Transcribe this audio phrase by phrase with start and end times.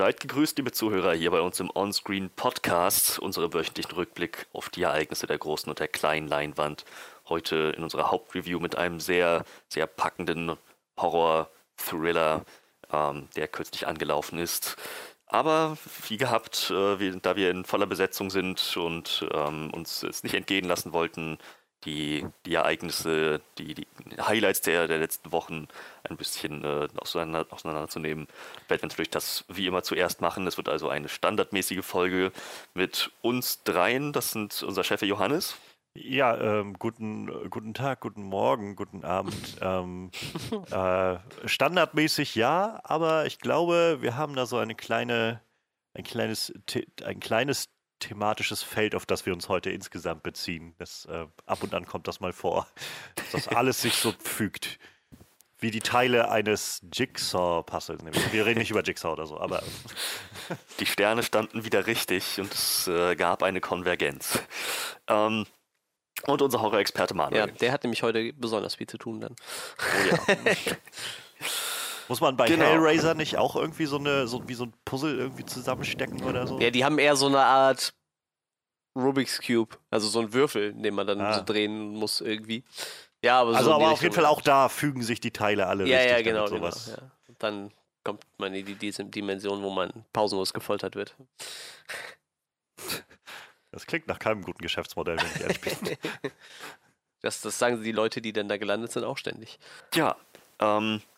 [0.00, 4.84] Seid gegrüßt, liebe Zuhörer, hier bei uns im Onscreen Podcast, unsere wöchentlichen Rückblick auf die
[4.84, 6.86] Ereignisse der großen und der kleinen Leinwand.
[7.28, 10.56] Heute in unserer Hauptreview mit einem sehr, sehr packenden
[10.96, 12.46] Horror-Thriller,
[12.90, 14.78] ähm, der kürzlich angelaufen ist.
[15.26, 15.76] Aber
[16.08, 20.34] wie gehabt, äh, wir, da wir in voller Besetzung sind und ähm, uns es nicht
[20.34, 21.36] entgehen lassen wollten,
[21.84, 23.86] die, die Ereignisse, die, die
[24.20, 25.66] Highlights der, der letzten Wochen
[26.08, 28.26] ein bisschen äh, auseinander, auseinanderzunehmen,
[28.68, 30.46] werden wir natürlich das wie immer zuerst machen.
[30.46, 32.32] Es wird also eine standardmäßige Folge
[32.74, 34.12] mit uns dreien.
[34.12, 35.56] Das sind unser Chef Johannes.
[35.94, 39.34] Ja, ähm, guten, guten Tag, guten Morgen, guten Abend.
[39.60, 40.10] ähm,
[40.70, 45.40] äh, standardmäßig ja, aber ich glaube, wir haben da so eine kleine,
[45.94, 46.52] ein kleines,
[47.04, 47.64] ein kleines
[48.00, 50.74] thematisches Feld, auf das wir uns heute insgesamt beziehen.
[50.78, 52.66] Das, äh, ab und an kommt das mal vor,
[53.14, 54.78] dass das alles sich so fügt.
[55.58, 58.00] Wie die Teile eines Jigsaw-Puzzles.
[58.32, 59.62] Wir reden nicht über Jigsaw oder so, aber.
[60.80, 64.42] Die Sterne standen wieder richtig und es äh, gab eine Konvergenz.
[65.06, 65.44] Ähm,
[66.26, 67.40] und unser Horror-Experte Manuel.
[67.40, 69.36] Ja, der hat nämlich heute besonders viel zu tun dann.
[69.78, 70.36] Oh ja.
[72.10, 72.64] Muss man bei genau.
[72.64, 76.58] Hellraiser nicht auch irgendwie so eine, so wie so ein Puzzle irgendwie zusammenstecken oder so?
[76.58, 77.94] Ja, die haben eher so eine Art
[78.96, 81.34] Rubik's Cube, also so ein Würfel, den man dann ah.
[81.34, 82.64] so drehen muss irgendwie.
[83.24, 85.86] Ja, aber also so aber auf jeden Fall auch da fügen sich die Teile alle
[85.86, 86.16] ja, richtig.
[86.16, 86.66] Ja, genau, genau.
[86.66, 87.12] Ja.
[87.38, 87.70] Dann
[88.02, 91.14] kommt man in die Dimension, wo man pausenlos gefoltert wird.
[93.70, 95.96] Das klingt nach keinem guten Geschäftsmodell, wenn ich ehrlich bin.
[97.20, 99.60] das, das sagen die Leute, die dann da gelandet sind, auch ständig.
[99.94, 100.16] Ja,
[100.58, 101.09] ähm, äh,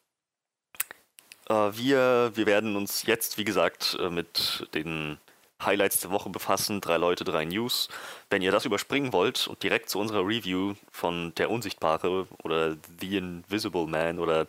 [1.49, 5.19] wir, wir werden uns jetzt, wie gesagt, äh, mit den
[5.65, 6.81] Highlights der Woche befassen.
[6.81, 7.89] Drei Leute, drei News.
[8.31, 13.17] Wenn ihr das überspringen wollt und direkt zu unserer Review von Der Unsichtbare oder The
[13.17, 14.47] Invisible Man oder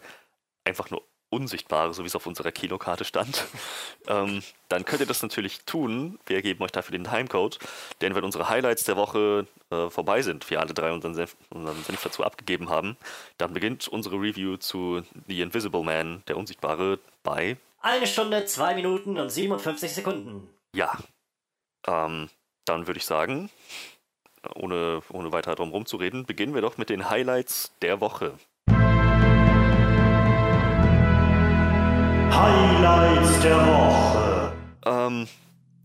[0.66, 3.46] einfach nur Unsichtbare, so wie es auf unserer Kinokarte stand,
[4.08, 6.20] ähm, dann könnt ihr das natürlich tun.
[6.26, 7.60] Wir geben euch dafür den Timecode,
[8.02, 11.84] denn wenn unsere Highlights der Woche äh, vorbei sind, wir alle drei unseren Senf, unseren
[11.84, 12.98] Senf dazu abgegeben haben,
[13.38, 19.20] dann beginnt unsere Review zu The Invisible Man, der Unsichtbare, bei eine Stunde, zwei Minuten
[19.20, 20.50] und 57 Sekunden.
[20.74, 20.98] Ja.
[21.86, 22.30] Ähm,
[22.64, 23.50] dann würde ich sagen,
[24.56, 28.40] ohne, ohne weiter drum rumzureden, beginnen wir doch mit den Highlights der Woche.
[32.36, 34.54] Highlights der Woche.
[34.86, 35.28] Ähm,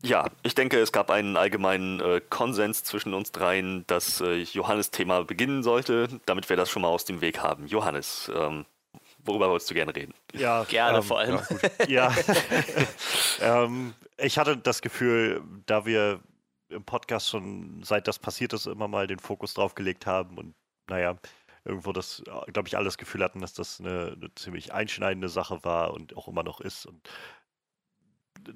[0.03, 4.91] ja, ich denke, es gab einen allgemeinen äh, Konsens zwischen uns dreien, dass äh, Johannes
[4.91, 7.67] Thema beginnen sollte, damit wir das schon mal aus dem Weg haben.
[7.67, 8.65] Johannes, ähm,
[9.19, 10.15] worüber wolltest du gerne reden?
[10.33, 11.39] Ja, gerne ähm, vor allem.
[11.87, 12.15] Ja, ja.
[13.65, 16.21] ähm, ich hatte das Gefühl, da wir
[16.71, 20.55] im Podcast schon seit das passiert ist immer mal den Fokus drauf gelegt haben und
[20.89, 21.17] naja,
[21.65, 25.29] irgendwo das, äh, glaube ich, alle das Gefühl hatten, dass das eine, eine, ziemlich einschneidende
[25.29, 27.09] Sache war und auch immer noch ist und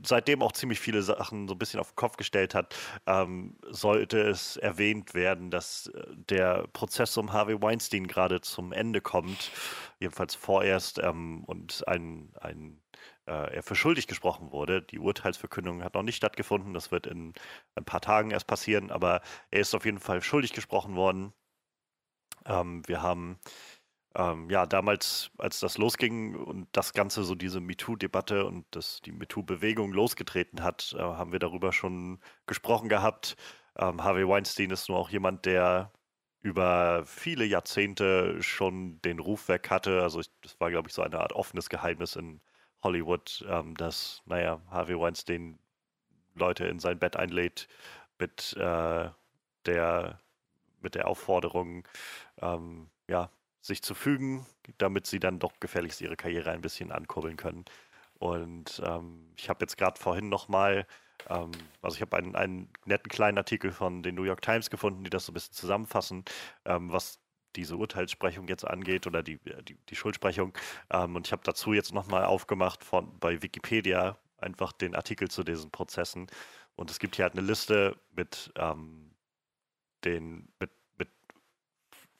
[0.02, 2.74] seitdem auch ziemlich viele Sachen so ein bisschen auf den Kopf gestellt hat,
[3.06, 9.00] ähm, sollte es erwähnt werden, dass äh, der Prozess um Harvey Weinstein gerade zum Ende
[9.00, 9.50] kommt,
[10.00, 12.82] jedenfalls vorerst, ähm, und ein, ein
[13.26, 14.82] äh, er für schuldig gesprochen wurde.
[14.82, 17.34] Die Urteilsverkündung hat noch nicht stattgefunden, das wird in
[17.74, 19.20] ein paar Tagen erst passieren, aber
[19.50, 21.32] er ist auf jeden Fall schuldig gesprochen worden.
[22.46, 23.38] Ähm, wir haben
[24.14, 29.12] ähm, ja damals, als das losging und das Ganze so diese MeToo-Debatte und das, die
[29.12, 33.36] MeToo-Bewegung losgetreten hat, äh, haben wir darüber schon gesprochen gehabt.
[33.78, 35.92] Ähm, Harvey Weinstein ist nur auch jemand, der
[36.42, 40.02] über viele Jahrzehnte schon den Ruf weg hatte.
[40.02, 42.40] Also ich, das war, glaube ich, so eine Art offenes Geheimnis in
[42.82, 45.58] Hollywood, ähm, dass, naja, Harvey Weinstein
[46.34, 47.68] Leute in sein Bett einlädt
[48.18, 49.10] mit äh,
[49.66, 50.20] der
[50.82, 51.86] mit der Aufforderung,
[52.40, 54.46] ähm, ja, sich zu fügen,
[54.78, 57.64] damit sie dann doch gefälligst ihre Karriere ein bisschen ankurbeln können.
[58.18, 60.86] Und ähm, ich habe jetzt gerade vorhin nochmal,
[61.28, 61.50] ähm,
[61.80, 65.10] also ich habe einen, einen netten kleinen Artikel von den New York Times gefunden, die
[65.10, 66.24] das so ein bisschen zusammenfassen,
[66.64, 67.20] ähm, was
[67.56, 69.38] diese Urteilssprechung jetzt angeht oder die,
[69.68, 70.56] die, die Schuldsprechung.
[70.90, 75.44] Ähm, und ich habe dazu jetzt nochmal aufgemacht von, bei Wikipedia einfach den Artikel zu
[75.44, 76.26] diesen Prozessen.
[76.74, 79.11] Und es gibt hier halt eine Liste mit ähm,
[80.04, 81.08] den mit, mit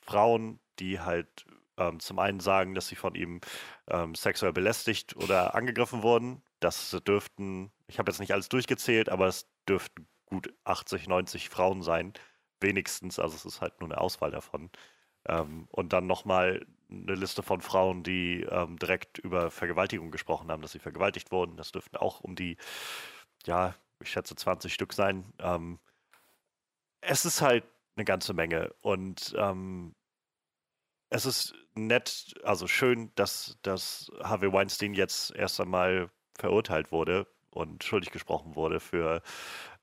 [0.00, 1.46] Frauen, die halt
[1.78, 3.40] ähm, zum einen sagen, dass sie von ihm
[3.88, 6.42] ähm, sexuell belästigt oder angegriffen wurden.
[6.60, 11.82] Das dürften, ich habe jetzt nicht alles durchgezählt, aber es dürften gut 80, 90 Frauen
[11.82, 12.12] sein,
[12.60, 13.18] wenigstens.
[13.18, 14.70] Also es ist halt nur eine Auswahl davon.
[15.26, 20.62] Ähm, und dann nochmal eine Liste von Frauen, die ähm, direkt über Vergewaltigung gesprochen haben,
[20.62, 21.56] dass sie vergewaltigt wurden.
[21.56, 22.56] Das dürften auch um die,
[23.46, 25.32] ja, ich schätze 20 Stück sein.
[25.38, 25.78] Ähm,
[27.00, 27.64] es ist halt
[27.96, 28.72] eine ganze Menge.
[28.80, 29.94] Und ähm,
[31.10, 37.26] es ist nett, also schön, dass, dass Harvey Weinstein jetzt erst einmal verurteilt wurde.
[37.50, 39.22] und schuldig gesprochen wurde für,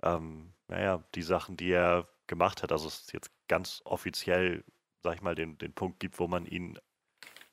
[0.01, 2.71] ähm, naja, die Sachen, die er gemacht hat.
[2.71, 4.63] Also es ist jetzt ganz offiziell,
[5.03, 6.79] sag ich mal, den, den Punkt gibt, wo man ihn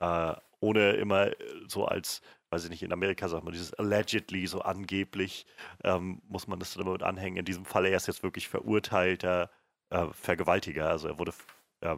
[0.00, 1.30] äh, ohne immer
[1.68, 5.46] so als, weiß ich nicht, in Amerika sagt man dieses allegedly, so angeblich,
[5.84, 7.38] ähm, muss man das dann immer mit anhängen.
[7.38, 9.65] In diesem Fall, er ist jetzt wirklich verurteilter äh,
[10.12, 10.88] Vergewaltiger.
[10.88, 11.32] Also er wurde,
[11.80, 11.96] äh,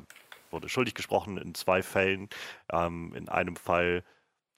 [0.51, 2.29] wurde schuldig gesprochen in zwei Fällen.
[2.71, 4.05] Ähm, in einem Fall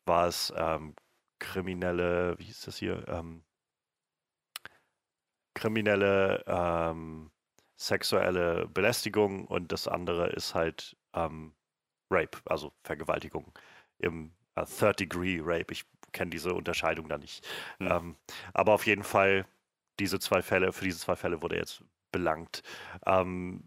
[0.07, 0.95] war es ähm,
[1.39, 3.07] kriminelle, wie hieß das hier?
[3.09, 3.43] Ähm,
[5.55, 7.31] kriminelle ähm,
[7.77, 11.55] sexuelle Belästigung und das andere ist halt ähm,
[12.11, 13.53] Rape, also Vergewaltigung
[13.99, 15.73] im äh, Third Degree Rape.
[15.73, 17.47] Ich kenne diese Unterscheidung da nicht.
[17.79, 18.17] Mhm.
[18.53, 19.47] Aber auf jeden Fall,
[19.99, 22.63] diese zwei Fälle, für diese zwei Fälle wurde jetzt belangt.
[23.07, 23.63] Ähm,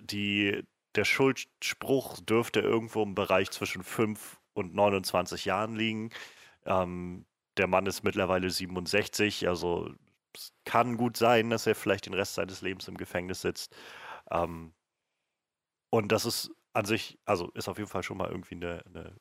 [0.00, 0.64] die,
[0.94, 6.10] der Schuldspruch dürfte irgendwo im Bereich zwischen 5 und 29 Jahren liegen.
[6.66, 9.92] Ähm, der Mann ist mittlerweile 67, also
[10.34, 13.74] es kann gut sein, dass er vielleicht den Rest seines Lebens im Gefängnis sitzt.
[14.30, 14.72] Ähm,
[15.90, 19.16] und das ist an sich, also ist auf jeden Fall schon mal irgendwie eine, eine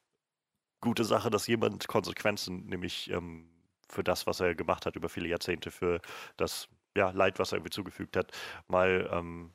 [0.82, 3.50] gute Sache, dass jemand Konsequenzen, nämlich ähm,
[3.90, 6.02] für das, was er gemacht hat über viele Jahrzehnte, für
[6.36, 8.32] das ja, Leid, was er irgendwie zugefügt hat,
[8.68, 9.52] mal ähm,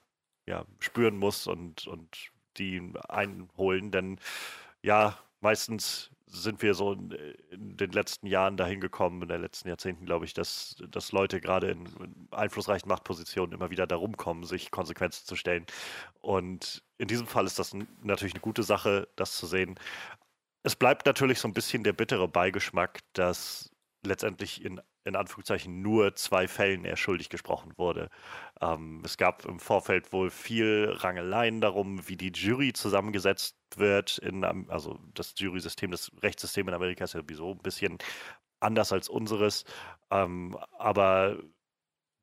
[0.47, 3.91] ja, spüren muss und, und die einholen.
[3.91, 4.19] Denn
[4.83, 10.07] ja, meistens sind wir so in, den letzten Jahren dahin gekommen, in den letzten Jahrzehnten,
[10.07, 14.71] glaube ich, dass, dass Leute gerade in, in einflussreichen Machtpositionen immer wieder darum kommen, sich
[14.71, 15.67] Konsequenzen zu stellen.
[16.21, 19.79] Und in diesem Fall ist das natürlich eine gute Sache, das zu sehen.
[20.63, 23.71] Es bleibt natürlich so ein bisschen der bittere Beigeschmack, dass
[24.05, 28.09] letztendlich in, in Anführungszeichen nur zwei Fällen er schuldig gesprochen wurde.
[28.61, 34.19] Ähm, es gab im Vorfeld wohl viel Rangeleien darum, wie die Jury zusammengesetzt wird.
[34.19, 37.99] In, also das Jury-System, das Rechtssystem in Amerika ist ja sowieso ein bisschen
[38.61, 39.65] anders als unseres.
[40.11, 41.39] Ähm, aber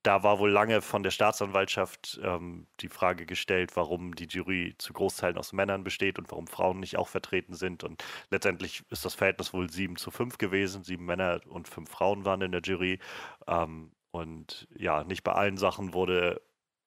[0.03, 4.93] da war wohl lange von der Staatsanwaltschaft ähm, die Frage gestellt, warum die Jury zu
[4.93, 7.83] Großteilen aus Männern besteht und warum Frauen nicht auch vertreten sind.
[7.83, 10.83] Und letztendlich ist das Verhältnis wohl sieben zu fünf gewesen.
[10.83, 12.99] Sieben Männer und fünf Frauen waren in der Jury.
[13.47, 16.41] Ähm, und ja, nicht bei allen Sachen wurde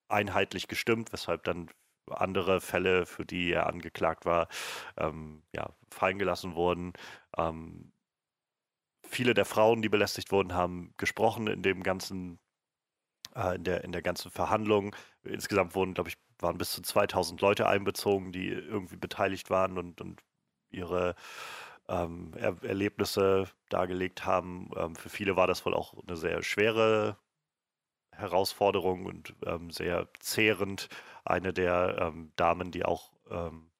[0.09, 1.69] einheitlich gestimmt, weshalb dann
[2.11, 4.49] andere Fälle, für die er angeklagt war,
[4.97, 6.95] ähm, ja, fallen gelassen wurden.
[7.37, 7.93] Ähm,
[9.05, 12.39] viele der Frauen, die belästigt wurden, haben gesprochen in dem ganzen
[13.35, 14.95] äh, in, der, in der ganzen Verhandlung.
[15.25, 20.01] Insgesamt wurden, glaube ich, waren bis zu 2000 Leute einbezogen, die irgendwie beteiligt waren und,
[20.01, 20.23] und
[20.71, 21.15] ihre
[21.89, 24.71] ähm, er Erlebnisse dargelegt haben.
[24.77, 27.19] Ähm, für viele war das wohl auch eine sehr schwere
[28.13, 30.89] Herausforderung und ähm, sehr zehrend.
[31.25, 33.71] Eine der ähm, Damen, die auch ähm,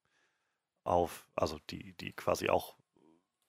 [0.85, 2.77] auf, also die, die quasi auch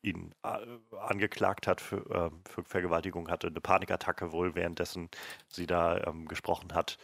[0.03, 5.09] ihn äh, angeklagt hat für, äh, für, Vergewaltigung, hatte eine Panikattacke wohl, währenddessen
[5.47, 6.97] sie da ähm, gesprochen hat.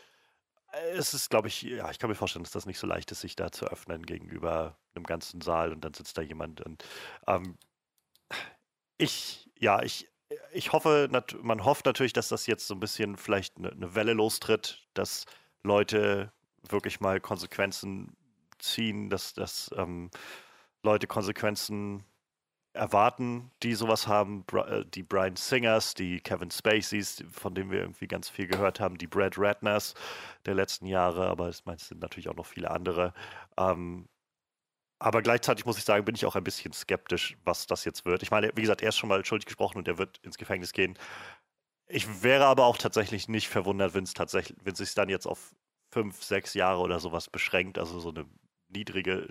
[0.93, 3.21] Es ist, glaube ich, ja, ich kann mir vorstellen, dass das nicht so leicht ist,
[3.21, 6.61] sich da zu öffnen gegenüber einem ganzen Saal und dann sitzt da jemand.
[6.61, 6.85] Und,
[7.25, 7.57] ähm,
[8.97, 10.07] ich, ja, ich,
[10.51, 11.09] ich hoffe,
[11.41, 15.25] man hofft natürlich, dass das jetzt so ein bisschen vielleicht eine, eine Welle lostritt, dass
[15.63, 16.31] Leute
[16.69, 18.15] wirklich mal Konsequenzen
[18.59, 20.11] ziehen, dass, dass ähm,
[20.83, 22.03] Leute Konsequenzen
[22.73, 28.07] erwarten, die sowas haben, äh, die Brian Singers, die Kevin Spaceys, von denen wir irgendwie
[28.07, 29.95] ganz viel gehört haben, die Brad Ratners
[30.45, 33.13] der letzten Jahre, aber es sind natürlich auch noch viele andere.
[33.57, 34.07] Ähm,
[34.99, 38.21] aber gleichzeitig muss ich sagen, bin ich auch ein bisschen skeptisch, was das jetzt wird.
[38.21, 40.73] Ich meine, wie gesagt, er ist schon mal schuldig gesprochen und er wird ins Gefängnis
[40.73, 40.97] gehen.
[41.87, 45.25] Ich wäre aber auch tatsächlich nicht verwundert, wenn es tatsächlich, wenn es sich dann jetzt
[45.25, 45.55] auf
[45.91, 48.25] fünf, sechs Jahre oder sowas beschränkt, also so eine
[48.67, 49.27] niedrige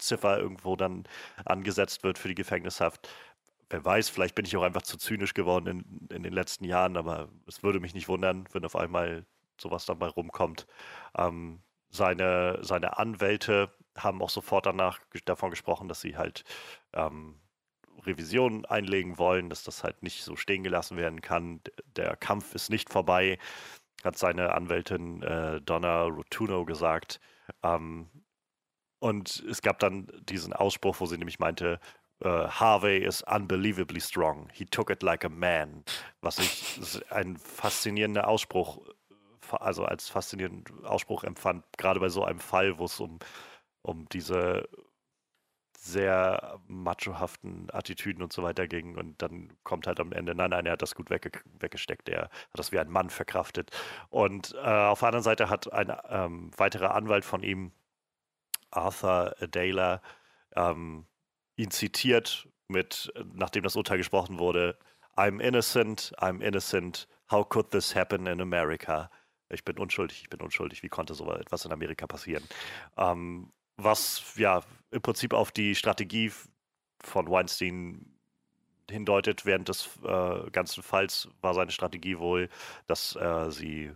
[0.00, 1.04] Ziffer irgendwo dann
[1.44, 3.08] angesetzt wird für die Gefängnishaft.
[3.68, 6.96] Wer weiß, vielleicht bin ich auch einfach zu zynisch geworden in, in den letzten Jahren,
[6.96, 9.24] aber es würde mich nicht wundern, wenn auf einmal
[9.60, 10.66] sowas dabei rumkommt.
[11.16, 16.44] Ähm, seine, seine Anwälte haben auch sofort danach davon gesprochen, dass sie halt
[16.92, 17.40] ähm,
[18.06, 21.60] Revisionen einlegen wollen, dass das halt nicht so stehen gelassen werden kann.
[21.96, 23.38] Der Kampf ist nicht vorbei,
[24.04, 27.20] hat seine Anwältin äh, Donna Rotuno gesagt.
[27.62, 28.08] Ähm,
[29.00, 31.80] und es gab dann diesen Ausspruch, wo sie nämlich meinte,
[32.24, 34.48] uh, Harvey is unbelievably strong.
[34.52, 35.84] He took it like a man.
[36.20, 38.78] Was ich ein faszinierender Ausspruch,
[39.50, 43.18] also als faszinierenden Ausspruch empfand, gerade bei so einem Fall, wo es um,
[43.82, 44.68] um diese
[45.78, 48.98] sehr machohaften Attitüden und so weiter ging.
[48.98, 52.24] Und dann kommt halt am Ende, nein, nein, er hat das gut wegge weggesteckt, er
[52.24, 53.70] hat das wie ein Mann verkraftet.
[54.10, 57.72] Und äh, auf der anderen Seite hat ein ähm, weiterer Anwalt von ihm
[58.70, 60.02] Arthur Adela
[60.56, 61.06] ähm,
[61.56, 64.78] ihn zitiert mit, nachdem das Urteil gesprochen wurde,
[65.16, 69.10] I'm innocent, I'm innocent, how could this happen in America?
[69.48, 72.44] Ich bin unschuldig, ich bin unschuldig, wie konnte so etwas in Amerika passieren?
[72.96, 76.32] Ähm, was ja im Prinzip auf die Strategie
[77.02, 78.18] von Weinstein
[78.90, 82.48] hindeutet, während des äh, ganzen Falls war seine Strategie wohl,
[82.86, 83.92] dass äh, sie,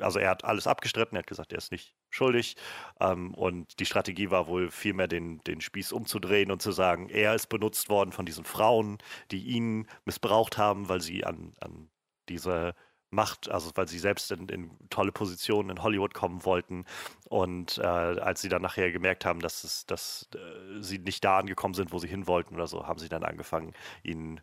[0.00, 2.56] also er hat alles abgestritten, er hat gesagt, er ist nicht schuldig
[3.00, 7.34] ähm, und die Strategie war wohl vielmehr den, den Spieß umzudrehen und zu sagen, er
[7.34, 8.98] ist benutzt worden von diesen Frauen,
[9.30, 11.90] die ihn missbraucht haben, weil sie an, an
[12.28, 12.74] diese
[13.10, 16.84] Macht, also weil sie selbst in, in, tolle Positionen in Hollywood kommen wollten.
[17.28, 21.38] Und äh, als sie dann nachher gemerkt haben, dass, es, dass äh, sie nicht da
[21.38, 24.40] angekommen sind, wo sie hin wollten oder so, haben sie dann angefangen, ihn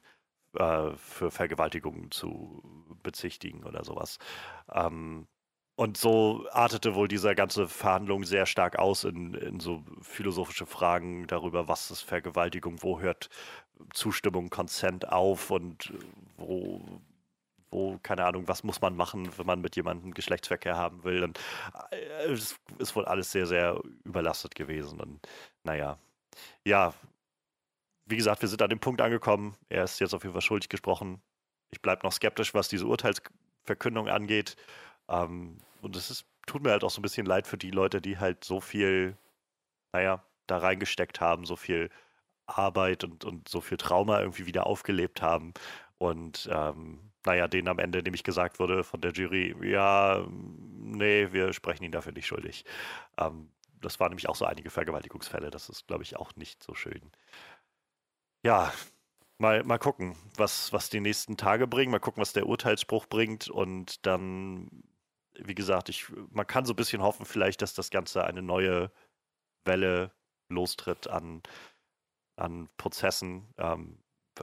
[0.57, 2.63] äh, für Vergewaltigungen zu
[3.03, 4.19] bezichtigen oder sowas.
[4.71, 5.27] Ähm,
[5.81, 11.25] und so artete wohl diese ganze Verhandlung sehr stark aus in, in so philosophische Fragen
[11.25, 13.29] darüber, was ist Vergewaltigung, wo hört
[13.91, 15.91] Zustimmung, Consent auf und
[16.37, 16.81] wo
[17.71, 21.23] wo, keine Ahnung, was muss man machen, wenn man mit jemandem Geschlechtsverkehr haben will.
[21.23, 21.39] Und
[21.91, 24.99] äh, es ist wohl alles sehr, sehr überlastet gewesen.
[24.99, 25.25] Und
[25.63, 25.97] naja,
[26.65, 26.93] ja,
[28.05, 29.55] wie gesagt, wir sind an dem Punkt angekommen.
[29.69, 31.21] Er ist jetzt auf jeden Fall schuldig gesprochen.
[31.71, 34.57] Ich bleibe noch skeptisch, was diese Urteilsverkündung angeht.
[35.07, 38.01] Ähm, und es ist, tut mir halt auch so ein bisschen leid für die Leute,
[38.01, 39.17] die halt so viel,
[39.93, 41.89] naja, da reingesteckt haben, so viel
[42.47, 45.53] Arbeit und, und so viel Trauma irgendwie wieder aufgelebt haben.
[45.97, 51.53] Und ähm, naja, denen am Ende nämlich gesagt wurde von der Jury, ja, nee, wir
[51.53, 52.65] sprechen ihn dafür nicht schuldig.
[53.17, 55.51] Ähm, das waren nämlich auch so einige Vergewaltigungsfälle.
[55.51, 57.11] Das ist, glaube ich, auch nicht so schön.
[58.43, 58.71] Ja,
[59.37, 61.91] mal, mal gucken, was, was die nächsten Tage bringen.
[61.91, 63.49] Mal gucken, was der Urteilsspruch bringt.
[63.49, 64.83] Und dann,
[65.45, 68.91] wie gesagt, ich, man kann so ein bisschen hoffen, vielleicht, dass das Ganze eine neue
[69.65, 70.11] Welle
[70.49, 71.41] lostritt an,
[72.35, 73.53] an Prozessen.
[73.57, 73.99] Ähm,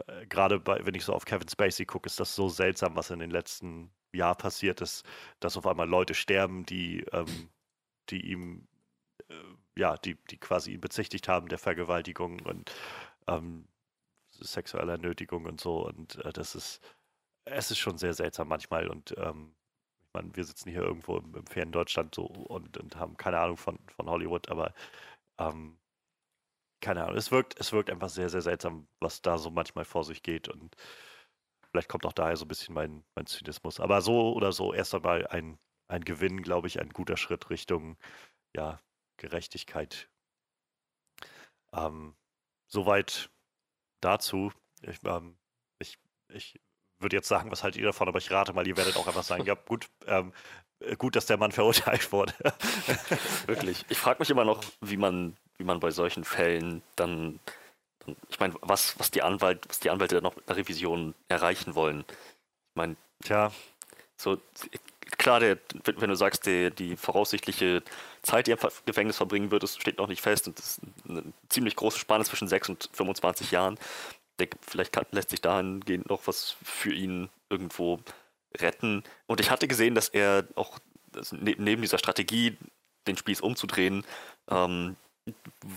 [0.07, 3.19] äh, gerade wenn ich so auf Kevin Spacey gucke, ist das so seltsam, was in
[3.21, 5.05] den letzten Jahren passiert ist,
[5.41, 7.51] dass auf einmal Leute sterben, die, ähm,
[8.11, 8.69] die ihm,
[9.29, 9.35] äh,
[9.77, 12.73] ja, die, die quasi ihn bezichtigt haben der Vergewaltigung und
[13.27, 13.69] ähm,
[14.41, 15.87] sexueller Nötigung und so.
[15.87, 16.81] Und äh, das ist,
[17.45, 18.89] es ist schon sehr seltsam manchmal.
[18.89, 19.55] Und ähm,
[20.15, 23.57] meine, wir sitzen hier irgendwo im, im fernen Deutschland so und, und, haben keine Ahnung
[23.57, 24.75] von, von Hollywood, aber
[25.39, 25.79] ähm,
[26.81, 30.05] keine Ahnung, es wirkt, es wirkt einfach sehr, sehr seltsam, was da so manchmal vor
[30.05, 30.77] sich geht und
[31.71, 33.81] vielleicht kommt auch daher so ein bisschen mein, mein Zynismus.
[33.81, 37.99] Aber so oder so, erst einmal ein, ein Gewinn, glaube ich, ein guter Schritt Richtung
[38.57, 38.81] ja,
[39.17, 40.09] Gerechtigkeit.
[41.73, 42.17] Ähm,
[42.69, 43.31] soweit
[44.01, 44.53] dazu.
[44.83, 45.39] Ich, ähm,
[45.79, 45.99] ich,
[46.29, 46.61] ich
[47.01, 49.23] würde jetzt sagen, was haltet ihr davon, aber ich rate mal, ihr werdet auch einfach
[49.23, 50.33] sagen, ja gut, ähm,
[50.99, 52.35] gut, dass der Mann verurteilt wurde.
[53.47, 53.85] Wirklich.
[53.89, 57.41] Ich frage mich immer noch, wie man wie man bei solchen Fällen dann,
[58.01, 61.15] dann ich meine, was, was die Anwalt, was die Anwälte dann noch mit einer Revision
[61.29, 62.05] erreichen wollen.
[62.09, 63.53] Ich meine, tja,
[64.17, 64.39] so
[65.19, 67.83] klar, der, wenn du sagst, der, die voraussichtliche
[68.23, 70.81] Zeit, die er im Gefängnis verbringen wird, das steht noch nicht fest und das ist
[71.09, 73.79] eine ziemlich große Spanne zwischen 6 und 25 Jahren.
[74.39, 78.01] Der, vielleicht kann, lässt sich dahingehend noch was für ihn irgendwo
[78.57, 79.03] retten.
[79.27, 80.79] Und ich hatte gesehen, dass er auch
[81.15, 82.57] also neben dieser Strategie,
[83.07, 84.05] den Spieß umzudrehen,
[84.51, 84.97] ähm,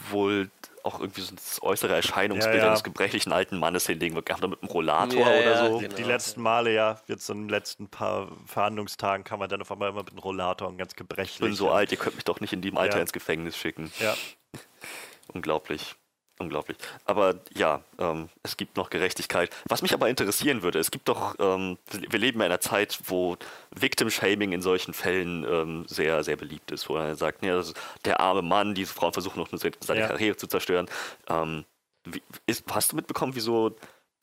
[0.10, 0.50] wohl
[0.84, 2.70] auch irgendwie so das äußere Erscheinungsbild ja, ja.
[2.70, 4.16] eines gebrechlichen alten Mannes hinlegen.
[4.16, 5.80] Wir haben da mit einem Rollator ja, oder so.
[5.80, 5.96] Genau.
[5.96, 9.90] Die letzten Male, ja, jetzt in den letzten paar Verhandlungstagen kann man dann auf einmal
[9.90, 11.36] immer mit einem Rollator und ganz gebrechlich.
[11.36, 13.92] Ich bin so alt, ihr könnt mich doch nicht in dem Alter ins Gefängnis schicken.
[14.00, 14.16] Ja.
[15.34, 15.96] Unglaublich.
[16.40, 16.78] Unglaublich.
[17.06, 19.52] Aber ja, ähm, es gibt noch Gerechtigkeit.
[19.68, 23.38] Was mich aber interessieren würde, es gibt doch, ähm, wir leben in einer Zeit, wo
[23.76, 27.62] Victim-Shaming in solchen Fällen ähm, sehr, sehr beliebt ist, wo er sagt, ja,
[28.06, 30.08] der arme Mann, diese Frauen versuchen noch seine ja.
[30.08, 30.88] Karriere zu zerstören.
[31.30, 31.66] Ähm,
[32.06, 33.76] wie, ist, hast du mitbekommen, wieso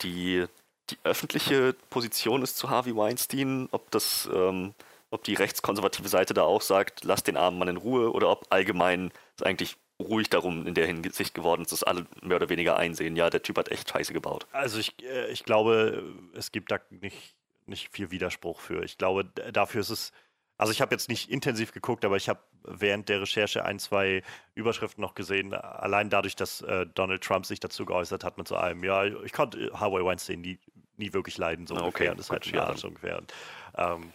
[0.02, 0.44] die,
[0.90, 3.68] die öffentliche Position ist zu Harvey Weinstein?
[3.70, 4.74] Ob das, ähm,
[5.10, 8.46] ob die rechtskonservative Seite da auch sagt, lass den armen Mann in Ruhe oder ob
[8.50, 12.76] allgemein es eigentlich ruhig darum in der Hinsicht geworden ist, dass alle mehr oder weniger
[12.76, 14.46] einsehen, ja, der Typ hat echt Scheiße gebaut.
[14.52, 17.34] Also ich, äh, ich glaube, es gibt da nicht,
[17.66, 18.84] nicht viel Widerspruch für.
[18.84, 20.12] Ich glaube, dafür ist es,
[20.56, 24.22] also ich habe jetzt nicht intensiv geguckt, aber ich habe während der Recherche ein, zwei
[24.54, 28.56] Überschriften noch gesehen, allein dadurch, dass äh, Donald Trump sich dazu geäußert hat mit so
[28.56, 30.58] einem, ja, ich konnte Harvey Weinstein nie,
[30.96, 32.14] nie wirklich leiden, so okay, ungefähr.
[32.14, 32.76] Das ist halt ja.
[32.76, 33.18] so ungefähr.
[33.18, 33.32] Und,
[33.76, 34.12] ähm,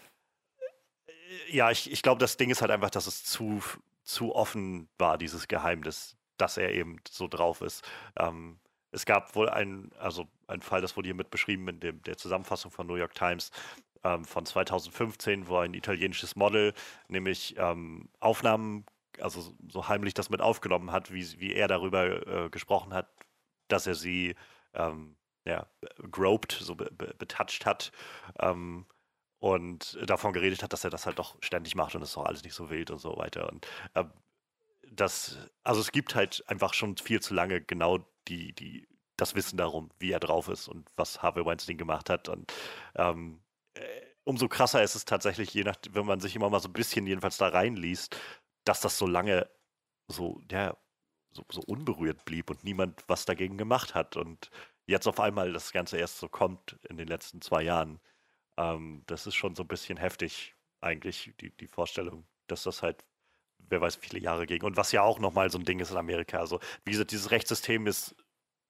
[1.50, 3.62] ja, ich, ich glaube, das Ding ist halt einfach, dass es zu
[4.04, 7.84] zu offen war, dieses Geheimnis, dass er eben so drauf ist.
[8.18, 8.60] Ähm,
[8.92, 12.18] es gab wohl einen, also einen Fall, das wurde hier mit beschrieben in dem, der
[12.18, 13.52] Zusammenfassung von New York Times
[14.04, 16.74] ähm, von 2015, wo ein italienisches Model
[17.08, 18.86] nämlich ähm, Aufnahmen,
[19.20, 23.10] also so heimlich das mit aufgenommen hat, wie, wie er darüber äh, gesprochen hat,
[23.68, 24.36] dass er sie
[24.74, 25.68] ähm, ja,
[26.12, 27.92] groped, so be, be, betatscht hat.
[28.40, 28.86] Ähm,
[29.44, 32.24] und davon geredet hat, dass er das halt doch ständig macht und es ist doch
[32.24, 33.52] alles nicht so wild und so weiter.
[33.52, 34.06] Und äh,
[34.90, 39.58] das, also es gibt halt einfach schon viel zu lange genau die, die, das Wissen
[39.58, 42.30] darum, wie er drauf ist und was Harvey Weinstein gemacht hat.
[42.30, 42.54] Und
[42.96, 43.42] ähm,
[43.74, 43.82] äh,
[44.24, 47.06] umso krasser ist es tatsächlich, je nach, wenn man sich immer mal so ein bisschen
[47.06, 48.18] jedenfalls da reinliest,
[48.64, 49.50] dass das so lange
[50.08, 50.78] so, ja,
[51.32, 54.16] so, so unberührt blieb und niemand was dagegen gemacht hat.
[54.16, 54.52] Und
[54.86, 58.00] jetzt auf einmal das Ganze erst so kommt in den letzten zwei Jahren.
[58.58, 63.06] Ähm, das ist schon so ein bisschen heftig, eigentlich, die, die Vorstellung, dass das halt,
[63.58, 64.64] wer weiß, viele Jahre ging.
[64.64, 66.40] Und was ja auch nochmal so ein Ding ist in Amerika.
[66.40, 68.16] Also, wie gesagt, dieses Rechtssystem ist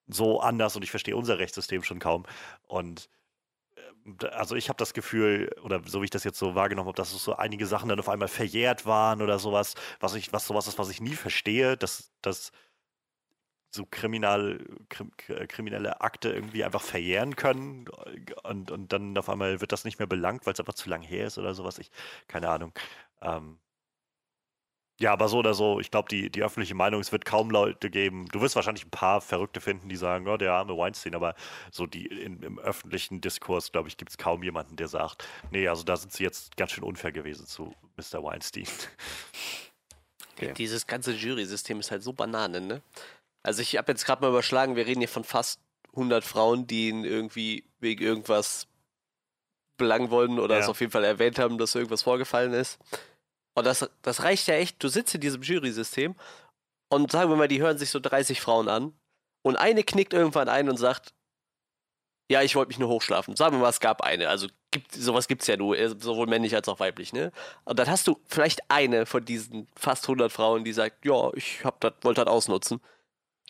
[0.08, 2.26] so anders und ich verstehe unser Rechtssystem schon kaum.
[2.68, 3.10] Und
[4.22, 6.98] äh, also ich habe das Gefühl, oder so wie ich das jetzt so wahrgenommen habe,
[6.98, 10.68] dass so einige Sachen dann auf einmal verjährt waren oder sowas, was ich, was sowas
[10.68, 12.52] ist, was ich nie verstehe, dass, dass
[13.74, 15.12] so kriminal, krim,
[15.48, 17.88] kriminelle Akte irgendwie einfach verjähren können
[18.44, 21.02] und, und dann auf einmal wird das nicht mehr belangt, weil es einfach zu lang
[21.02, 21.80] her ist oder sowas.
[21.80, 21.90] Ich,
[22.28, 22.72] keine Ahnung.
[23.22, 23.58] Ähm,
[25.00, 27.90] ja, aber so oder so, ich glaube, die, die öffentliche Meinung, es wird kaum Leute
[27.90, 28.28] geben.
[28.32, 31.34] Du wirst wahrscheinlich ein paar Verrückte finden, die sagen, oh, der arme Weinstein, aber
[31.72, 35.68] so die in, im öffentlichen Diskurs, glaube ich, gibt es kaum jemanden, der sagt, nee,
[35.68, 38.24] also da sind sie jetzt ganz schön unfair gewesen zu Mr.
[38.24, 38.68] Weinstein.
[40.36, 40.54] Okay.
[40.58, 42.82] Dieses ganze Jury-System ist halt so Banane, ne?
[43.44, 45.60] Also ich habe jetzt gerade mal überschlagen, wir reden hier von fast
[45.92, 48.68] 100 Frauen, die ihn irgendwie wegen irgendwas
[49.78, 50.62] belangen wollen oder ja.
[50.62, 52.80] es auf jeden Fall erwähnt haben, dass irgendwas vorgefallen ist.
[53.54, 54.82] Und das, das reicht ja echt.
[54.84, 56.16] Du sitzt in diesem Jury-System
[56.90, 58.94] und sagen wir mal, die hören sich so 30 Frauen an
[59.44, 61.14] und eine knickt irgendwann ein und sagt,
[62.32, 63.36] ja, ich wollte mich nur hochschlafen.
[63.36, 64.30] Sagen wir mal, es gab eine.
[64.30, 67.32] Also gibt, sowas gibt es ja nur, äh, sowohl männlich als auch weiblich, ne?
[67.66, 71.64] Und dann hast du vielleicht eine von diesen fast 100 Frauen, die sagt, ja, ich
[71.66, 72.80] hab das, wollte das ausnutzen.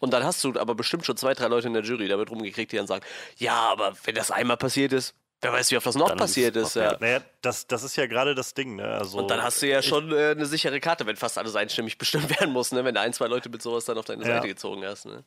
[0.03, 2.73] Und dann hast du aber bestimmt schon zwei, drei Leute in der Jury damit rumgekriegt,
[2.73, 3.05] die dann sagen,
[3.37, 6.55] ja, aber wenn das einmal passiert ist, Wer weiß, wie oft das noch dann passiert
[6.55, 6.75] ist.
[6.75, 6.97] Ja.
[7.01, 8.77] Naja, das, das ist ja gerade das Ding.
[8.77, 8.85] Ne?
[8.85, 11.97] Also, und dann hast du ja schon äh, eine sichere Karte, wenn fast alles einstimmig
[11.97, 12.85] bestimmt werden muss, ne?
[12.85, 14.35] wenn du ein, zwei Leute mit sowas dann auf deine ja.
[14.35, 15.05] Seite gezogen hast.
[15.05, 15.25] Ne?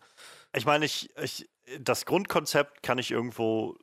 [0.55, 1.49] Ich meine, ich, ich,
[1.81, 3.77] das Grundkonzept kann ich irgendwo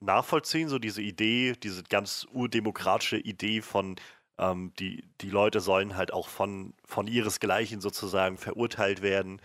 [0.00, 3.96] nachvollziehen, so diese Idee, diese ganz urdemokratische Idee von,
[4.38, 9.40] ähm, die, die Leute sollen halt auch von, von ihresgleichen sozusagen verurteilt werden.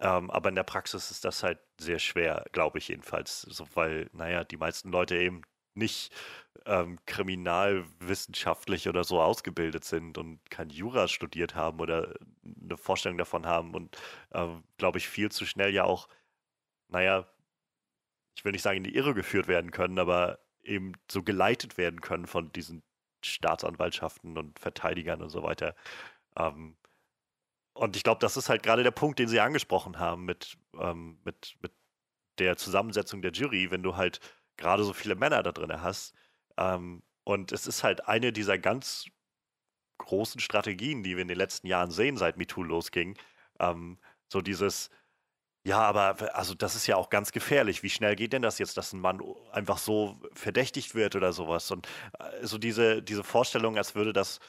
[0.00, 4.10] Ähm, aber in der Praxis ist das halt sehr schwer, glaube ich jedenfalls, so, weil,
[4.12, 5.42] naja, die meisten Leute eben
[5.74, 6.12] nicht
[6.66, 13.46] ähm, kriminalwissenschaftlich oder so ausgebildet sind und kein Jura studiert haben oder eine Vorstellung davon
[13.46, 13.96] haben und,
[14.30, 16.08] äh, glaube ich, viel zu schnell ja auch,
[16.88, 17.26] naja,
[18.36, 22.00] ich will nicht sagen in die Irre geführt werden können, aber eben so geleitet werden
[22.00, 22.82] können von diesen
[23.24, 25.74] Staatsanwaltschaften und Verteidigern und so weiter.
[26.36, 26.76] Ähm,
[27.76, 31.18] und ich glaube, das ist halt gerade der Punkt, den Sie angesprochen haben mit, ähm,
[31.24, 31.72] mit, mit
[32.38, 34.20] der Zusammensetzung der Jury, wenn du halt
[34.56, 36.14] gerade so viele Männer da drin hast.
[36.56, 39.06] Ähm, und es ist halt eine dieser ganz
[39.98, 43.16] großen Strategien, die wir in den letzten Jahren sehen, seit MeToo losging.
[43.60, 44.90] Ähm, so dieses,
[45.64, 47.82] ja, aber also das ist ja auch ganz gefährlich.
[47.82, 49.20] Wie schnell geht denn das jetzt, dass ein Mann
[49.52, 51.70] einfach so verdächtigt wird oder sowas?
[51.70, 54.40] Und äh, so diese, diese Vorstellung, als würde das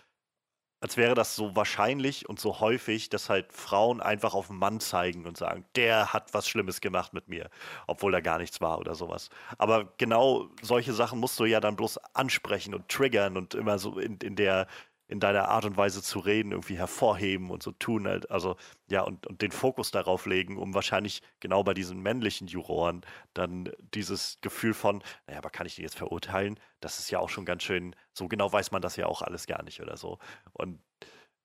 [0.80, 4.80] als wäre das so wahrscheinlich und so häufig, dass halt Frauen einfach auf einen Mann
[4.80, 7.50] zeigen und sagen, der hat was Schlimmes gemacht mit mir,
[7.88, 9.30] obwohl da gar nichts war oder sowas.
[9.58, 13.98] Aber genau solche Sachen musst du ja dann bloß ansprechen und triggern und immer so
[14.00, 14.68] in, in der
[15.08, 18.58] in deiner Art und Weise zu reden irgendwie hervorheben und so tun halt, also
[18.89, 23.72] ja, und, und den Fokus darauf legen, um wahrscheinlich genau bei diesen männlichen Juroren dann
[23.93, 26.60] dieses Gefühl von, naja, aber kann ich die jetzt verurteilen?
[26.82, 29.48] Das ist ja auch schon ganz schön, so genau weiß man das ja auch alles
[29.48, 30.20] gar nicht oder so.
[30.54, 30.82] Und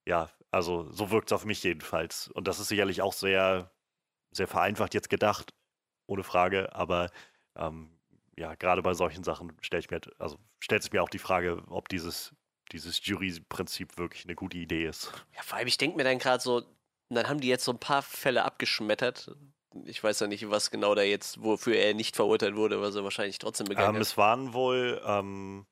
[0.07, 2.29] ja, also so wirkt es auf mich jedenfalls.
[2.29, 3.71] Und das ist sicherlich auch sehr,
[4.33, 5.55] sehr vereinfacht jetzt gedacht,
[6.07, 7.11] ohne Frage, aber
[7.57, 7.99] ähm,
[8.37, 11.63] ja, gerade bei solchen Sachen stelle ich mir, also stellt sich mir auch die Frage,
[11.69, 12.35] ob dieses
[12.73, 15.13] dieses Jury-Prinzip wirklich eine gute Idee ist.
[15.35, 16.63] Ja, vor allem, ich denke mir dann gerade so,
[17.09, 19.35] dann haben die jetzt so ein paar Fälle abgeschmettert.
[19.85, 23.05] Ich weiß ja nicht, was genau da jetzt, wofür er nicht verurteilt wurde, was er
[23.05, 24.03] wahrscheinlich trotzdem begangen ähm, hat.
[24.03, 25.67] Es waren wohl, ähm,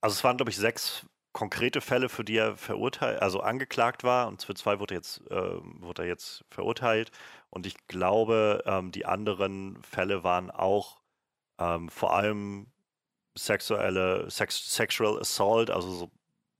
[0.00, 4.28] also es waren, glaube ich, sechs konkrete Fälle, für die er verurteilt, also angeklagt war.
[4.28, 7.10] Und für zwei wurde, jetzt, äh, wurde er jetzt verurteilt.
[7.50, 10.98] Und ich glaube, ähm, die anderen Fälle waren auch
[11.58, 12.68] ähm, vor allem
[13.36, 16.10] sexuelle, Sex, Sexual Assault, also so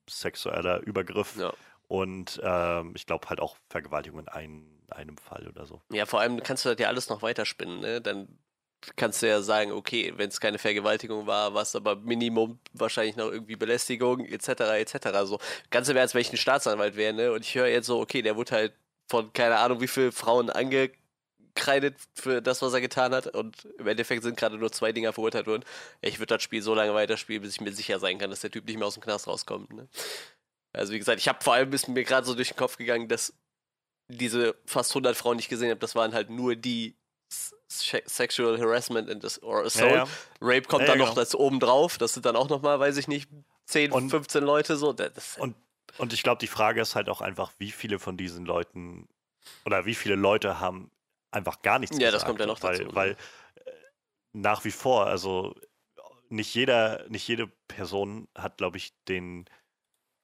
[0.09, 1.37] sexueller Übergriff.
[1.37, 1.53] Ja.
[1.89, 5.81] Und ähm, ich glaube halt auch Vergewaltigung in ein, einem Fall oder so.
[5.93, 8.01] Ja, vor allem kannst du das ja alles noch weiterspinnen, ne?
[8.01, 8.39] Dann
[8.97, 13.17] kannst du ja sagen, okay, wenn es keine Vergewaltigung war, war es aber Minimum wahrscheinlich
[13.17, 15.09] noch irgendwie Belästigung, etc., etc.
[15.25, 15.39] So,
[15.71, 17.33] ganz im Ernst, wenn ich ein Staatsanwalt wäre, ne?
[17.33, 18.75] Und ich höre jetzt so, okay, der wurde halt
[19.09, 20.91] von keine Ahnung wie viele Frauen ange
[21.57, 23.29] angekreidet für das, was er getan hat.
[23.29, 25.65] Und im Endeffekt sind gerade nur zwei Dinger verurteilt worden.
[26.01, 28.51] Ich würde das Spiel so lange weiterspielen, bis ich mir sicher sein kann, dass der
[28.51, 29.73] Typ nicht mehr aus dem Knast rauskommt.
[29.73, 29.89] Ne?
[30.73, 33.09] Also wie gesagt, ich habe vor allem ist mir gerade so durch den Kopf gegangen,
[33.09, 33.33] dass
[34.09, 36.95] diese fast 100 Frauen, die ich gesehen habe, das waren halt nur die
[37.69, 39.91] Sexual Harassment and or Assault.
[39.91, 40.09] Ja, ja.
[40.41, 41.21] Rape kommt ja, dann noch genau.
[41.21, 41.99] das oben drauf.
[41.99, 43.29] Das sind dann auch noch mal, weiß ich nicht,
[43.65, 44.93] 10, und, 15 Leute so.
[44.93, 45.57] Das, und,
[45.99, 49.09] und ich glaube, die Frage ist halt auch einfach, wie viele von diesen Leuten
[49.65, 50.91] oder wie viele Leute haben
[51.31, 52.95] einfach gar nichts Ja, das kommt ja noch weil, dazu.
[52.95, 53.17] Weil äh,
[54.33, 55.55] nach wie vor, also
[56.29, 59.47] nicht jeder, nicht jede Person hat, glaube ich, den,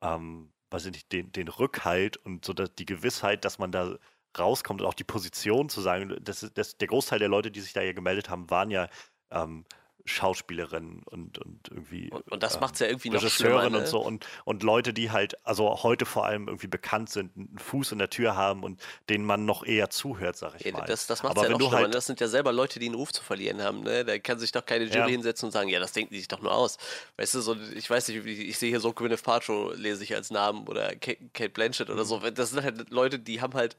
[0.03, 3.97] ähm, weiß ich nicht, den, den Rückhalt und so dass die Gewissheit, dass man da
[4.39, 7.73] rauskommt und auch die Position zu sagen, das, das, der Großteil der Leute, die sich
[7.73, 8.89] da ja gemeldet haben, waren ja
[9.31, 9.65] ähm,
[10.05, 12.11] Schauspielerinnen und, und irgendwie.
[12.11, 13.79] Und, und das ähm, macht es ja irgendwie noch schlimmer, ne?
[13.79, 17.59] und so und, und Leute, die halt, also heute vor allem irgendwie bekannt sind, einen
[17.59, 20.87] Fuß in der Tür haben und denen man noch eher zuhört, sag ich ja, mal.
[20.87, 21.77] Das, das macht es ja noch schlimmer.
[21.77, 23.83] Halt das sind ja selber Leute, die einen Ruf zu verlieren haben.
[23.83, 24.05] Ne?
[24.05, 25.07] Da kann sich doch keine Jury ja.
[25.07, 26.79] hinsetzen und sagen, ja, das denken die sich doch nur aus.
[27.17, 30.31] Weißt du, so, ich weiß nicht, ich sehe hier so Gwyneth Paltrow, lese ich als
[30.31, 32.09] Namen oder Kate Blanchett oder mhm.
[32.09, 32.19] so.
[32.31, 33.77] Das sind halt Leute, die haben halt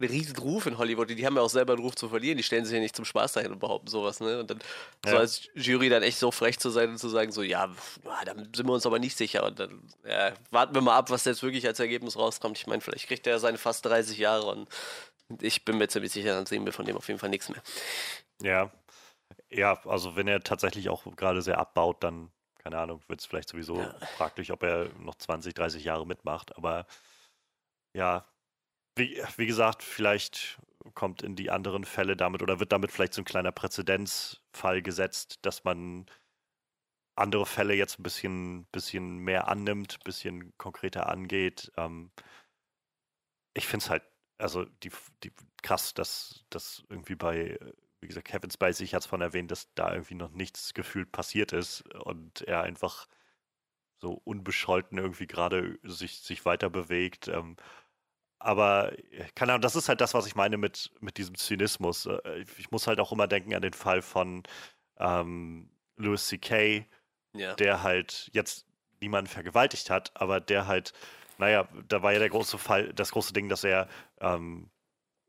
[0.00, 1.10] einen riesen Ruf in Hollywood.
[1.10, 2.36] Die haben ja auch selber einen Ruf zu verlieren.
[2.36, 4.20] Die stellen sich ja nicht zum Spaß dahin und behaupten sowas.
[4.20, 4.40] Ne?
[4.40, 4.58] Und dann
[5.04, 5.12] ja.
[5.12, 7.70] so als Jury dann echt so frech zu sein und zu sagen, so, ja,
[8.24, 9.44] da sind wir uns aber nicht sicher.
[9.44, 12.58] Und dann ja, warten wir mal ab, was jetzt wirklich als Ergebnis rauskommt.
[12.58, 14.68] Ich meine, vielleicht kriegt er seine fast 30 Jahre und
[15.40, 17.62] ich bin mir ziemlich sicher, dann sehen wir von dem auf jeden Fall nichts mehr.
[18.42, 18.70] Ja.
[19.52, 23.48] Ja, also wenn er tatsächlich auch gerade sehr abbaut, dann, keine Ahnung, wird es vielleicht
[23.48, 23.94] sowieso ja.
[24.16, 26.56] fraglich, ob er noch 20, 30 Jahre mitmacht.
[26.56, 26.86] Aber
[27.92, 28.24] ja,
[29.00, 30.60] wie, wie gesagt, vielleicht
[30.94, 35.38] kommt in die anderen Fälle damit oder wird damit vielleicht so ein kleiner Präzedenzfall gesetzt,
[35.42, 36.06] dass man
[37.16, 41.70] andere Fälle jetzt ein bisschen, bisschen mehr annimmt, ein bisschen konkreter angeht.
[41.76, 42.10] Ähm,
[43.54, 44.02] ich finde es halt,
[44.38, 44.90] also die,
[45.22, 45.32] die
[45.62, 47.58] krass, dass das irgendwie bei,
[48.00, 51.12] wie gesagt, Kevin Spacey, ich hatte es von erwähnt, dass da irgendwie noch nichts gefühlt
[51.12, 53.06] passiert ist und er einfach
[54.00, 57.28] so unbescholten irgendwie gerade sich, sich weiter bewegt.
[57.28, 57.56] Ähm,
[58.40, 58.92] aber
[59.34, 62.06] keine Ahnung, das ist halt das, was ich meine mit, mit diesem Zynismus.
[62.06, 64.42] Äh, ich muss halt auch immer denken an den Fall von
[64.98, 66.86] ähm, Louis C.K.,
[67.34, 67.54] ja.
[67.54, 68.66] der halt jetzt
[69.00, 70.92] niemanden vergewaltigt hat, aber der halt,
[71.38, 73.88] naja, da war ja der große Fall, das große Ding, dass er
[74.20, 74.70] ähm,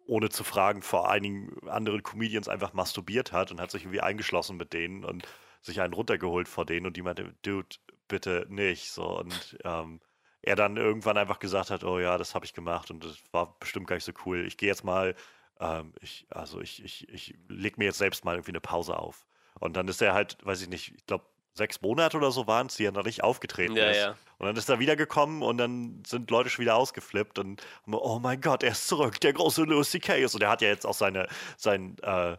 [0.08, 4.58] ohne zu fragen vor einigen anderen Comedians einfach masturbiert hat und hat sich irgendwie eingeschlossen
[4.58, 5.28] mit denen und
[5.62, 7.76] sich einen runtergeholt vor denen und die meinte, Dude,
[8.08, 8.92] bitte nicht.
[8.92, 10.02] So und ähm,
[10.42, 13.56] er dann irgendwann einfach gesagt hat, oh ja, das habe ich gemacht und das war
[13.60, 14.46] bestimmt gar nicht so cool.
[14.46, 15.16] Ich gehe jetzt mal,
[15.60, 19.26] ähm, ich, also ich, ich, ich leg mir jetzt selbst mal irgendwie eine Pause auf.
[19.60, 22.68] Und dann ist er halt, weiß ich nicht, ich glaube, sechs Monate oder so waren
[22.68, 23.98] es, die er noch nicht aufgetreten ja, ist.
[23.98, 24.16] Ja.
[24.38, 28.42] Und dann ist er wiedergekommen und dann sind Leute schon wieder ausgeflippt und oh mein
[28.42, 30.26] Gott, er ist zurück, der große Louis C.K.
[30.26, 31.28] Und er hat ja jetzt auch seine,
[31.58, 32.38] sein, äh,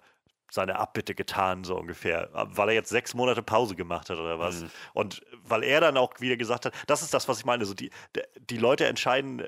[0.53, 4.63] seine Abbitte getan, so ungefähr, weil er jetzt sechs Monate Pause gemacht hat oder was.
[4.63, 4.71] Mhm.
[4.93, 7.73] Und weil er dann auch wieder gesagt hat, das ist das, was ich meine, so
[7.73, 7.91] die,
[8.39, 9.43] die Leute entscheiden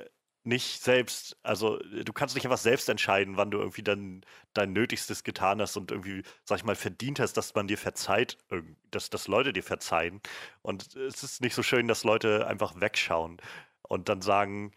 [0.44, 5.24] nicht selbst, also du kannst nicht einfach selbst entscheiden, wann du irgendwie dann dein Nötigstes
[5.24, 8.38] getan hast und irgendwie, sag ich mal, verdient hast, dass man dir verzeiht,
[8.90, 10.20] dass, dass Leute dir verzeihen.
[10.62, 13.38] Und es ist nicht so schön, dass Leute einfach wegschauen
[13.82, 14.72] und dann sagen,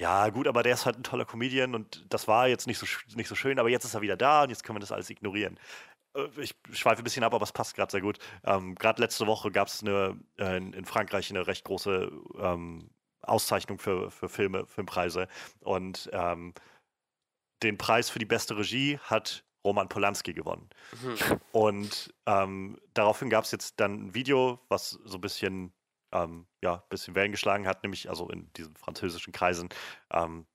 [0.00, 2.86] ja, gut, aber der ist halt ein toller Comedian und das war jetzt nicht so,
[3.16, 5.10] nicht so schön, aber jetzt ist er wieder da und jetzt können wir das alles
[5.10, 5.58] ignorieren.
[6.16, 8.18] Äh, ich schweife ein bisschen ab, aber es passt gerade sehr gut.
[8.44, 12.88] Ähm, gerade letzte Woche gab es äh, in, Frankreich eine recht große ähm,
[13.20, 15.28] Auszeichnung für, für Filme, Filmpreise.
[15.60, 16.54] Und ähm,
[17.62, 20.70] den Preis für die beste Regie hat Roman Polanski gewonnen.
[21.02, 21.40] Mhm.
[21.52, 25.74] Und ähm, daraufhin gab es jetzt dann ein Video, was so ein bisschen
[26.12, 29.68] ähm, ja, ein bisschen Wellen geschlagen hat, nämlich also in diesen französischen Kreisen.
[30.12, 30.46] Ähm,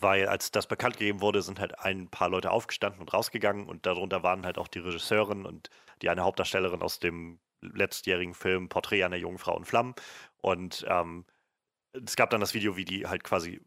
[0.00, 3.84] weil als das bekannt gegeben wurde, sind halt ein paar Leute aufgestanden und rausgegangen und
[3.86, 5.70] darunter waren halt auch die Regisseurin und
[6.02, 9.94] die eine Hauptdarstellerin aus dem letztjährigen Film Porträt einer jungen Frau in Flammen.
[10.40, 11.24] Und ähm,
[11.92, 13.60] es gab dann das Video, wie die halt quasi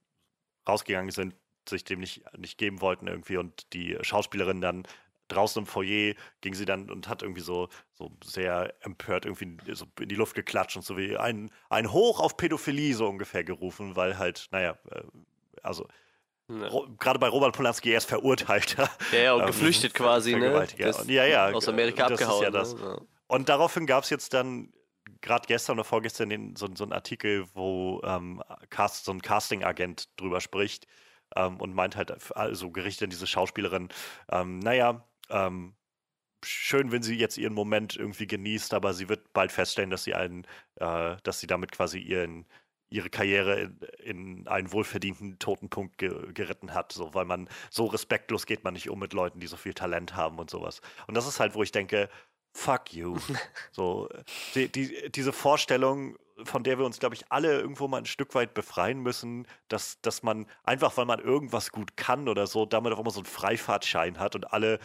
[0.67, 1.36] rausgegangen sind,
[1.67, 4.84] sich dem nicht, nicht geben wollten irgendwie und die Schauspielerin dann
[5.32, 9.86] draußen im Foyer ging sie dann und hat irgendwie so, so sehr empört irgendwie so
[10.00, 13.96] in die Luft geklatscht und so wie ein, ein Hoch auf Pädophilie so ungefähr gerufen,
[13.96, 15.02] weil halt, naja, äh,
[15.63, 15.88] also
[17.00, 18.89] gerade bei Robert Polanski, er ist verurteilter.
[19.12, 20.67] Ja, ja und ähm, geflüchtet quasi, ne?
[20.78, 21.52] Das, ja, ja.
[21.52, 22.44] Aus Amerika das abgehauen.
[22.44, 22.76] Ja das.
[22.76, 23.02] Ne?
[23.28, 24.74] Und daraufhin gab es jetzt dann
[25.22, 30.10] gerade gestern oder vorgestern den, so, so einen Artikel, wo ähm, Cast, so ein Casting-Agent
[30.20, 30.88] drüber spricht
[31.36, 33.89] ähm, und meint halt, also gerichtet an diese Schauspielerin,
[34.32, 35.76] ähm, naja, ähm,
[36.44, 40.15] schön, wenn sie jetzt ihren Moment irgendwie genießt, aber sie wird bald feststellen, dass sie
[40.15, 42.46] einen, äh, dass sie damit quasi ihren,
[42.89, 48.46] ihre Karriere in, in einen wohlverdienten Totenpunkt ge geritten hat, so, weil man so respektlos
[48.46, 50.82] geht man nicht um mit Leuten, die so viel Talent haben und sowas.
[51.08, 52.10] Und das ist halt, wo ich denke,
[52.54, 53.17] fuck you.
[53.72, 54.10] so,
[54.56, 58.36] die, die, diese Vorstellung, von der wir uns, glaube ich, alle irgendwo mal ein Stück
[58.36, 62.94] weit befreien müssen, dass, dass man einfach, weil man irgendwas gut kann oder so, damit
[62.94, 64.80] auch immer so einen Freifahrtschein hat und alle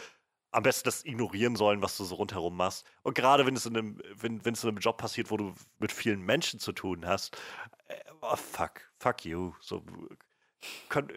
[0.52, 2.87] am besten das ignorieren sollen, was du so rundherum machst.
[3.02, 5.54] Und gerade wenn es in einem, wenn, wenn es in einem Job passiert, wo du
[5.78, 7.37] mit vielen Menschen zu tun hast,
[7.88, 9.52] äh, oh, fuck, fuck you.
[9.61, 9.85] So,
[10.88, 11.11] können,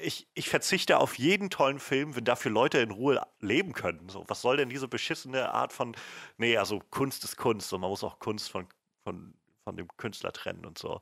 [0.00, 4.08] ich, ich verzichte auf jeden tollen Film, wenn dafür Leute in Ruhe leben können.
[4.08, 5.96] So, was soll denn diese beschissene Art von,
[6.38, 8.66] nee, also Kunst ist Kunst und man muss auch Kunst von,
[9.04, 11.00] von, von dem Künstler trennen und so.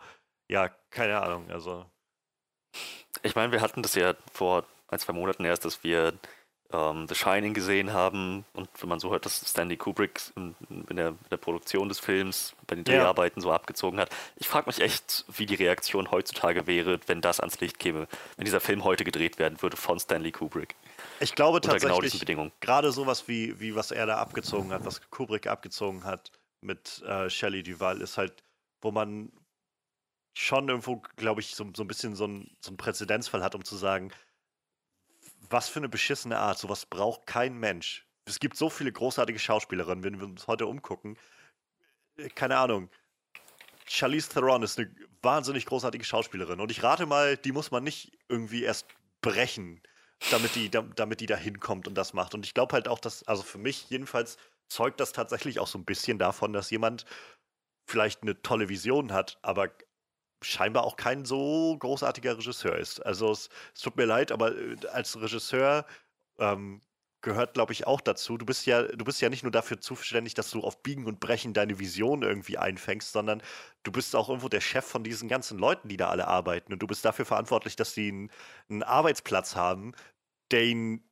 [0.49, 1.87] Ja, keine Ahnung, also.
[3.23, 6.13] Ich meine, wir hatten das ja vor ein, zwei Monaten erst, dass wir
[6.73, 10.97] ähm, The Shining gesehen haben und wenn man so hört, dass Stanley Kubrick in, in,
[10.97, 13.45] der, in der, Produktion des Films bei den Dreharbeiten ja.
[13.45, 14.11] so abgezogen hat.
[14.37, 18.45] Ich frage mich echt, wie die Reaktion heutzutage wäre, wenn das ans Licht käme, wenn
[18.45, 20.75] dieser Film heute gedreht werden würde von Stanley Kubrick.
[21.21, 25.01] Ich glaube genau tatsächlich, genau gerade sowas wie, wie was er da abgezogen hat, was
[25.11, 28.43] Kubrick abgezogen hat mit äh, Shelley Duval, ist halt,
[28.83, 29.33] wo man
[30.37, 33.65] schon irgendwo, glaube ich, so, so ein bisschen so ein, so ein Präzedenzfall hat, um
[33.65, 34.13] zu sagen,
[35.51, 36.59] was für eine beschissene Art.
[36.59, 38.07] Sowas braucht kein Mensch.
[38.25, 41.17] Es gibt so viele großartige Schauspielerinnen, wenn wir uns heute umgucken.
[42.17, 42.91] Äh, keine Ahnung.
[43.87, 46.61] Charlize Theron ist eine wahnsinnig großartige Schauspielerin.
[46.61, 48.87] Und ich rate mal, die muss man nicht irgendwie erst
[49.23, 49.83] brechen,
[50.31, 52.35] damit die, damit die da hinkommt und das macht.
[52.35, 54.37] Und ich glaube halt auch, dass, also für mich jedenfalls,
[54.69, 57.05] zeugt das tatsächlich auch so ein bisschen davon, dass jemand
[57.87, 59.71] vielleicht eine tolle Vision hat, aber
[60.43, 63.05] scheinbar auch kein so großartiger Regisseur ist.
[63.05, 65.87] Also es, es tut mir leid, aber äh, als Regisseur
[66.39, 66.81] ähm,
[67.21, 68.39] gehört, glaube ich, auch dazu.
[68.39, 71.21] Du bist ja, du bist ja nicht nur dafür zuständig, dass du auf Biegen und
[71.21, 73.43] Brechen deine Vision irgendwie einfängst, sondern
[73.83, 76.73] du bist auch irgendwo der Chef von diesen ganzen Leuten, die da alle arbeiten.
[76.73, 78.31] Und du bist dafür verantwortlich, dass sie einen,
[78.69, 79.93] einen Arbeitsplatz haben,
[80.51, 81.05] der ihnen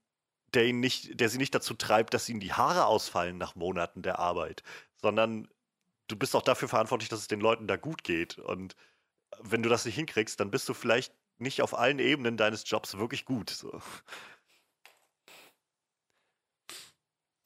[0.55, 4.03] der ihn nicht, der sie nicht dazu treibt, dass ihnen die Haare ausfallen nach Monaten
[4.03, 4.63] der Arbeit,
[4.97, 5.49] sondern
[6.09, 8.39] du bist auch dafür verantwortlich, dass es den Leuten da gut geht.
[8.39, 8.77] Und
[9.41, 12.97] wenn du das nicht hinkriegst, dann bist du vielleicht nicht auf allen Ebenen deines Jobs
[12.97, 13.51] wirklich gut.
[13.51, 13.81] So.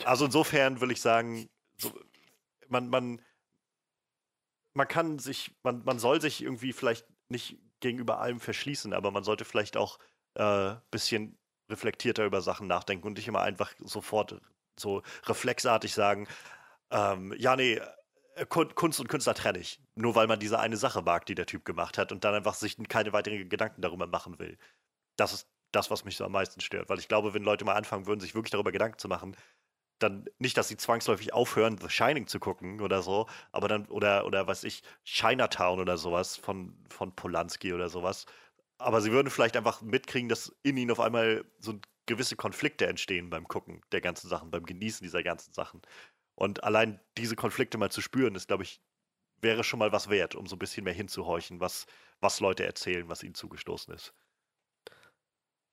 [0.05, 1.93] Also insofern will ich sagen, so,
[2.69, 3.21] man, man,
[4.75, 9.25] man kann sich, man, man soll sich irgendwie vielleicht nicht gegenüber allem verschließen, aber man
[9.25, 9.99] sollte vielleicht auch
[10.35, 14.41] ein äh, bisschen reflektierter über Sachen nachdenken und nicht immer einfach sofort
[14.79, 16.29] so reflexartig sagen,
[16.91, 17.81] ähm, ja, nee,
[18.49, 19.81] Kunst und Künstler trenne ich.
[19.95, 22.55] Nur weil man diese eine Sache mag, die der Typ gemacht hat und dann einfach
[22.55, 24.59] sich keine weiteren Gedanken darüber machen will.
[25.17, 26.89] Das ist das, was mich so am meisten stört.
[26.89, 29.37] Weil ich glaube, wenn Leute mal anfangen würden, sich wirklich darüber Gedanken zu machen,
[29.99, 34.27] dann nicht, dass sie zwangsläufig aufhören, The Shining zu gucken oder so, aber dann, oder,
[34.27, 38.27] oder was ich, Chinatown oder sowas von, von Polanski oder sowas.
[38.79, 43.31] Aber sie würden vielleicht einfach mitkriegen, dass in ihnen auf einmal so gewisse Konflikte entstehen
[43.31, 45.83] beim Gucken der ganzen Sachen, beim Genießen dieser ganzen Sachen.
[46.41, 48.81] Und allein diese Konflikte mal zu spüren, ist, glaube ich,
[49.43, 51.87] wäre schon mal was wert, um so ein bisschen mehr hinzuhorchen, was,
[52.21, 54.15] was Leute erzählen, was ihnen zugestoßen ist.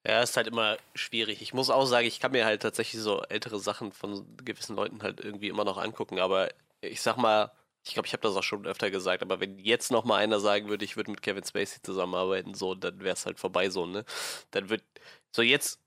[0.05, 1.41] Ja, ist halt immer schwierig.
[1.41, 5.03] Ich muss auch sagen, ich kann mir halt tatsächlich so ältere Sachen von gewissen Leuten
[5.03, 6.49] halt irgendwie immer noch angucken, aber
[6.81, 7.51] ich sag mal,
[7.85, 10.41] ich glaube, ich habe das auch schon öfter gesagt, aber wenn jetzt noch mal einer
[10.41, 13.85] sagen würde, ich würde mit Kevin Spacey zusammenarbeiten, so, dann wäre es halt vorbei so,
[13.85, 14.03] ne?
[14.51, 14.83] Dann wird
[15.31, 15.79] so jetzt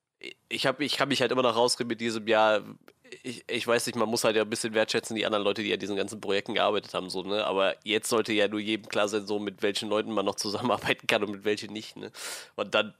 [0.49, 2.63] ich habe ich kann mich halt immer noch rausreden mit diesem Jahr
[3.23, 5.73] ich, ich weiß nicht, man muss halt ja ein bisschen wertschätzen, die anderen Leute, die
[5.73, 7.45] an diesen ganzen Projekten gearbeitet haben, so, ne?
[7.47, 11.07] Aber jetzt sollte ja nur jedem klar sein, so mit welchen Leuten man noch zusammenarbeiten
[11.07, 12.13] kann und mit welchen nicht, ne?
[12.57, 12.95] Und dann,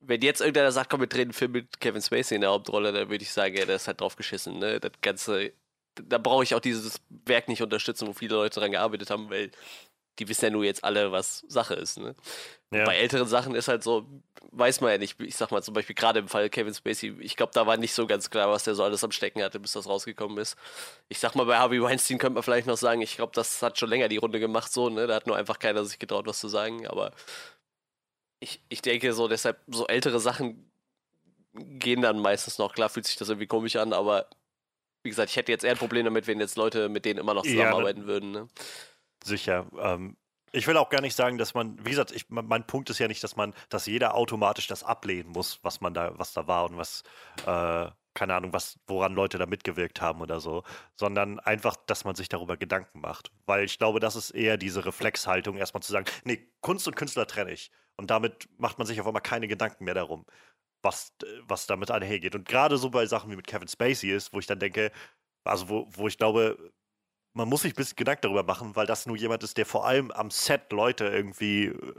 [0.00, 2.92] wenn jetzt irgendeiner sagt, komm, wir drehen einen Film mit Kevin Spacey in der Hauptrolle,
[2.92, 4.80] dann würde ich sagen, ja, der ist halt drauf geschissen, ne?
[4.80, 5.52] Das Ganze,
[5.94, 9.50] da brauche ich auch dieses Werk nicht unterstützen, wo viele Leute dran gearbeitet haben, weil
[10.18, 12.14] die wissen ja nur jetzt alle, was Sache ist, ne?
[12.70, 12.84] Ja.
[12.84, 14.06] Bei älteren Sachen ist halt so,
[14.50, 15.20] weiß man ja nicht.
[15.20, 17.92] Ich sag mal zum Beispiel gerade im Fall Kevin Spacey, ich glaube, da war nicht
[17.94, 20.56] so ganz klar, was der so alles am Stecken hatte, bis das rausgekommen ist.
[21.08, 23.78] Ich sag mal, bei Harvey Weinstein könnte man vielleicht noch sagen, ich glaube, das hat
[23.78, 25.06] schon länger die Runde gemacht, so, ne?
[25.06, 27.12] Da hat nur einfach keiner sich getraut, was zu sagen, aber
[28.40, 30.70] ich, ich denke so, deshalb, so ältere Sachen
[31.54, 32.74] gehen dann meistens noch.
[32.74, 34.28] Klar fühlt sich das irgendwie komisch an, aber
[35.02, 37.34] wie gesagt, ich hätte jetzt eher ein Problem damit, wenn jetzt Leute mit denen immer
[37.34, 38.48] noch zusammenarbeiten ja, würden, ne?
[39.24, 39.66] Sicher.
[39.78, 40.16] Ähm,
[40.52, 43.08] ich will auch gar nicht sagen, dass man, wie gesagt, ich, mein Punkt ist ja
[43.08, 46.68] nicht, dass man, dass jeder automatisch das ablehnen muss, was man da, was da war
[46.68, 47.02] und was,
[47.46, 50.62] äh, keine Ahnung, was, woran Leute da mitgewirkt haben oder so,
[50.94, 53.32] sondern einfach, dass man sich darüber Gedanken macht.
[53.46, 57.26] Weil ich glaube, das ist eher diese Reflexhaltung, erstmal zu sagen, nee, Kunst und Künstler
[57.26, 57.70] trenne ich.
[57.96, 60.26] Und damit macht man sich auf einmal keine Gedanken mehr darum,
[60.82, 61.14] was,
[61.48, 62.34] was damit einhergeht.
[62.34, 64.92] Und gerade so bei Sachen wie mit Kevin Spacey ist, wo ich dann denke,
[65.44, 66.72] also wo, wo ich glaube,
[67.34, 69.86] man muss sich ein bisschen Gedanken darüber machen, weil das nur jemand ist, der vor
[69.86, 71.94] allem am Set Leute irgendwie äh,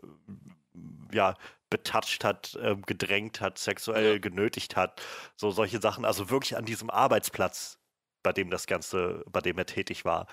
[1.12, 1.36] ja,
[1.70, 5.02] betatscht hat, äh, gedrängt hat, sexuell genötigt hat,
[5.36, 6.06] so solche Sachen.
[6.06, 7.80] Also wirklich an diesem Arbeitsplatz,
[8.22, 10.28] bei dem das Ganze, bei dem er tätig war.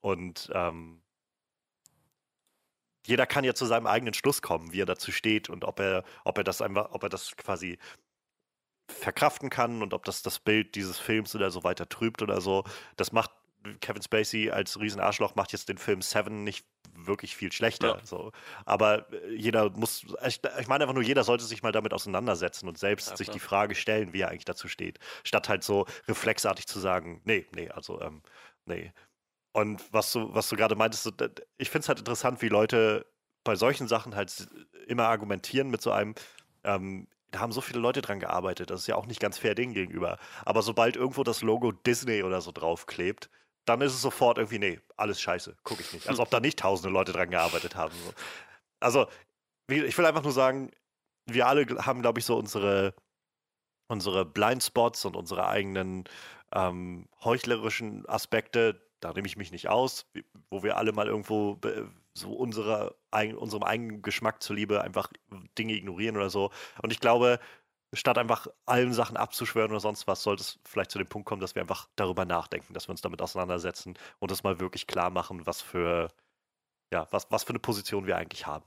[0.00, 1.02] Und ähm,
[3.06, 6.04] jeder kann ja zu seinem eigenen Schluss kommen, wie er dazu steht und ob er,
[6.24, 7.78] ob er das einfach, ob er das quasi
[8.88, 12.64] verkraften kann und ob das das Bild dieses Films oder so weiter trübt oder so.
[12.96, 13.30] Das macht
[13.80, 17.98] Kevin Spacey als Riesenarschloch macht jetzt den Film Seven nicht wirklich viel schlechter.
[17.98, 18.06] Ja.
[18.06, 18.32] So.
[18.64, 22.68] Aber äh, jeder muss, ich, ich, meine einfach nur, jeder sollte sich mal damit auseinandersetzen
[22.68, 24.98] und selbst ja, sich die Frage stellen, wie er eigentlich dazu steht.
[25.24, 28.22] Statt halt so reflexartig zu sagen, nee, nee, also, ähm,
[28.66, 28.92] nee.
[29.52, 31.12] Und was du, was du gerade meintest,
[31.58, 33.06] ich finde es halt interessant, wie Leute
[33.44, 34.48] bei solchen Sachen halt
[34.86, 36.14] immer argumentieren mit so einem,
[36.64, 39.54] ähm, da haben so viele Leute dran gearbeitet, das ist ja auch nicht ganz fair
[39.54, 40.18] denen gegenüber.
[40.44, 43.30] Aber sobald irgendwo das Logo Disney oder so draufklebt,
[43.64, 46.08] dann ist es sofort irgendwie, nee, alles scheiße, gucke ich nicht.
[46.08, 47.94] Als ob da nicht tausende Leute dran gearbeitet haben.
[48.04, 48.12] So.
[48.80, 49.06] Also,
[49.68, 50.70] ich will einfach nur sagen,
[51.26, 52.94] wir alle haben, glaube ich, so unsere,
[53.88, 56.04] unsere Blindspots und unsere eigenen
[56.54, 60.06] ähm, heuchlerischen Aspekte, da nehme ich mich nicht aus,
[60.50, 61.58] wo wir alle mal irgendwo
[62.14, 65.10] so unsere, unserem eigenen Geschmack zuliebe einfach
[65.58, 66.50] Dinge ignorieren oder so.
[66.82, 67.40] Und ich glaube,
[67.92, 71.40] statt einfach allen Sachen abzuschwören oder sonst was, sollte es vielleicht zu dem Punkt kommen,
[71.40, 75.10] dass wir einfach darüber nachdenken, dass wir uns damit auseinandersetzen und das mal wirklich klar
[75.10, 76.08] machen, was für,
[76.92, 78.64] ja, was, was für eine Position wir eigentlich haben.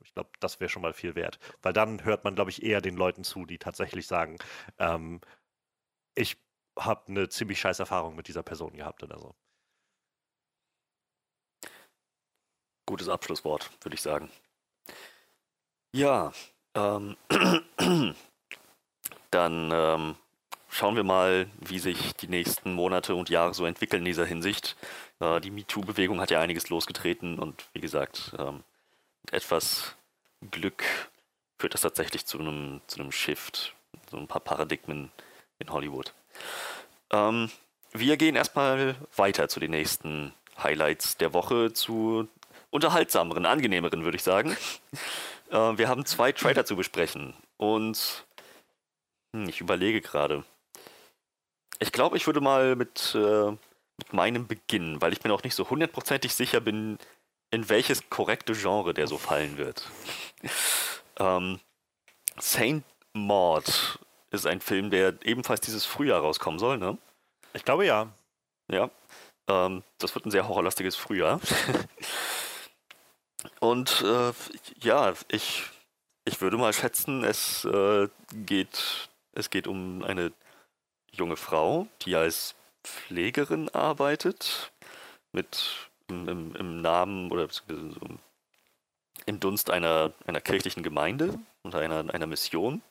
[0.00, 1.38] Ich glaube, das wäre schon mal viel wert.
[1.62, 4.38] Weil dann hört man, glaube ich, eher den Leuten zu, die tatsächlich sagen,
[4.78, 5.20] ähm,
[6.14, 6.36] ich
[6.78, 9.34] habe eine ziemlich scheiß Erfahrung mit dieser Person gehabt oder so.
[12.86, 14.30] Gutes Abschlusswort, würde ich sagen.
[15.94, 16.32] Ja,
[16.74, 17.16] ähm,
[19.30, 20.16] dann ähm,
[20.68, 24.76] schauen wir mal, wie sich die nächsten Monate und Jahre so entwickeln in dieser Hinsicht.
[25.20, 28.62] Äh, die MeToo-Bewegung hat ja einiges losgetreten und wie gesagt, ähm,
[29.22, 29.96] mit etwas
[30.50, 30.84] Glück
[31.58, 33.74] führt das tatsächlich zu einem, zu einem Shift,
[34.10, 35.10] so ein paar Paradigmen
[35.58, 36.14] in Hollywood.
[37.10, 37.50] Ähm,
[37.92, 42.28] wir gehen erstmal weiter zu den nächsten Highlights der Woche, zu
[42.70, 44.56] unterhaltsameren, angenehmeren, würde ich sagen.
[45.50, 48.26] Äh, wir haben zwei Trailer zu besprechen und
[49.34, 50.44] hm, ich überlege gerade.
[51.78, 53.50] Ich glaube, ich würde mal mit, äh,
[53.98, 56.98] mit meinem beginnen, weil ich mir auch nicht so hundertprozentig sicher bin,
[57.50, 59.88] in welches korrekte Genre der so fallen wird.
[61.18, 61.60] ähm,
[62.38, 63.98] Saint Maud
[64.30, 66.98] ist ein Film, der ebenfalls dieses Frühjahr rauskommen soll, ne?
[67.54, 68.12] Ich glaube ja.
[68.70, 68.90] Ja.
[69.48, 71.40] Ähm, das wird ein sehr horrorlastiges Frühjahr.
[73.60, 74.32] Und äh,
[74.80, 75.64] ja, ich,
[76.24, 79.08] ich würde mal schätzen, es äh, geht
[79.38, 80.32] es geht um eine
[81.12, 84.72] junge Frau, die als Pflegerin arbeitet,
[85.32, 87.48] mit im, im Namen oder
[89.26, 92.82] im Dunst einer, einer kirchlichen Gemeinde und einer, einer Mission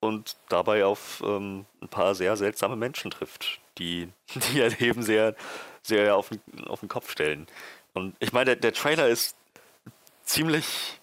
[0.00, 5.34] und dabei auf ähm, ein paar sehr seltsame Menschen trifft, die, die ihr Leben sehr,
[5.82, 7.46] sehr auf den, auf den Kopf stellen.
[7.92, 9.36] Und ich meine, der, der Trailer ist
[10.24, 10.98] ziemlich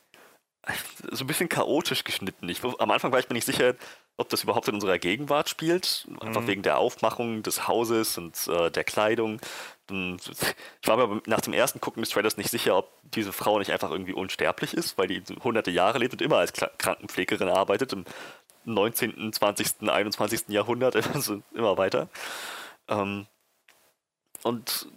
[1.12, 2.50] so ein bisschen chaotisch geschnitten.
[2.50, 3.76] Ich, am Anfang war ich mir nicht sicher,
[4.20, 6.48] ob das überhaupt in unserer Gegenwart spielt, einfach mhm.
[6.48, 9.40] wegen der Aufmachung des Hauses und äh, der Kleidung.
[9.90, 13.72] Ich war mir nach dem ersten Gucken des Trailers nicht sicher, ob diese Frau nicht
[13.72, 18.06] einfach irgendwie unsterblich ist, weil die hunderte Jahre lebt und immer als Krankenpflegerin arbeitet, im
[18.66, 20.50] 19., 20., 21.
[20.50, 22.10] Jahrhundert, also immer weiter.
[22.90, 23.26] Ähm,
[24.44, 24.90] und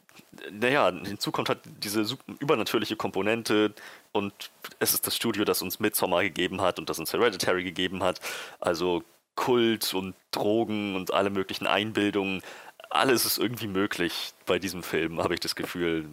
[0.51, 2.05] naja, hinzu kommt halt diese
[2.41, 3.73] übernatürliche Komponente
[4.11, 8.03] und es ist das Studio, das uns Midsommar gegeben hat und das uns Hereditary gegeben
[8.03, 8.21] hat.
[8.61, 12.42] Also Kult und Drogen und alle möglichen Einbildungen.
[12.90, 16.07] Alles ist irgendwie möglich bei diesem Film, habe ich das Gefühl.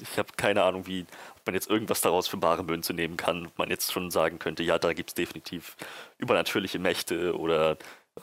[0.00, 3.46] Ich habe keine Ahnung, wie ob man jetzt irgendwas daraus für bare Münze nehmen kann.
[3.46, 5.76] Ob man jetzt schon sagen könnte, ja, da gibt es definitiv
[6.18, 7.76] übernatürliche Mächte oder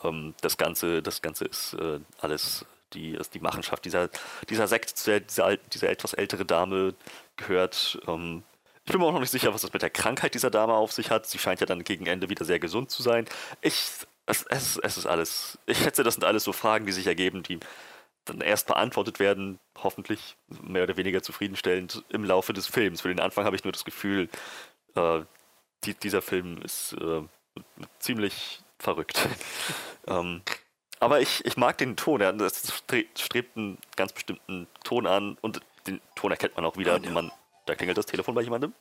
[0.03, 4.09] ähm, das Ganze, das Ganze ist äh, alles die, ist die Machenschaft dieser,
[4.49, 6.93] dieser Sekt, dieser, dieser etwas ältere Dame
[7.37, 7.99] gehört.
[8.07, 8.43] Ähm,
[8.85, 10.91] ich bin mir auch noch nicht sicher, was das mit der Krankheit dieser Dame auf
[10.91, 11.25] sich hat.
[11.25, 13.25] Sie scheint ja dann gegen Ende wieder sehr gesund zu sein.
[13.61, 13.81] Ich,
[14.25, 15.57] es, es, es ist alles.
[15.65, 17.59] Ich schätze, das sind alles so Fragen, die sich ergeben, die
[18.25, 23.01] dann erst beantwortet werden, hoffentlich mehr oder weniger zufriedenstellend im Laufe des Films.
[23.01, 24.29] Für den Anfang habe ich nur das Gefühl,
[24.95, 25.21] äh,
[25.85, 27.21] die, dieser Film ist äh,
[27.99, 29.27] ziemlich verrückt.
[30.07, 30.41] ähm,
[30.99, 32.21] aber ich, ich mag den Ton.
[32.21, 32.73] Es
[33.15, 36.97] strebt einen ganz bestimmten Ton an und den Ton erkennt man auch wieder.
[37.01, 37.11] Ja.
[37.11, 37.31] man,
[37.65, 38.73] da klingelt das Telefon bei jemandem.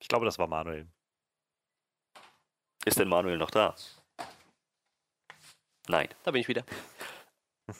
[0.00, 0.86] Ich glaube, das war Manuel.
[2.84, 3.74] Ist denn Manuel noch da?
[5.88, 6.08] Nein.
[6.24, 6.64] Da bin ich wieder.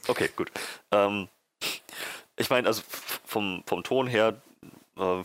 [0.08, 0.50] Okay, gut.
[0.90, 1.28] Ähm,
[2.36, 2.82] ich meine, also
[3.24, 4.40] vom, vom Ton her,
[4.96, 5.22] äh,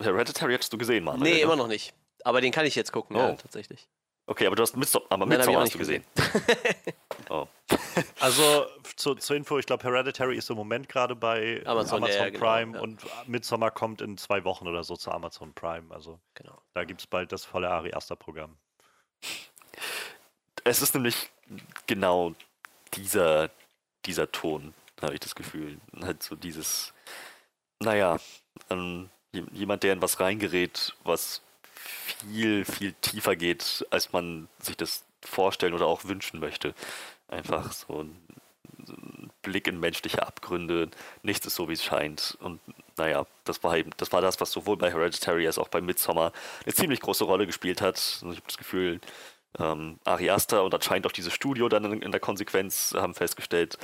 [0.00, 1.20] Hereditary hättest du gesehen, Mann.
[1.20, 1.94] Nee, immer noch nicht.
[2.24, 3.20] Aber den kann ich jetzt gucken, Oh.
[3.20, 3.86] ja, tatsächlich.
[4.28, 6.04] Okay, aber du hast Midsommar, aber Nein, hab ich Midsommar auch hast du nicht
[6.44, 7.30] gesehen.
[7.30, 7.46] oh.
[8.20, 12.28] Also zu, zur Info, ich glaube, Hereditary ist im Moment gerade bei Amazon, Amazon, ja,
[12.28, 12.82] genau, Prime ja.
[12.82, 15.86] und Midsommar kommt in zwei Wochen oder so zu Amazon Prime.
[15.94, 16.60] Also Genau.
[16.74, 18.58] da gibt es bald das volle Ari Aster Programm.
[20.64, 21.30] Es ist nämlich
[21.86, 22.34] genau
[22.94, 23.48] dieser,
[24.04, 25.78] dieser Ton, habe ich das Gefühl.
[26.02, 26.92] Halt so dieses,
[27.80, 28.18] naja,
[28.68, 29.08] ähm,
[29.52, 31.40] jemand, der in was reingerät, was
[32.10, 36.74] viel, viel tiefer geht, als man sich das vorstellen oder auch wünschen möchte.
[37.28, 38.16] Einfach so ein,
[38.84, 40.88] so ein Blick in menschliche Abgründe,
[41.22, 42.36] nichts ist so, wie es scheint.
[42.40, 42.60] Und
[42.96, 46.32] naja, das war eben, das war das, was sowohl bei Hereditary als auch bei Midsommar
[46.64, 47.98] eine ziemlich große Rolle gespielt hat.
[47.98, 49.00] Ich habe das Gefühl,
[49.58, 53.78] ähm, Ari und anscheinend auch dieses Studio dann in, in der Konsequenz haben festgestellt,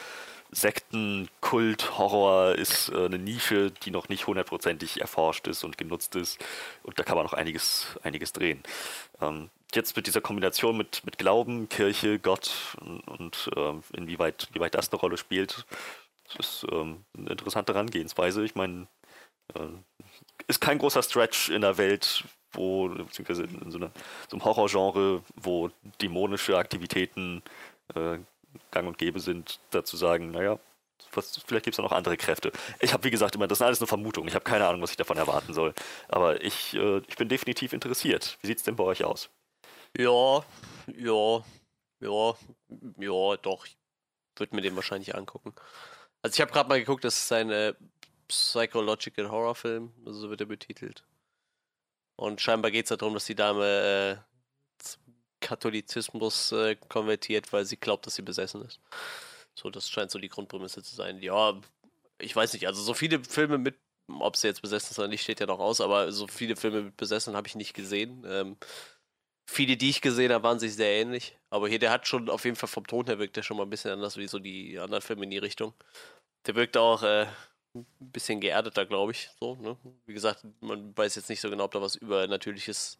[0.55, 6.15] Sekten, Kult, Horror ist äh, eine Nische, die noch nicht hundertprozentig erforscht ist und genutzt
[6.15, 6.39] ist.
[6.83, 8.63] Und da kann man noch einiges, einiges drehen.
[9.21, 14.75] Ähm, jetzt mit dieser Kombination mit, mit Glauben, Kirche, Gott und, und ähm, inwieweit, inwieweit
[14.75, 15.67] das eine Rolle spielt,
[16.39, 18.45] ist ähm, eine interessante Herangehensweise.
[18.45, 18.87] Ich meine,
[19.55, 19.67] äh,
[20.47, 23.91] ist kein großer Stretch in der Welt, wo, beziehungsweise in so, einer,
[24.29, 27.43] so einem Horrorgenre, wo dämonische Aktivitäten
[27.95, 28.19] äh,
[28.71, 30.59] gang und gäbe sind, dazu sagen, naja,
[31.13, 32.53] was, vielleicht gibt es da noch andere Kräfte.
[32.81, 34.29] Ich habe, wie gesagt, immer, das sind alles nur Vermutungen.
[34.29, 35.75] Ich habe keine Ahnung, was ich davon erwarten soll.
[36.09, 38.39] Aber ich, äh, ich bin definitiv interessiert.
[38.41, 39.31] Wie sieht es denn bei euch aus?
[39.97, 40.45] Ja,
[40.97, 41.45] ja,
[42.01, 42.35] ja,
[42.99, 43.67] ja, doch.
[43.67, 43.77] Ich
[44.37, 45.55] würde mir den wahrscheinlich angucken.
[46.23, 47.75] Also ich habe gerade mal geguckt, das ist ein äh,
[48.29, 51.05] Psychological Horror Film, also so wird er betitelt.
[52.17, 54.34] Und scheinbar geht es darum, dass die Dame äh,
[55.45, 58.81] Katholizismus äh, konvertiert, weil sie glaubt, dass sie besessen ist.
[59.55, 61.21] So, das scheint so die Grundprämisse zu sein.
[61.21, 61.61] Ja,
[62.19, 63.77] ich weiß nicht, also so viele Filme mit,
[64.09, 66.83] ob sie jetzt besessen ist oder nicht, steht ja noch aus, aber so viele Filme
[66.83, 68.25] mit Besessen habe ich nicht gesehen.
[68.27, 68.57] Ähm,
[69.47, 71.37] viele, die ich gesehen habe, waren sich sehr ähnlich.
[71.51, 73.65] Aber hier, der hat schon auf jeden Fall vom Ton her wirkt der schon mal
[73.65, 75.75] ein bisschen anders wie so die anderen Filme in die Richtung.
[76.47, 77.27] Der wirkt auch äh,
[77.75, 79.31] ein bisschen geerdeter, glaube ich.
[79.41, 79.77] So, ne?
[80.07, 82.99] Wie gesagt, man weiß jetzt nicht so genau, ob da was Übernatürliches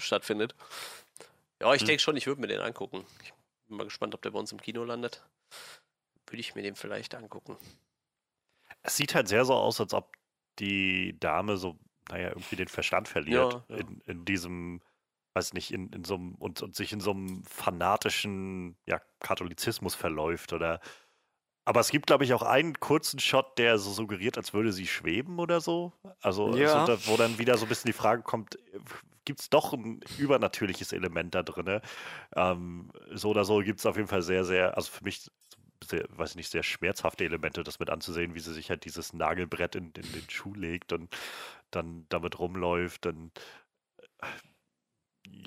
[0.00, 0.54] stattfindet.
[1.62, 1.86] Ja, ich Hm.
[1.86, 3.06] denke schon, ich würde mir den angucken.
[3.22, 3.32] Ich
[3.68, 5.22] bin mal gespannt, ob der bei uns im Kino landet.
[6.26, 7.56] Würde ich mir den vielleicht angucken.
[8.82, 10.12] Es sieht halt sehr so aus, als ob
[10.58, 11.78] die Dame so,
[12.10, 13.78] naja, irgendwie den Verstand verliert Ja, ja.
[13.78, 14.82] In, in diesem,
[15.34, 19.94] weiß nicht, in, in so einem, und, und sich in so einem fanatischen, ja, Katholizismus
[19.94, 20.80] verläuft oder.
[21.64, 24.88] Aber es gibt, glaube ich, auch einen kurzen Shot, der so suggeriert, als würde sie
[24.88, 25.92] schweben oder so.
[26.20, 26.66] Also, Ja.
[26.66, 28.58] so, da, wo dann wieder so ein bisschen die Frage kommt,
[29.24, 31.80] gibt es doch ein übernatürliches Element da drin?
[32.34, 35.30] Ähm, so oder so gibt es auf jeden Fall sehr, sehr, also für mich
[35.84, 39.12] sehr, weiß ich nicht, sehr schmerzhafte Elemente, das mit anzusehen, wie sie sich halt dieses
[39.12, 41.14] Nagelbrett in, in den Schuh legt und
[41.70, 43.06] dann damit rumläuft.
[43.06, 43.32] Und
[44.20, 44.26] äh,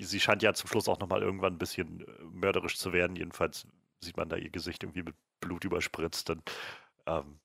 [0.02, 3.16] sie scheint ja zum Schluss auch nochmal irgendwann ein bisschen äh, mörderisch zu werden.
[3.16, 3.66] Jedenfalls
[4.00, 6.30] sieht man da ihr Gesicht irgendwie mit Blut überspritzt.
[6.30, 6.50] Und,
[7.06, 7.40] ähm,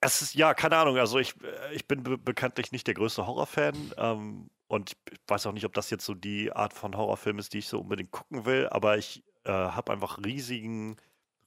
[0.00, 3.26] es ist, ja, keine Ahnung, also ich, äh, ich bin be bekanntlich nicht der größte
[3.26, 7.40] Horrorfan ähm, und ich weiß auch nicht, ob das jetzt so die Art von Horrorfilm
[7.40, 10.96] ist, die ich so unbedingt gucken will, aber ich äh, habe einfach riesigen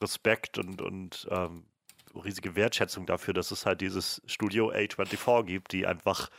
[0.02, 1.66] Respekt und, und ähm,
[2.14, 6.30] riesige Wertschätzung dafür, dass es halt dieses Studio A24 gibt, die einfach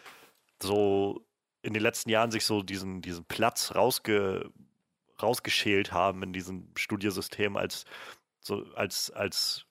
[0.63, 1.25] so
[1.63, 4.51] in den letzten Jahren sich so diesen, diesen Platz rausge,
[5.23, 7.87] rausgeschält haben in diesem Studiosystem als
[8.41, 9.65] so als, als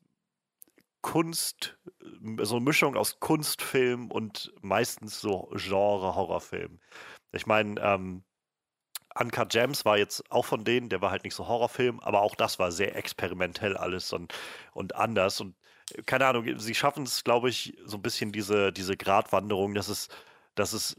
[1.04, 6.80] Kunst, äh, so eine Mischung aus Kunstfilm und meistens so Genre-Horrorfilm.
[7.32, 8.24] Ich meine, ähm,
[9.16, 12.34] Uncut Gems war jetzt auch von denen, der war halt nicht so Horrorfilm, aber auch
[12.34, 14.34] das war sehr experimentell alles und,
[14.74, 15.40] und anders.
[15.40, 15.56] Und
[15.94, 19.90] äh, keine Ahnung, sie schaffen es, glaube ich, so ein bisschen diese, diese Gratwanderung, dass
[19.90, 20.08] es,
[20.56, 20.98] dass es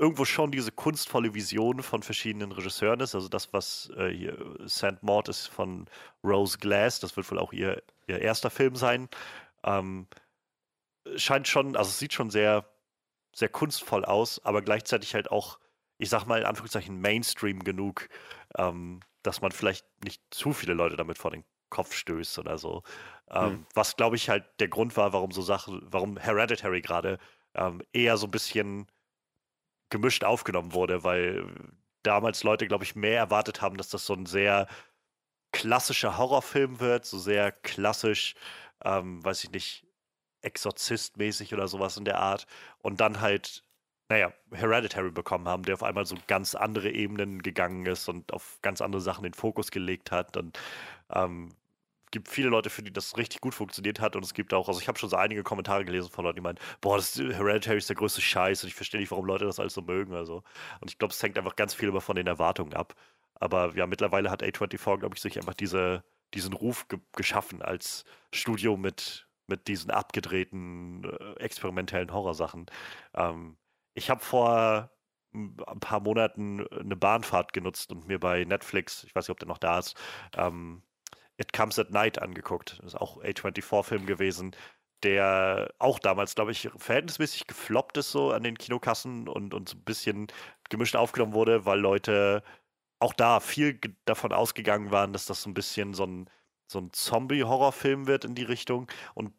[0.00, 3.14] irgendwo schon diese kunstvolle Vision von verschiedenen Regisseuren ist.
[3.14, 5.86] Also das, was äh, hier Sand Maud ist von
[6.24, 9.10] Rose Glass, das wird wohl auch ihr, ihr erster Film sein.
[9.62, 10.06] Ähm,
[11.16, 12.64] scheint schon, also es sieht schon sehr,
[13.34, 15.58] sehr kunstvoll aus, aber gleichzeitig halt auch,
[15.98, 18.08] ich sag mal in Anführungszeichen Mainstream genug,
[18.56, 22.82] ähm, dass man vielleicht nicht zu viele Leute damit vor den Kopf stößt oder so.
[23.30, 23.66] Ähm, Hm.
[23.74, 27.18] Was glaube ich halt der Grund war, warum so Sachen, warum Hereditary gerade
[27.54, 28.86] ähm, eher so ein bisschen
[29.90, 31.46] gemischt aufgenommen wurde, weil
[32.02, 34.66] damals Leute, glaube ich, mehr erwartet haben, dass das so ein sehr
[35.52, 38.34] klassischer Horrorfilm wird, so sehr klassisch,
[38.84, 39.86] ähm, weiß ich nicht,
[40.42, 42.46] Exorzist-mäßig oder sowas in der Art.
[42.78, 43.64] Und dann halt
[44.10, 48.58] naja, Hereditary bekommen haben, der auf einmal so ganz andere Ebenen gegangen ist und auf
[48.60, 50.36] ganz andere Sachen den Fokus gelegt hat.
[50.36, 50.58] Und
[51.10, 51.50] ähm,
[52.10, 54.16] gibt viele Leute, für die das richtig gut funktioniert hat.
[54.16, 56.42] Und es gibt auch, also ich habe schon so einige Kommentare gelesen von Leuten, die
[56.42, 59.60] meinen, boah, das Hereditary ist der größte Scheiß und ich verstehe nicht, warum Leute das
[59.60, 60.14] alles so mögen.
[60.14, 60.42] Also.
[60.80, 62.94] Und ich glaube, es hängt einfach ganz viel immer von den Erwartungen ab.
[63.34, 66.04] Aber ja, mittlerweile hat A24, glaube ich, sich einfach diese,
[66.34, 72.66] diesen Ruf ge geschaffen als Studio mit, mit diesen abgedrehten, äh, experimentellen Horrorsachen.
[73.14, 73.56] Ähm,
[73.94, 74.90] ich habe vor
[75.32, 79.48] ein paar Monaten eine Bahnfahrt genutzt und mir bei Netflix, ich weiß nicht, ob der
[79.48, 79.96] noch da ist,
[80.36, 80.82] ähm,
[81.40, 82.78] It Comes at Night angeguckt.
[82.78, 84.54] Das ist auch A24-Film gewesen,
[85.02, 89.76] der auch damals, glaube ich, verhältnismäßig gefloppt ist so an den Kinokassen und, und so
[89.76, 90.26] ein bisschen
[90.68, 92.42] gemischt aufgenommen wurde, weil Leute
[92.98, 96.28] auch da viel davon ausgegangen waren, dass das so ein bisschen so ein,
[96.66, 98.88] so ein Zombie-Horrorfilm wird in die Richtung.
[99.14, 99.32] Und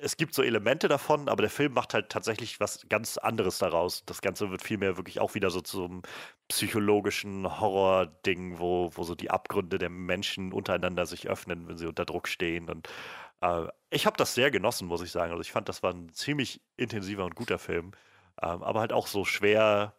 [0.00, 4.04] es gibt so Elemente davon, aber der Film macht halt tatsächlich was ganz anderes daraus.
[4.06, 6.02] Das Ganze wird vielmehr wirklich auch wieder so zu einem
[6.48, 12.04] psychologischen Horror-Ding, wo, wo so die Abgründe der Menschen untereinander sich öffnen, wenn sie unter
[12.04, 12.68] Druck stehen.
[12.70, 12.88] Und
[13.40, 15.32] äh, ich habe das sehr genossen, muss ich sagen.
[15.32, 17.92] Also ich fand, das war ein ziemlich intensiver und guter Film.
[18.42, 19.94] Ähm, aber halt auch so schwer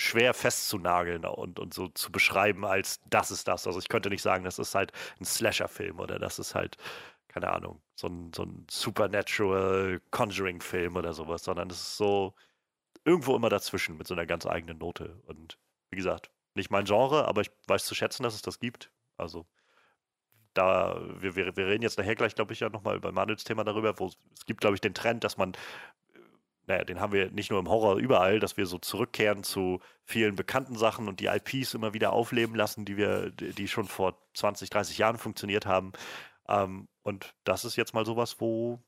[0.00, 3.66] schwer festzunageln und, und so zu beschreiben als das ist das.
[3.66, 6.76] Also ich könnte nicht sagen, das ist halt ein Slasher-Film oder das ist halt,
[7.40, 12.34] keine Ahnung, so ein, so ein Supernatural Conjuring-Film oder sowas, sondern es ist so
[13.04, 15.20] irgendwo immer dazwischen mit so einer ganz eigenen Note.
[15.26, 15.56] Und
[15.90, 18.90] wie gesagt, nicht mein Genre, aber ich weiß zu schätzen, dass es das gibt.
[19.16, 19.46] Also
[20.54, 23.62] da, wir, wir, wir reden jetzt nachher gleich, glaube ich, ja nochmal über Manuels Thema
[23.62, 25.52] darüber, wo es gibt, glaube ich, den Trend, dass man
[26.68, 30.36] naja, den haben wir nicht nur im Horror überall, dass wir so zurückkehren zu vielen
[30.36, 34.68] bekannten Sachen und die IPs immer wieder aufleben lassen, die wir, die schon vor 20,
[34.68, 35.92] 30 Jahren funktioniert haben.
[36.48, 38.80] Ähm, und das ist jetzt mal sowas, wo,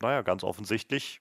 [0.00, 1.20] naja, ganz offensichtlich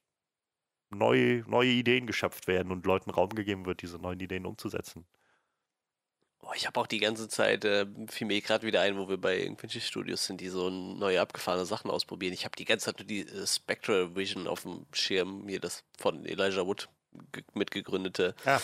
[0.89, 5.05] neue, neue Ideen geschöpft werden und Leuten Raum gegeben wird, diese neuen Ideen umzusetzen.
[6.39, 9.17] Oh, ich habe auch die ganze Zeit, äh, fiel mir gerade wieder ein, wo wir
[9.17, 12.33] bei irgendwelchen Studios sind, die so neue abgefahrene Sachen ausprobieren.
[12.33, 15.83] Ich habe die ganze Zeit nur die äh, Spectral Vision auf dem Schirm, hier das
[15.97, 16.89] von Elijah Wood
[17.53, 18.35] mitgegründete.
[18.45, 18.61] Ja.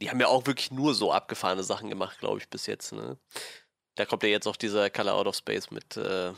[0.00, 2.92] Die haben ja auch wirklich nur so abgefahrene Sachen gemacht, glaube ich, bis jetzt.
[2.92, 3.18] Ne?
[3.94, 6.32] Da kommt ja jetzt auch dieser Color Out of Space mit äh,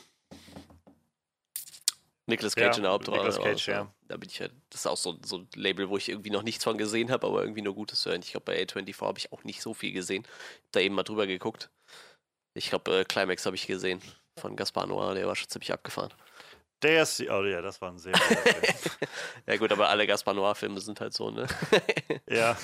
[2.28, 3.22] Nicolas Cage ja, in der Hauptrolle.
[3.22, 3.92] Nicolas Cage, ja.
[4.06, 6.42] Da bin ich ja, das ist auch so, so ein Label, wo ich irgendwie noch
[6.42, 8.20] nichts von gesehen habe, aber irgendwie nur Gutes hören.
[8.22, 10.26] Ich glaube, bei A24 habe ich auch nicht so viel gesehen.
[10.70, 11.70] Da eben mal drüber geguckt.
[12.54, 14.02] Ich glaube, äh, Climax habe ich gesehen
[14.38, 16.12] von Gaspar Noir, der war schon ziemlich abgefahren.
[16.82, 18.12] Der ist, oh ja, das war ein sehr
[19.46, 21.46] Ja gut, aber alle Gaspar Noir-Filme sind halt so, ne?
[22.28, 22.56] ja.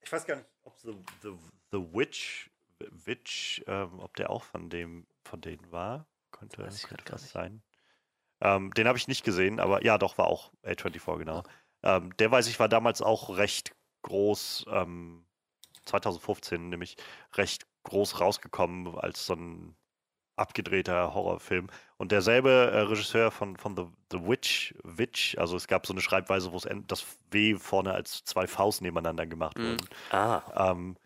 [0.00, 1.32] Ich weiß gar nicht, ob The, The,
[1.72, 6.06] The Witch, Witch ähm, ob der auch von dem, von denen war.
[6.30, 7.62] Könnte, könnte das sein.
[8.44, 11.42] Ähm, den habe ich nicht gesehen, aber ja, doch, war auch A24, genau.
[11.82, 15.24] Ähm, der weiß ich, war damals auch recht groß, ähm,
[15.86, 16.96] 2015 nämlich
[17.34, 19.74] recht groß rausgekommen als so ein
[20.36, 21.68] abgedrehter Horrorfilm.
[21.96, 26.00] Und derselbe äh, Regisseur von, von The, The Witch, Witch, also es gab so eine
[26.00, 29.70] Schreibweise, wo es das W vorne als zwei Faust nebeneinander gemacht mhm.
[29.70, 29.88] wurden.
[30.10, 30.70] Ah.
[30.70, 30.96] Ähm,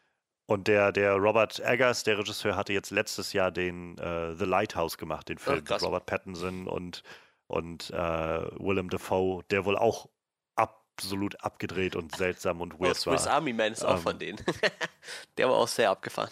[0.47, 4.97] und der, der Robert Eggers, der Regisseur, hatte jetzt letztes Jahr den äh, The Lighthouse
[4.97, 7.03] gemacht, den Film Ach, mit Robert Pattinson und,
[7.49, 10.09] und äh, Willem Dafoe, der wohl auch
[10.55, 13.35] absolut abgedreht und seltsam und weird oh, Swiss war.
[13.35, 14.39] Army Man ist auch ähm, von denen.
[15.37, 16.31] der war auch sehr abgefahren.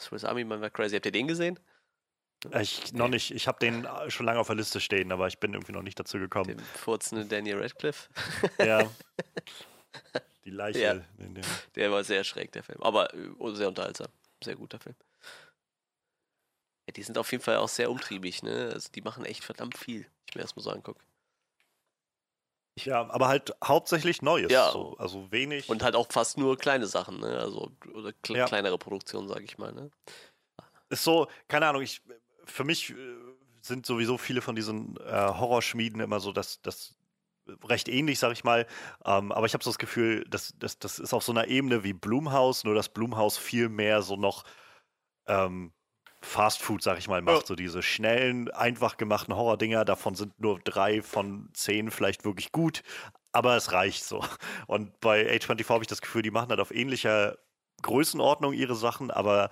[0.00, 0.94] Swiss Army Man war crazy.
[0.96, 1.58] Habt ihr den gesehen?
[2.60, 3.30] Ich noch nicht.
[3.30, 5.98] Ich habe den schon lange auf der Liste stehen, aber ich bin irgendwie noch nicht
[5.98, 6.48] dazu gekommen.
[6.48, 8.08] Den furzenden Daniel Radcliffe.
[8.58, 8.90] ja.
[10.44, 10.80] Die Leiche.
[10.80, 11.00] Ja.
[11.76, 12.82] Der war sehr schräg, der Film.
[12.82, 14.08] Aber äh, sehr unterhaltsam.
[14.42, 14.96] Sehr guter Film.
[16.86, 18.70] Ja, die sind auf jeden Fall auch sehr umtriebig, ne?
[18.72, 21.00] Also die machen echt verdammt viel, ich mir erstmal so angucke.
[22.78, 24.50] Ja, aber halt hauptsächlich Neues.
[24.50, 24.70] Ja.
[24.70, 24.96] So.
[24.98, 25.68] Also wenig.
[25.68, 27.38] Und halt auch fast nur kleine Sachen, ne?
[27.38, 28.46] Also oder kle ja.
[28.46, 29.90] kleinere Produktionen, sag ich mal, ne?
[30.88, 32.02] Ist so, keine Ahnung, ich
[32.44, 32.94] für mich äh,
[33.60, 36.96] sind sowieso viele von diesen äh, Horrorschmieden immer so, dass das
[37.64, 38.66] recht ähnlich, sag ich mal.
[39.04, 41.84] Ähm, aber ich habe so das Gefühl, dass, dass das ist auf so einer Ebene
[41.84, 44.44] wie Blumhaus, nur dass Blumhaus viel mehr so noch
[45.26, 45.72] ähm,
[46.22, 47.42] Fast Food, sag ich mal, macht.
[47.42, 47.46] Ja.
[47.46, 49.84] So diese schnellen, einfach gemachten Horror-Dinger.
[49.84, 52.82] Davon sind nur drei von zehn vielleicht wirklich gut.
[53.32, 54.24] Aber es reicht so.
[54.66, 57.38] Und bei A24 habe ich das Gefühl, die machen halt auf ähnlicher
[57.82, 59.48] Größenordnung ihre Sachen, aber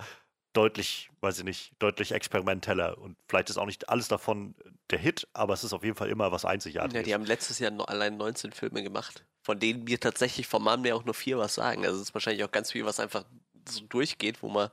[0.53, 2.97] deutlich, weiß ich nicht, deutlich experimenteller.
[2.97, 4.55] Und vielleicht ist auch nicht alles davon
[4.89, 6.95] der Hit, aber es ist auf jeden Fall immer was Einzigartiges.
[6.95, 10.81] Ja, die haben letztes Jahr allein 19 Filme gemacht, von denen mir tatsächlich vom Mann
[10.81, 11.85] mehr auch nur vier was sagen.
[11.85, 13.25] Also es ist wahrscheinlich auch ganz viel, was einfach
[13.67, 14.69] so durchgeht, wo man,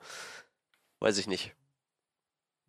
[1.01, 1.55] weiß ich nicht,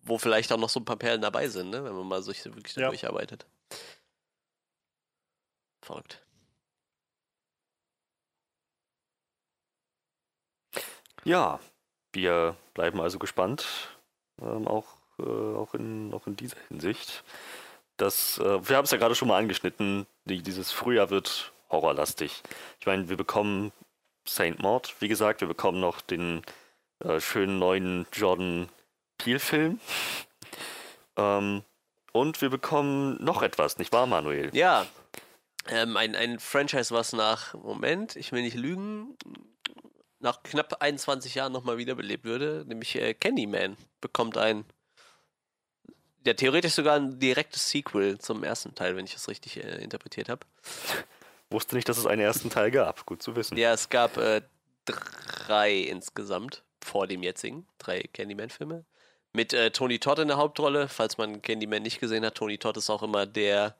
[0.09, 1.83] wo vielleicht auch noch so ein paar Perlen dabei sind, ne?
[1.83, 2.87] wenn man mal sich wirklich ja.
[2.87, 3.45] durcharbeitet.
[5.81, 6.21] Verrückt.
[11.23, 11.59] Ja,
[12.13, 13.65] wir bleiben also gespannt,
[14.41, 14.87] ähm, auch,
[15.19, 17.23] äh, auch, in, auch in dieser Hinsicht.
[17.97, 22.41] Das, äh, wir haben es ja gerade schon mal angeschnitten, die, dieses Frühjahr wird horrorlastig.
[22.79, 23.71] Ich meine, wir bekommen
[24.25, 26.41] Saint Maud, wie gesagt, wir bekommen noch den
[26.99, 28.69] äh, schönen neuen Jordan
[29.19, 29.79] Peele-Film.
[31.15, 31.63] Ähm,
[32.11, 34.49] und wir bekommen noch etwas, nicht wahr, Manuel?
[34.55, 34.87] Ja.
[35.67, 39.15] Ähm, ein, ein Franchise, was nach, Moment, ich will nicht lügen,
[40.19, 44.65] nach knapp 21 Jahren nochmal wiederbelebt würde, nämlich äh, Candyman bekommt ein,
[46.25, 50.29] ja, theoretisch sogar ein direktes Sequel zum ersten Teil, wenn ich das richtig äh, interpretiert
[50.29, 50.45] habe.
[51.49, 53.05] Wusste nicht, dass es einen ersten Teil gab.
[53.05, 53.57] Gut zu wissen.
[53.57, 54.41] Ja, es gab äh,
[54.85, 58.85] drei insgesamt vor dem jetzigen, drei Candyman-Filme.
[59.33, 60.87] Mit äh, Tony Todd in der Hauptrolle.
[60.87, 63.75] Falls man Candyman nicht gesehen hat, Tony Todd ist auch immer der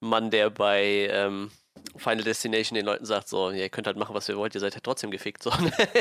[0.00, 1.50] Mann, der bei ähm,
[1.96, 4.74] Final Destination den Leuten sagt, so, ihr könnt halt machen, was ihr wollt, ihr seid
[4.74, 5.42] halt trotzdem gefickt.
[5.42, 5.50] So.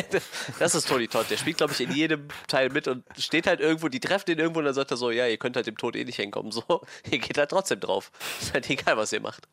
[0.60, 1.30] das ist Tony Todd.
[1.30, 4.40] Der spielt, glaube ich, in jedem Teil mit und steht halt irgendwo, die treffen den
[4.40, 6.52] irgendwo und dann sagt er so, ja, ihr könnt halt dem Tod eh nicht hinkommen.
[6.52, 6.64] So,
[7.12, 8.12] ihr geht halt trotzdem drauf.
[8.42, 9.48] Ist halt egal, was ihr macht.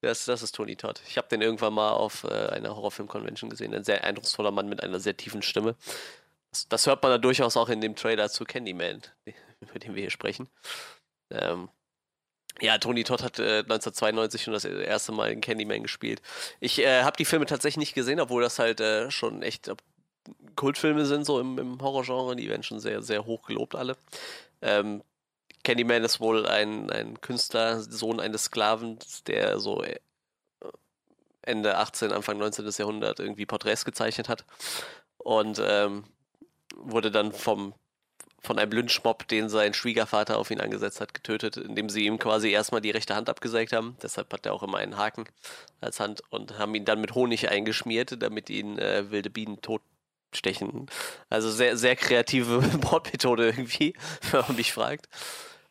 [0.00, 1.00] Das, das ist Tony Todd.
[1.08, 3.72] Ich habe den irgendwann mal auf äh, einer Horrorfilm-Convention gesehen.
[3.74, 5.76] Ein sehr eindrucksvoller Mann mit einer sehr tiefen Stimme.
[6.68, 9.02] Das, hört man da durchaus auch in dem Trailer zu Candyman,
[9.60, 10.48] über den wir hier sprechen.
[11.30, 11.68] Ähm,
[12.60, 16.22] ja, Tony Todd hat äh, 1992 schon das erste Mal in Candyman gespielt.
[16.60, 19.72] Ich äh, habe die Filme tatsächlich nicht gesehen, obwohl das halt äh, schon echt
[20.54, 22.36] Kultfilme sind, so im, im Horrorgenre.
[22.36, 23.96] Die werden schon sehr, sehr hoch gelobt, alle.
[24.62, 25.02] Ähm,
[25.64, 29.98] Candyman ist wohl ein, ein Künstler, Sohn eines Sklaven, der so äh,
[31.42, 32.68] Ende 18, Anfang 19.
[32.78, 34.44] Jahrhundert irgendwie Porträts gezeichnet hat.
[35.18, 36.04] Und ähm,
[36.76, 37.74] wurde dann vom
[38.44, 42.50] von einem Lynchmob, den sein Schwiegervater auf ihn angesetzt hat, getötet, indem sie ihm quasi
[42.50, 43.96] erstmal die rechte Hand abgesägt haben.
[44.02, 45.24] Deshalb hat er auch immer einen Haken
[45.80, 50.90] als Hand und haben ihn dann mit Honig eingeschmiert, damit ihn äh, wilde Bienen totstechen.
[51.30, 53.94] Also sehr, sehr kreative Mordmethode irgendwie,
[54.30, 55.08] wenn man mich fragt.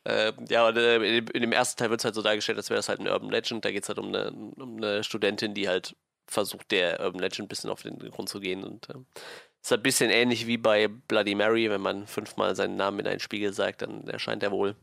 [0.04, 2.80] Äh, ja, und äh, in, dem ersten Teil wird es halt so dargestellt, als wäre
[2.80, 3.64] das halt ein Urban Legend.
[3.64, 5.96] Da geht es halt um eine, um eine Studentin, die halt
[6.28, 8.96] versucht, der Urban Legend ein bisschen auf den Grund zu gehen und äh,
[9.64, 13.22] ist ein bisschen ähnlich wie bei Bloody Mary, wenn man fünfmal seinen Namen in einen
[13.22, 14.76] Spiegel sagt, dann erscheint er wohl.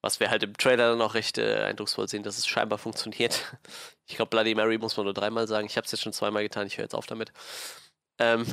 [0.00, 3.54] Was wir halt im Trailer dann auch recht äh, eindrucksvoll sehen, dass es scheinbar funktioniert.
[4.06, 5.66] Ich glaube, Bloody Mary muss man nur dreimal sagen.
[5.66, 7.32] Ich habe es jetzt schon zweimal getan, ich höre jetzt auf damit.
[8.18, 8.44] Ähm.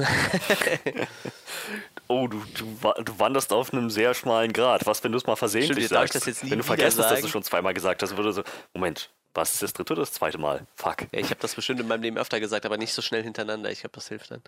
[2.08, 4.86] oh, du, du, du, wanderst auf einem sehr schmalen Grad.
[4.86, 6.50] Was, wenn du es mal versehentlich Stimmt, sagst?
[6.50, 8.44] wenn du vergisst, dass du schon zweimal gesagt hast, würde so,
[8.74, 10.66] Moment, was ist das dritte oder das zweite Mal?
[10.76, 11.04] Fuck.
[11.12, 13.72] Ja, ich habe das bestimmt in meinem Leben öfter gesagt, aber nicht so schnell hintereinander.
[13.72, 14.42] Ich glaube, das hilft dann.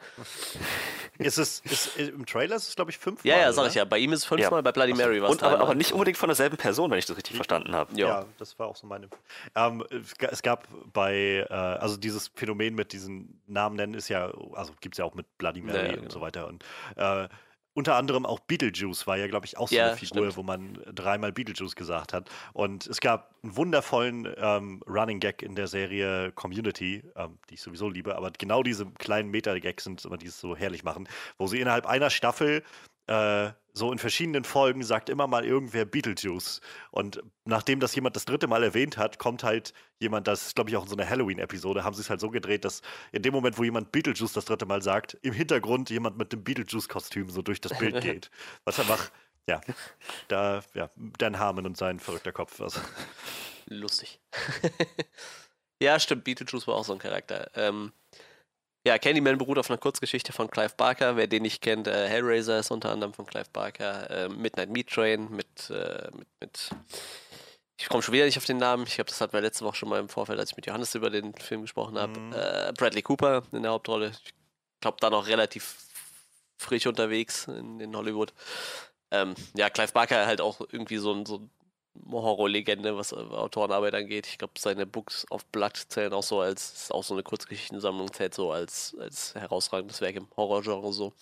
[1.18, 3.34] ist es, ist, Im Trailer ist es, glaube ich, fünfmal.
[3.34, 3.86] Ja, ja, sag ich ja.
[3.86, 4.62] Bei ihm ist es fünfmal, ja.
[4.62, 7.18] bei Bloody Mary war es aber, aber nicht unbedingt von derselben Person, wenn ich das
[7.18, 7.98] richtig verstanden habe.
[7.98, 8.08] Ja.
[8.08, 8.26] ja.
[8.38, 9.08] das war auch so meine.
[9.56, 9.86] Ähm,
[10.20, 14.96] es gab bei, äh, also dieses Phänomen mit diesen Namen nennen ist ja, also gibt
[14.96, 16.10] es ja auch mit Bloody Mary ja, und genau.
[16.12, 16.48] so weiter.
[16.48, 16.64] Und
[16.96, 17.28] äh,
[17.74, 20.38] unter anderem auch Beetlejuice war ja, glaube ich, auch so ja, eine Figur, stimmt.
[20.38, 22.30] wo man dreimal Beetlejuice gesagt hat.
[22.54, 27.62] Und es gab einen wundervollen ähm, Running Gag in der Serie Community, ähm, die ich
[27.62, 31.08] sowieso liebe, aber genau diese kleinen Meta-Gags sind immer, die es so herrlich machen,
[31.38, 32.64] wo sie innerhalb einer Staffel
[33.08, 36.62] äh, so in verschiedenen Folgen sagt immer mal irgendwer Beetlejuice.
[36.92, 40.70] Und nachdem das jemand das dritte Mal erwähnt hat, kommt halt jemand, das ist glaube
[40.70, 42.82] ich auch in so einer Halloween-Episode, haben sie es halt so gedreht, dass
[43.12, 46.44] in dem Moment, wo jemand Beetlejuice das dritte Mal sagt, im Hintergrund jemand mit dem
[46.44, 48.30] Beetlejuice-Kostüm so durch das Bild geht.
[48.64, 49.10] Was einfach,
[49.50, 49.60] ja,
[50.28, 52.62] da, ja, Dan Harmon und sein verrückter Kopf.
[52.62, 52.80] Also.
[53.66, 54.22] Lustig.
[55.82, 57.50] ja, stimmt, Beetlejuice war auch so ein Charakter.
[57.56, 57.92] Ähm,
[58.86, 61.16] ja, Candyman beruht auf einer Kurzgeschichte von Clive Barker.
[61.16, 64.10] Wer den nicht kennt, äh, Hellraiser ist unter anderem von Clive Barker.
[64.10, 66.70] Äh, Midnight Meat Train mit, äh, mit, mit
[67.80, 68.86] ich komme schon wieder nicht auf den Namen.
[68.88, 70.96] Ich glaube, das hatten wir letzte Woche schon mal im Vorfeld, als ich mit Johannes
[70.96, 72.18] über den Film gesprochen habe.
[72.20, 72.34] Mhm.
[72.34, 74.12] Äh, Bradley Cooper in der Hauptrolle.
[74.26, 74.34] Ich
[74.82, 75.78] glaube, da noch relativ
[76.58, 78.34] frisch unterwegs in, in Hollywood.
[79.12, 81.50] Ähm, ja, Clive Barker halt auch irgendwie so ein, so ein
[82.12, 84.28] Horrorlegende, was Autorenarbeit angeht.
[84.28, 88.12] Ich glaube, seine Books of Blood zählen auch so als, ist auch so eine Kurzgeschichtensammlung,
[88.12, 91.14] zählt so als, als herausragendes Werk im Horrorgenre so.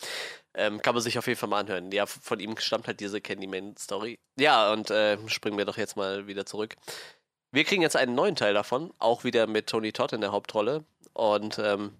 [0.53, 1.91] Ähm, kann man sich auf jeden Fall mal anhören.
[1.91, 4.17] Ja, von ihm stammt halt diese Candyman-Story.
[4.37, 6.75] Ja, und äh, springen wir doch jetzt mal wieder zurück.
[7.51, 10.85] Wir kriegen jetzt einen neuen Teil davon, auch wieder mit Tony Todd in der Hauptrolle.
[11.13, 11.99] Und ähm,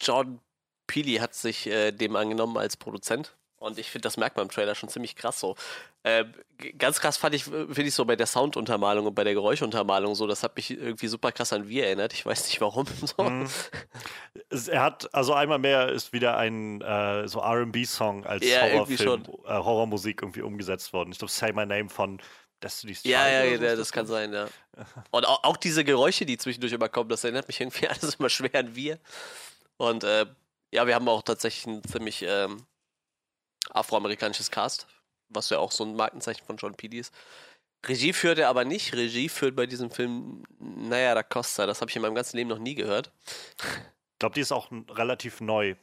[0.00, 0.40] John
[0.86, 4.50] Peely hat sich äh, dem angenommen als Produzent und ich finde, das merkt man im
[4.50, 5.54] Trailer schon ziemlich krass so.
[6.02, 6.24] Äh,
[6.78, 10.26] ganz krass fand ich, finde ich so bei der Sounduntermalung und bei der Geräuschuntermalung so,
[10.26, 12.12] das hat mich irgendwie super krass an Wir erinnert.
[12.12, 12.86] Ich weiß nicht warum.
[13.02, 13.22] So.
[13.24, 13.48] Mhm.
[14.68, 19.54] Er hat, also einmal mehr ist wieder ein äh, so RB-Song als ja, Horrorfilm, äh,
[19.54, 21.12] Horrormusik irgendwie umgesetzt worden.
[21.12, 22.20] Ich glaube, Say My Name von
[22.62, 23.12] Destiny's Child.
[23.12, 24.48] Ja, ja, ja, das, das kann sein, ja.
[25.10, 28.28] Und auch, auch, diese Geräusche, die zwischendurch immer kommen, das erinnert mich irgendwie alles immer
[28.28, 28.98] schwer an Wir.
[29.76, 30.26] Und äh,
[30.72, 32.64] Ja, wir haben auch tatsächlich ein ziemlich ähm,
[33.70, 34.86] afroamerikanisches Cast,
[35.28, 37.14] was ja auch so ein Markenzeichen von John Peele ist.
[37.84, 38.94] Regie führt er aber nicht.
[38.94, 41.66] Regie führt bei diesem Film Naya da Costa.
[41.66, 43.10] Das habe ich in meinem ganzen Leben noch nie gehört.
[43.58, 45.74] Ich glaube, die ist auch relativ neu.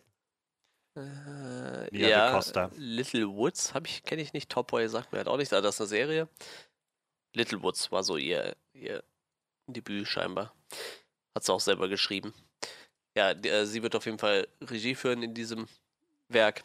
[0.95, 2.71] Äh, ja, Costa.
[2.75, 4.49] Little Woods ich, kenne ich nicht.
[4.49, 6.29] Top Boy sagt mir halt auch nicht, aber das ist eine Serie.
[7.33, 9.03] Little Woods war so ihr, ihr
[9.67, 10.53] Debüt scheinbar.
[11.35, 12.33] Hat sie auch selber geschrieben.
[13.15, 15.67] Ja, die, äh, sie wird auf jeden Fall Regie führen in diesem
[16.29, 16.63] Werk.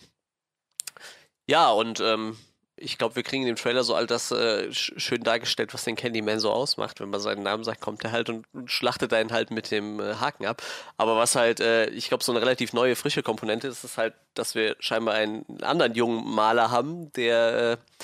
[1.46, 2.36] Ja, und ähm,
[2.76, 5.94] ich glaube, wir kriegen in dem Trailer so all das äh, schön dargestellt, was den
[5.96, 7.00] Candyman so ausmacht.
[7.00, 10.00] Wenn man seinen Namen sagt, kommt er halt und, und schlachtet einen halt mit dem
[10.00, 10.62] äh, Haken ab.
[10.96, 14.14] Aber was halt, äh, ich glaube, so eine relativ neue, frische Komponente ist, ist halt,
[14.34, 18.00] dass wir scheinbar einen anderen jungen Maler haben, der äh,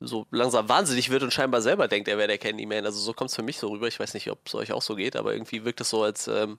[0.00, 2.86] so langsam wahnsinnig wird und scheinbar selber denkt, er wäre der Candyman.
[2.86, 3.88] Also so kommt es für mich so rüber.
[3.88, 6.28] Ich weiß nicht, ob es euch auch so geht, aber irgendwie wirkt es so, als
[6.28, 6.58] ähm,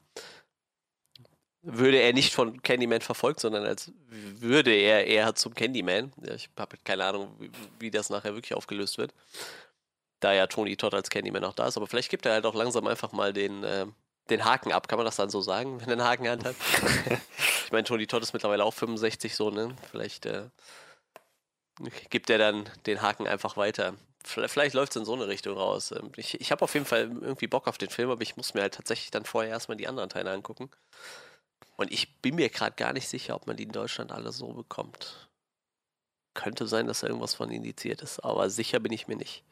[1.62, 6.14] würde er nicht von Candyman verfolgt, sondern als würde er eher zum Candyman.
[6.36, 9.14] Ich habe keine Ahnung, wie, wie, das nachher wirklich aufgelöst wird.
[10.20, 12.56] Da ja Tony Todd als Candyman auch da ist, aber vielleicht gibt er halt auch
[12.56, 13.86] langsam einfach mal den, äh,
[14.30, 14.88] den Haken ab.
[14.88, 16.40] Kann man das dann so sagen, wenn er einen Haken hat?
[17.66, 19.76] ich meine, Tony Todd ist mittlerweile auch 65 so, ne?
[19.92, 20.44] Vielleicht äh,
[22.10, 23.96] gibt er dann den Haken einfach weiter.
[24.24, 25.92] Vielleicht läuft es in so eine Richtung raus.
[25.92, 28.54] Ähm, ich, ich habe auf jeden Fall irgendwie Bock auf den Film, aber ich muss
[28.54, 30.70] mir halt tatsächlich dann vorher erstmal die anderen Teile angucken.
[31.78, 34.52] Und ich bin mir gerade gar nicht sicher, ob man die in Deutschland alle so
[34.54, 35.30] bekommt.
[36.34, 39.44] Könnte sein, dass da irgendwas von indiziert ist, aber sicher bin ich mir nicht.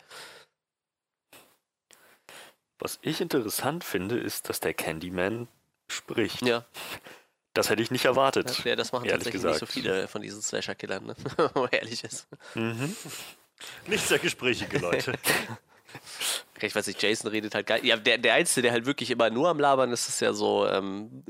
[2.79, 5.47] Was ich interessant finde, ist, dass der Candyman
[5.87, 6.41] spricht.
[6.43, 6.65] Ja.
[7.53, 8.63] Das hätte ich nicht erwartet.
[8.65, 9.53] Ja, das machen tatsächlich gesagt.
[9.53, 11.15] nicht so viele von diesen Slasher-Killern, ne?
[11.55, 12.27] man ehrlich ist.
[12.53, 12.95] Mhm.
[13.87, 15.13] Nicht sehr gesprächige Leute.
[16.61, 17.85] ich weiß nicht, Jason redet halt geil.
[17.85, 20.67] Ja, der, der Einzige, der halt wirklich immer nur am Labern ist, ist ja so
[20.67, 21.23] ähm,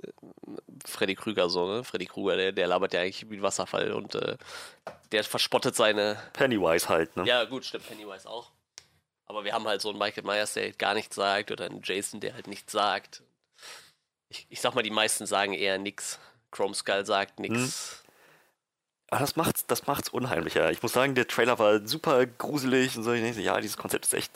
[0.85, 1.83] Freddy Krüger, so, ne?
[1.83, 4.37] Freddy Krüger, der, der labert ja eigentlich wie ein Wasserfall und äh,
[5.11, 6.17] der verspottet seine.
[6.33, 7.25] Pennywise halt, ne?
[7.25, 8.51] Ja, gut, stimmt, Pennywise auch.
[9.25, 11.81] Aber wir haben halt so einen Michael Myers, der halt gar nichts sagt, oder einen
[11.83, 13.23] Jason, der halt nichts sagt.
[14.29, 16.19] Ich, ich sag mal, die meisten sagen eher nichts.
[16.51, 18.03] Chrome Skull sagt nichts.
[18.03, 18.06] Hm.
[19.09, 20.71] Das macht's, das macht's unheimlicher.
[20.71, 23.13] Ich muss sagen, der Trailer war super gruselig und so.
[23.13, 24.31] Ich denke, ja, dieses Konzept ist echt,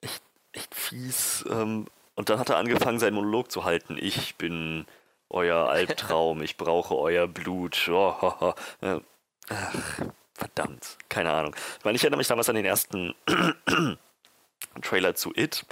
[0.00, 1.44] echt, echt fies.
[1.48, 1.86] Ähm,
[2.16, 3.96] und dann hat er angefangen, seinen Monolog zu halten.
[4.00, 4.84] Ich bin
[5.30, 7.88] euer Albtraum, ich brauche euer Blut.
[7.88, 9.00] Oh, oh, oh.
[10.34, 11.54] Verdammt, keine Ahnung.
[11.78, 13.14] Ich meine, ich erinnere mich damals an den ersten
[14.82, 15.66] Trailer zu It,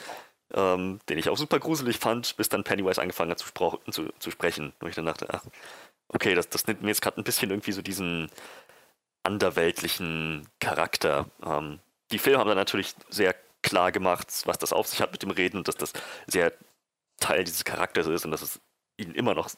[0.55, 3.51] ähm, den ich auch super gruselig fand, bis dann Pennywise angefangen hat zu,
[3.91, 4.73] zu, zu sprechen.
[4.81, 5.43] Und ich dann dachte, ach,
[6.09, 8.31] okay, das, das nimmt mir jetzt gerade ein bisschen irgendwie so diesen
[9.23, 11.27] anderweltlichen Charakter.
[11.45, 11.81] Ähm,
[12.11, 15.31] die Filme haben dann natürlich sehr klar gemacht, was das auf sich hat mit dem
[15.31, 15.93] Reden und dass das
[16.27, 16.53] sehr
[17.19, 18.61] Teil dieses Charakters ist und dass es
[18.97, 19.51] ihn immer noch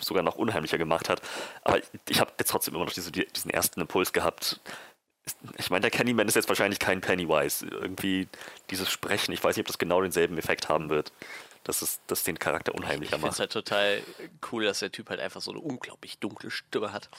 [0.00, 1.20] sogar noch unheimlicher gemacht hat.
[1.62, 4.60] Aber ich habe jetzt trotzdem immer noch diese, diesen ersten Impuls gehabt.
[5.58, 7.66] Ich meine, der Candyman ist jetzt wahrscheinlich kein Pennywise.
[7.66, 8.28] Irgendwie
[8.70, 11.12] dieses Sprechen, ich weiß nicht, ob das genau denselben Effekt haben wird
[11.68, 13.32] dass es das den Charakter unheimlicher ich macht.
[13.32, 14.02] Ich finde es halt total
[14.50, 17.10] cool, dass der Typ halt einfach so eine unglaublich dunkle Stimme hat.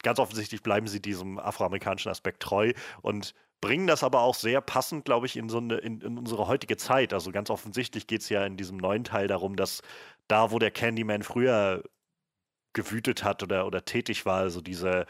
[0.03, 5.05] ganz offensichtlich bleiben sie diesem afroamerikanischen Aspekt treu und bringen das aber auch sehr passend,
[5.05, 7.13] glaube ich, in so eine, in, in unsere heutige Zeit.
[7.13, 9.81] Also ganz offensichtlich geht es ja in diesem neuen Teil darum, dass
[10.27, 11.83] da, wo der Candyman früher
[12.73, 15.05] gewütet hat oder, oder tätig war, also diese,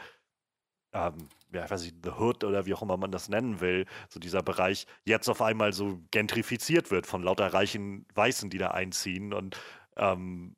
[0.92, 3.86] ähm, ja, ich weiß nicht, The Hood oder wie auch immer man das nennen will,
[4.08, 8.72] so dieser Bereich jetzt auf einmal so gentrifiziert wird von lauter reichen Weißen, die da
[8.72, 9.58] einziehen und
[9.96, 10.56] ähm,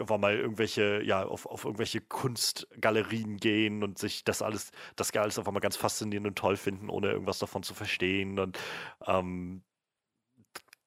[0.00, 5.38] einfach mal irgendwelche, ja, auf, auf irgendwelche Kunstgalerien gehen und sich das alles, das alles
[5.38, 8.38] einfach mal ganz faszinierend und toll finden, ohne irgendwas davon zu verstehen.
[8.38, 8.58] Und
[9.06, 9.62] ähm,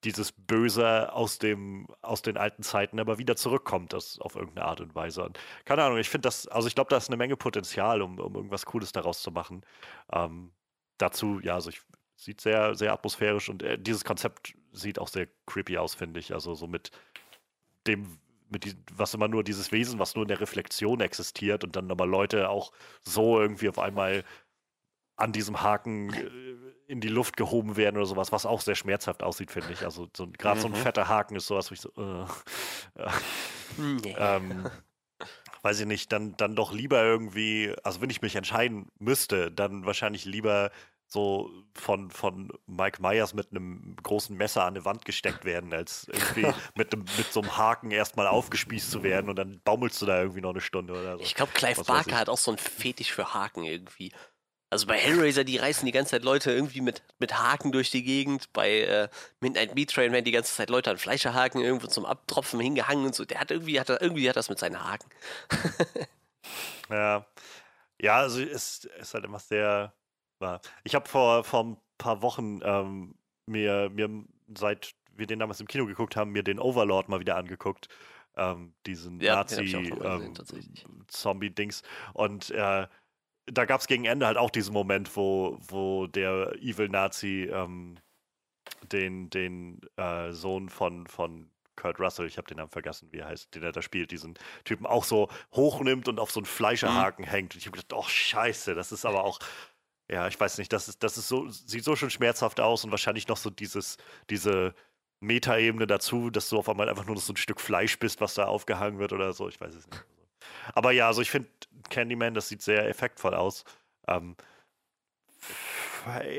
[0.03, 4.81] dieses Böse aus dem, aus den alten Zeiten aber wieder zurückkommt, das auf irgendeine Art
[4.81, 5.23] und Weise.
[5.23, 8.19] Und keine Ahnung, ich finde das, also ich glaube, da ist eine Menge Potenzial, um,
[8.19, 9.61] um irgendwas Cooles daraus zu machen.
[10.11, 10.51] Ähm,
[10.97, 11.81] dazu, ja, also ich
[12.15, 16.33] sieht sehr, sehr atmosphärisch und äh, dieses Konzept sieht auch sehr creepy aus, finde ich.
[16.33, 16.91] Also so mit
[17.87, 18.19] dem,
[18.51, 21.89] mit die, was immer nur dieses Wesen, was nur in der Reflexion existiert und dann
[21.89, 22.71] aber Leute auch
[23.01, 24.23] so irgendwie auf einmal
[25.15, 29.23] an diesem Haken äh, in die Luft gehoben werden oder sowas, was auch sehr schmerzhaft
[29.23, 29.83] aussieht, finde ich.
[29.83, 30.61] Also so, gerade mhm.
[30.61, 30.77] so ein mhm.
[30.77, 32.25] fetter Haken ist sowas, wo ich so, äh,
[33.77, 34.15] nee.
[34.19, 34.69] ähm,
[35.61, 39.85] weiß ich nicht, dann, dann doch lieber irgendwie, also wenn ich mich entscheiden müsste, dann
[39.85, 40.71] wahrscheinlich lieber
[41.11, 46.07] so von, von Mike Myers mit einem großen Messer an eine Wand gesteckt werden, als
[46.07, 50.05] irgendwie mit, einem, mit so einem Haken erstmal aufgespießt zu werden und dann baumelst du
[50.05, 51.23] da irgendwie noch eine Stunde oder so.
[51.23, 54.11] Ich glaube, Clive Barker hat auch so ein Fetisch für Haken irgendwie.
[54.69, 58.03] Also bei Hellraiser, die reißen die ganze Zeit Leute irgendwie mit, mit Haken durch die
[58.03, 58.53] Gegend.
[58.53, 59.09] Bei äh,
[59.41, 63.13] Midnight Meat Train werden die ganze Zeit Leute an Fleischerhaken irgendwo zum Abtropfen hingehangen und
[63.13, 63.25] so.
[63.25, 65.09] Der hat irgendwie, hat er, irgendwie hat das mit seinen Haken.
[66.89, 67.25] ja.
[68.01, 69.93] Ja, also es ist halt immer sehr
[70.41, 70.61] wahr.
[70.83, 73.15] Ich habe vor, vor ein paar Wochen ähm,
[73.45, 74.09] mir, mir,
[74.57, 77.87] seit wir den damals im Kino geguckt haben, mir den Overlord mal wieder angeguckt.
[78.35, 81.81] Ähm, diesen ja, Nazi-Zombie-Dings.
[81.81, 82.87] Ähm, und äh,
[83.45, 87.97] da gab es gegen Ende halt auch diesen Moment, wo, wo der Evil Nazi ähm,
[88.91, 93.27] den, den äh, Sohn von, von Kurt Russell, ich habe den Namen vergessen, wie er
[93.27, 97.25] heißt, den er da spielt, diesen Typen auch so hochnimmt und auf so einen Fleischerhaken
[97.25, 97.29] mhm.
[97.29, 97.53] hängt.
[97.53, 99.39] Und ich habe gedacht, oh scheiße, das ist aber auch,
[100.11, 102.91] ja, ich weiß nicht, das ist, das ist so, sieht so schon schmerzhaft aus und
[102.91, 103.97] wahrscheinlich noch so dieses,
[104.29, 104.75] diese
[105.21, 108.45] Metaebene dazu, dass du auf einmal einfach nur so ein Stück Fleisch bist, was da
[108.45, 110.05] aufgehangen wird oder so, ich weiß es nicht.
[110.73, 111.49] Aber ja, also ich finde
[111.89, 113.63] Candyman, das sieht sehr effektvoll aus.
[114.07, 114.35] Ähm,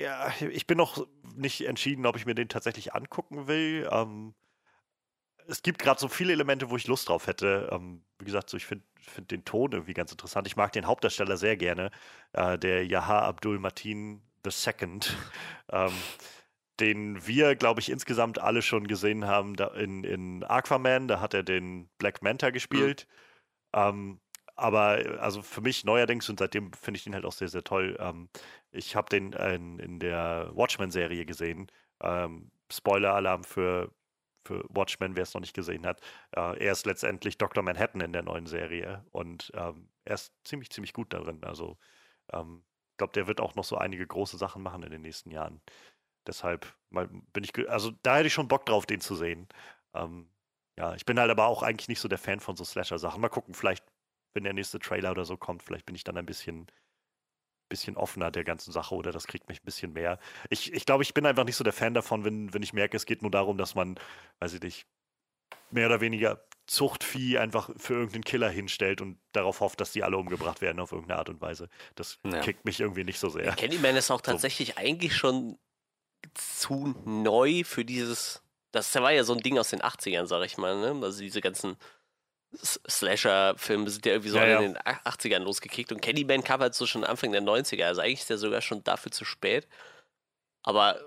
[0.03, 3.89] ja, ich bin noch nicht entschieden, ob ich mir den tatsächlich angucken will.
[3.91, 4.35] Ähm,
[5.47, 7.71] es gibt gerade so viele Elemente, wo ich Lust drauf hätte.
[7.73, 10.47] Ähm, wie gesagt, so ich finde find den Ton irgendwie ganz interessant.
[10.47, 11.91] Ich mag den Hauptdarsteller sehr gerne,
[12.33, 15.01] äh, der Yaha Abdul Matin II.
[15.73, 15.93] ähm,
[16.81, 21.07] den wir, glaube ich, insgesamt alle schon gesehen haben in, in Aquaman.
[21.07, 23.07] Da hat er den Black Manta gespielt.
[23.75, 23.81] Mhm.
[23.81, 24.21] Ähm,
[24.55, 27.97] aber also für mich neuerdings und seitdem finde ich ihn halt auch sehr, sehr toll.
[28.01, 28.29] Ähm,
[28.71, 31.69] ich habe den in, in der Watchmen-Serie gesehen.
[32.03, 33.93] Ähm, Spoiler-Alarm für,
[34.45, 36.01] für Watchmen, wer es noch nicht gesehen hat.
[36.33, 37.63] Äh, er ist letztendlich Dr.
[37.63, 41.43] Manhattan in der neuen Serie und ähm, er ist ziemlich, ziemlich gut darin.
[41.45, 41.79] Also
[42.33, 45.31] ähm, ich glaube, der wird auch noch so einige große Sachen machen in den nächsten
[45.31, 45.61] Jahren.
[46.27, 49.49] Deshalb mal, bin ich, also da hätte ich schon Bock drauf, den zu sehen.
[49.95, 50.31] Ähm,
[50.79, 53.21] ja, ich bin halt aber auch eigentlich nicht so der Fan von so Slasher-Sachen.
[53.21, 53.85] Mal gucken, vielleicht,
[54.35, 56.67] wenn der nächste Trailer oder so kommt, vielleicht bin ich dann ein bisschen,
[57.73, 60.19] bisschen offener der ganzen Sache oder das kriegt mich ein bisschen mehr.
[60.51, 62.97] Ich, ich glaube, ich bin einfach nicht so der Fan davon, wenn, wenn ich merke,
[62.97, 63.99] es geht nur darum, dass man,
[64.41, 64.87] weiß ich nicht,
[65.71, 70.19] mehr oder weniger Zuchtvieh einfach für irgendeinen Killer hinstellt und darauf hofft, dass die alle
[70.19, 71.69] umgebracht werden auf irgendeine Art und Weise.
[71.95, 72.41] Das ja.
[72.41, 73.53] kickt mich irgendwie nicht so sehr.
[73.57, 74.77] Candyman ist auch tatsächlich so.
[74.77, 75.59] eigentlich schon
[76.35, 78.43] zu neu für dieses
[78.73, 81.05] das war ja so ein Ding aus den 80ern, sag ich mal, ne?
[81.05, 81.77] Also diese ganzen
[82.57, 84.61] Slasher-Filme sind ja irgendwie so ja, ja.
[84.61, 88.21] in den 80ern losgekickt und Candyman kam halt so schon Anfang der 90er, also eigentlich
[88.21, 89.67] ist der sogar schon dafür zu spät.
[90.63, 91.01] Aber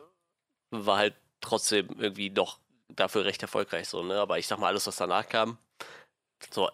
[0.71, 4.19] war halt trotzdem irgendwie doch dafür recht erfolgreich so, ne?
[4.19, 5.57] Aber ich sag mal, alles, was danach kam,
[6.51, 6.69] so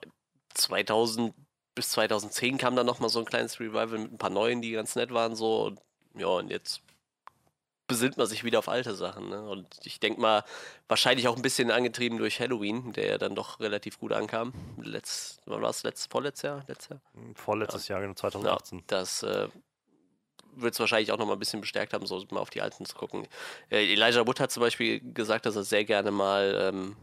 [0.53, 1.33] 2000
[1.75, 4.95] bis 2010 kam dann nochmal so ein kleines Revival mit ein paar neuen, die ganz
[4.95, 5.65] nett waren so.
[5.65, 5.81] Und,
[6.15, 6.81] ja, und jetzt
[7.91, 9.29] besinnt man sich wieder auf alte Sachen.
[9.29, 9.41] Ne?
[9.41, 10.45] Und ich denke mal,
[10.87, 14.53] wahrscheinlich auch ein bisschen angetrieben durch Halloween, der ja dann doch relativ gut ankam.
[14.81, 15.83] Letzt, wann war es?
[15.83, 16.63] Letztes, vorletztes Jahr?
[16.67, 17.01] Letztes Jahr?
[17.13, 17.99] Hm, vorletztes ja.
[17.99, 18.77] Jahr, 2018.
[18.77, 19.49] Genau, ja, das äh,
[20.55, 22.85] wird es wahrscheinlich auch noch mal ein bisschen bestärkt haben, so mal auf die alten
[22.85, 23.27] zu gucken.
[23.69, 26.95] Äh, Elijah Wood hat zum Beispiel gesagt, dass er sehr gerne mal ähm,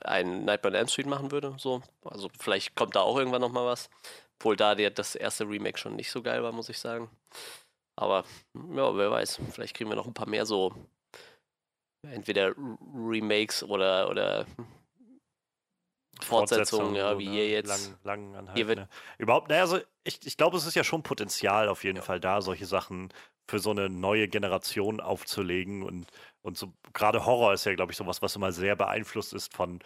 [0.00, 1.54] ein Nightmare on Elm Street machen würde.
[1.58, 1.82] So.
[2.04, 3.88] Also vielleicht kommt da auch irgendwann noch mal was.
[4.38, 7.08] Obwohl da der, das erste Remake schon nicht so geil war, muss ich sagen.
[7.96, 8.24] Aber
[8.54, 10.74] ja, wer weiß, vielleicht kriegen wir noch ein paar mehr so
[12.02, 12.54] entweder
[12.94, 14.46] Remakes oder, oder
[16.22, 17.32] Fortsetzung, ja, wie ne?
[17.32, 17.96] hier jetzt.
[18.04, 18.88] Lang, lang hier wird ne?
[19.18, 22.02] Überhaupt, naja, also ich, ich glaube, es ist ja schon Potenzial auf jeden ja.
[22.02, 23.12] Fall da, solche Sachen
[23.48, 25.82] für so eine neue Generation aufzulegen.
[25.82, 26.06] Und,
[26.42, 29.80] und so gerade Horror ist ja, glaube ich, sowas, was immer sehr beeinflusst ist von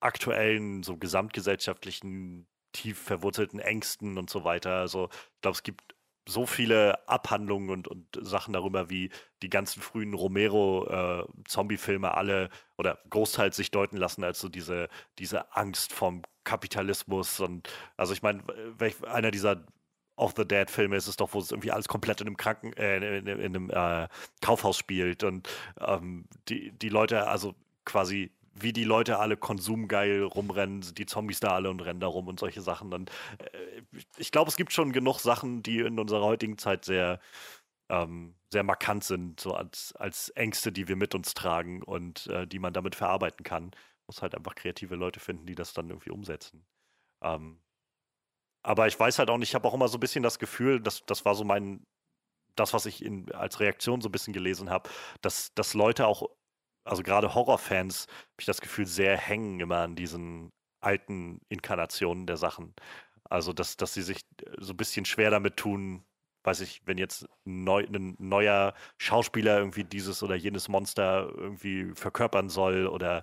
[0.00, 4.76] aktuellen, so gesamtgesellschaftlichen, tief verwurzelten Ängsten und so weiter.
[4.76, 5.94] Also ich glaube, es gibt
[6.28, 9.10] so viele Abhandlungen und, und Sachen darüber, wie
[9.42, 12.48] die ganzen frühen Romero-Zombie-Filme äh, alle
[12.78, 17.40] oder großteils sich deuten lassen als so diese, diese Angst vom Kapitalismus.
[17.40, 18.42] Und also ich meine,
[19.06, 19.64] einer dieser
[20.16, 22.72] of the Dead Filme ist es doch, wo es irgendwie alles komplett in einem Kranken,
[22.74, 24.08] äh, in, in, in, einem äh,
[24.40, 25.48] Kaufhaus spielt und
[25.80, 27.54] ähm, die, die Leute also
[27.84, 32.28] quasi wie die Leute alle konsumgeil rumrennen, die Zombies da alle und rennen da rum
[32.28, 32.90] und solche Sachen.
[32.90, 33.06] Dann,
[33.38, 33.82] äh,
[34.16, 37.20] ich glaube, es gibt schon genug Sachen, die in unserer heutigen Zeit sehr,
[37.90, 42.46] ähm, sehr markant sind, so als, als Ängste, die wir mit uns tragen und äh,
[42.46, 43.72] die man damit verarbeiten kann.
[44.06, 46.66] Muss halt einfach kreative Leute finden, die das dann irgendwie umsetzen.
[47.22, 47.62] Ähm,
[48.62, 50.80] aber ich weiß halt auch nicht, ich habe auch immer so ein bisschen das Gefühl,
[50.80, 51.84] dass das war so mein,
[52.56, 54.88] das, was ich in, als Reaktion so ein bisschen gelesen habe,
[55.20, 56.28] dass, dass Leute auch
[56.84, 62.36] also gerade Horrorfans, habe ich das Gefühl, sehr hängen immer an diesen alten Inkarnationen der
[62.36, 62.74] Sachen.
[63.24, 66.04] Also, dass, dass sie sich äh, so ein bisschen schwer damit tun,
[66.44, 72.48] weiß ich, wenn jetzt neu, ein neuer Schauspieler irgendwie dieses oder jenes Monster irgendwie verkörpern
[72.48, 73.22] soll oder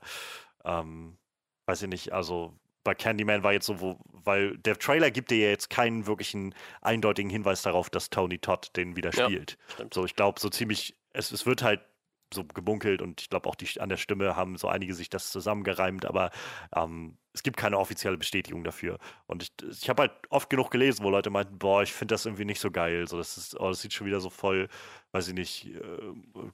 [0.64, 1.18] ähm,
[1.66, 5.38] weiß ich nicht, also bei Candyman war jetzt so, wo, weil der Trailer gibt dir
[5.38, 9.58] ja jetzt keinen wirklichen eindeutigen Hinweis darauf, dass Tony Todd den wieder spielt.
[9.78, 11.82] Ja, so, ich glaube, so ziemlich, es, es wird halt
[12.34, 15.32] so gebunkelt und ich glaube auch die, an der Stimme haben so einige sich das
[15.32, 16.32] zusammengereimt, aber
[16.76, 18.98] ähm, es gibt keine offizielle Bestätigung dafür.
[19.28, 22.26] Und ich, ich habe halt oft genug gelesen, wo Leute meinten, boah, ich finde das
[22.26, 23.08] irgendwie nicht so geil.
[23.08, 24.68] So, das, ist, oh, das sieht schon wieder so voll,
[25.12, 25.82] weiß ich nicht, äh,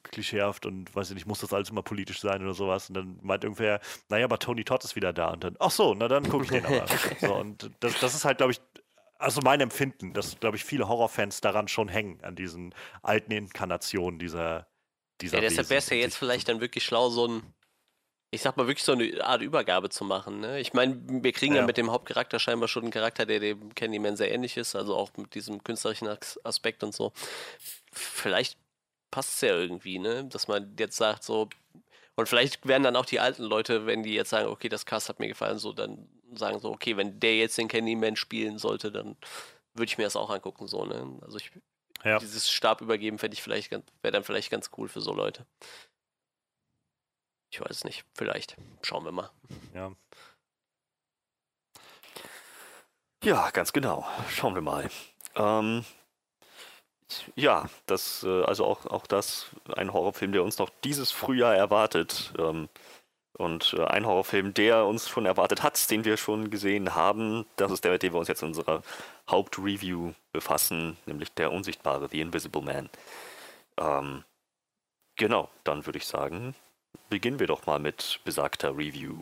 [0.03, 2.89] klischeehaft und weiß ich nicht, muss das alles immer politisch sein oder sowas.
[2.89, 5.29] Und dann meint irgendwer, naja, aber Tony Todd ist wieder da.
[5.29, 6.85] Und dann, ach so, na dann gucke ich den aber.
[7.19, 8.61] so, und das, das ist halt, glaube ich,
[9.17, 14.19] also mein Empfinden, dass, glaube ich, viele Horrorfans daran schon hängen, an diesen alten Inkarnationen
[14.19, 14.67] dieser
[15.21, 17.53] dieser Ja, deshalb wäre es ja jetzt vielleicht dann wirklich schlau, so ein,
[18.31, 20.39] ich sag mal, wirklich so eine Art Übergabe zu machen.
[20.39, 20.59] Ne?
[20.59, 21.61] Ich meine, wir kriegen ja.
[21.61, 21.65] ja.
[21.65, 25.11] mit dem Hauptcharakter scheinbar schon einen Charakter, der dem Candyman sehr ähnlich ist, also auch
[25.17, 26.09] mit diesem künstlerischen
[26.43, 27.13] Aspekt und so.
[27.91, 28.57] Vielleicht
[29.11, 30.25] passt es ja irgendwie, ne?
[30.25, 31.49] Dass man jetzt sagt, so,
[32.15, 35.09] und vielleicht werden dann auch die alten Leute, wenn die jetzt sagen, okay, das Cast
[35.09, 38.91] hat mir gefallen, so dann sagen so, okay, wenn der jetzt den Candyman spielen sollte,
[38.91, 39.15] dann
[39.73, 41.19] würde ich mir das auch angucken, so, ne?
[41.21, 41.51] Also ich
[42.05, 42.19] ja.
[42.19, 45.45] Dieses Stab übergeben fände ich vielleicht wäre dann vielleicht ganz cool für so Leute.
[47.49, 48.05] Ich weiß es nicht.
[48.13, 48.55] Vielleicht.
[48.81, 49.31] Schauen wir mal.
[49.73, 49.91] Ja.
[53.23, 54.05] Ja, ganz genau.
[54.29, 54.89] Schauen wir mal.
[55.35, 55.83] Ähm,
[57.35, 62.33] ja, das, äh, also auch, auch das, ein Horrorfilm, der uns noch dieses Frühjahr erwartet.
[62.37, 62.69] Ähm,
[63.37, 67.71] und äh, ein Horrorfilm, der uns schon erwartet hat, den wir schon gesehen haben, das
[67.71, 68.81] ist der, mit dem wir uns jetzt in unserer
[69.29, 72.89] Hauptreview befassen, nämlich der Unsichtbare, The Invisible Man.
[73.77, 74.23] Ähm,
[75.15, 76.55] genau, dann würde ich sagen,
[77.09, 79.15] beginnen wir doch mal mit besagter Review.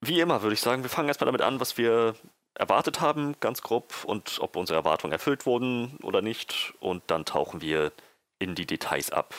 [0.00, 2.14] Wie immer würde ich sagen, wir fangen erstmal damit an, was wir
[2.54, 6.74] erwartet haben, ganz grob, und ob unsere Erwartungen erfüllt wurden oder nicht.
[6.80, 7.90] Und dann tauchen wir
[8.38, 9.34] in die Details ab.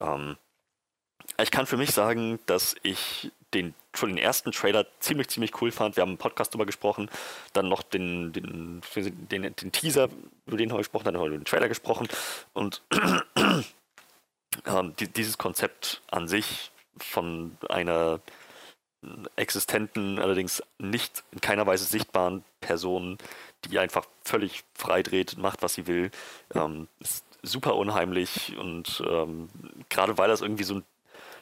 [0.00, 0.36] Ähm,
[1.38, 5.70] ich kann für mich sagen, dass ich den, schon den ersten Trailer ziemlich, ziemlich cool
[5.70, 5.96] fand.
[5.96, 7.10] Wir haben im Podcast darüber gesprochen,
[7.52, 10.08] dann noch den, den, den, den Teaser,
[10.46, 12.08] über den haben wir gesprochen, dann haben wir über den Trailer gesprochen.
[12.52, 12.82] Und
[14.66, 18.20] ähm, die, dieses Konzept an sich von einer
[19.36, 23.18] existenten, allerdings nicht in keiner Weise sichtbaren Person,
[23.64, 26.10] die einfach völlig frei dreht, macht, was sie will,
[26.54, 29.48] ähm, ist super unheimlich und ähm,
[29.88, 30.82] gerade weil das irgendwie so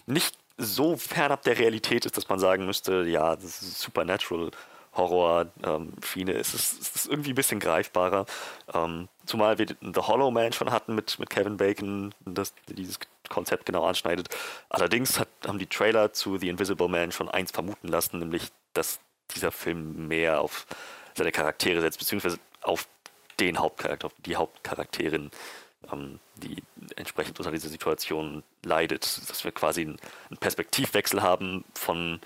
[0.06, 4.50] nicht so fernab der Realität ist, dass man sagen müsste, ja, das ist Supernatural
[4.96, 5.92] Horror ähm,
[6.28, 8.26] ist es ist irgendwie ein bisschen greifbarer.
[8.72, 13.66] Ähm, zumal wir The Hollow Man schon hatten mit, mit Kevin Bacon, das dieses Konzept
[13.66, 14.28] genau anschneidet.
[14.68, 19.00] Allerdings hat, haben die Trailer zu The Invisible Man schon eins vermuten lassen, nämlich, dass
[19.34, 20.66] dieser Film mehr auf
[21.14, 22.86] seine Charaktere setzt, beziehungsweise auf
[23.40, 25.30] den Hauptcharakter, auf die Hauptcharakterin
[25.92, 26.62] ähm, die
[26.96, 29.02] entsprechend unter dieser Situation leidet.
[29.28, 32.20] Dass wir quasi einen Perspektivwechsel haben von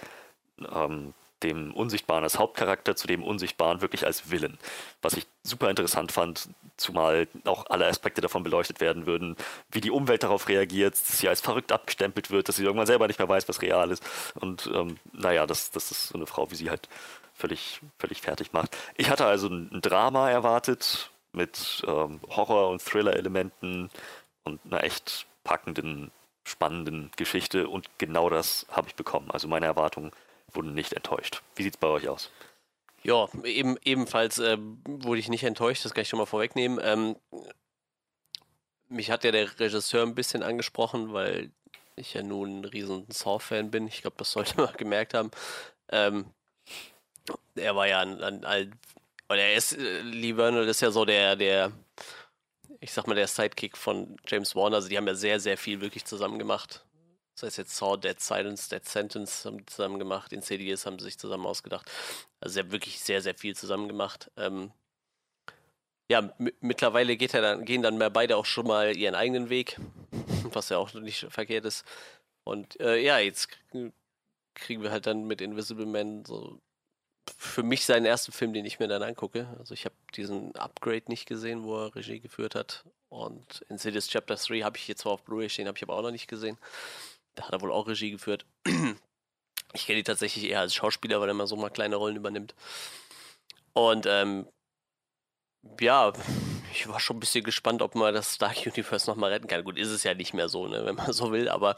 [0.72, 4.58] ähm, dem Unsichtbaren als Hauptcharakter zu dem Unsichtbaren wirklich als Willen.
[5.02, 9.36] Was ich super interessant fand, zumal auch alle Aspekte davon beleuchtet werden würden,
[9.70, 13.06] wie die Umwelt darauf reagiert, dass sie als verrückt abgestempelt wird, dass sie irgendwann selber
[13.06, 14.02] nicht mehr weiß, was real ist.
[14.34, 16.88] Und ähm, naja, das, das ist so eine Frau, wie sie halt
[17.34, 18.76] völlig, völlig fertig macht.
[18.96, 23.88] Ich hatte also ein Drama erwartet, mit ähm, Horror- und Thriller-Elementen
[24.44, 26.10] und einer echt packenden
[26.44, 29.30] spannenden Geschichte und genau das habe ich bekommen.
[29.30, 30.10] Also meine Erwartungen
[30.52, 31.42] wurden nicht enttäuscht.
[31.54, 32.30] Wie sieht es bei euch aus?
[33.02, 36.80] Ja, eben, ebenfalls äh, wurde ich nicht enttäuscht, das kann ich schon mal vorwegnehmen.
[36.82, 37.16] Ähm,
[38.88, 41.50] mich hat ja der Regisseur ein bisschen angesprochen, weil
[41.96, 43.86] ich ja nun ein riesen Saw-Fan bin.
[43.86, 45.30] Ich glaube, das sollte man gemerkt haben.
[45.90, 46.26] Ähm,
[47.54, 48.78] er war ja ein, ein, ein
[49.28, 51.72] oder er ist, äh, Lee Vernal ist ja so der, der,
[52.80, 54.76] ich sag mal, der Sidekick von James Warner.
[54.76, 56.84] Also die haben ja sehr, sehr viel wirklich zusammen gemacht.
[57.34, 60.98] Das heißt jetzt Saw, Dead Silence, Dead Sentence haben die zusammen gemacht, in CDs haben
[60.98, 61.88] sie sich zusammen ausgedacht.
[62.40, 64.30] Also sie haben wirklich sehr, sehr viel zusammen gemacht.
[64.36, 64.72] Ähm,
[66.10, 69.78] ja, mittlerweile geht er dann, gehen dann mehr beide auch schon mal ihren eigenen Weg,
[70.52, 71.84] was ja auch nicht verkehrt ist.
[72.42, 73.50] Und äh, ja, jetzt
[74.54, 76.60] kriegen wir halt dann mit Invisible Man so
[77.36, 79.48] für mich seinen ersten Film, den ich mir dann angucke.
[79.58, 82.84] Also ich habe diesen Upgrade nicht gesehen, wo er Regie geführt hat.
[83.08, 86.02] Und Insidious Chapter 3 habe ich jetzt zwar auf Blu-ray stehen, habe ich aber auch
[86.02, 86.58] noch nicht gesehen.
[87.34, 88.46] Da hat er wohl auch Regie geführt.
[89.74, 92.54] Ich kenne ihn tatsächlich eher als Schauspieler, weil er immer so mal kleine Rollen übernimmt.
[93.74, 94.48] Und ähm,
[95.78, 96.14] ja,
[96.72, 99.64] ich war schon ein bisschen gespannt, ob man das Dark Universe nochmal retten kann.
[99.64, 101.76] Gut, ist es ja nicht mehr so, ne, wenn man so will, aber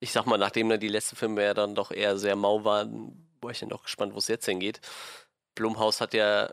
[0.00, 3.25] ich sag mal, nachdem dann die letzten Filme ja dann doch eher sehr mau waren,
[3.46, 4.80] war ich dann doch gespannt, wo es jetzt hingeht.
[5.54, 6.50] Blumhaus hat ja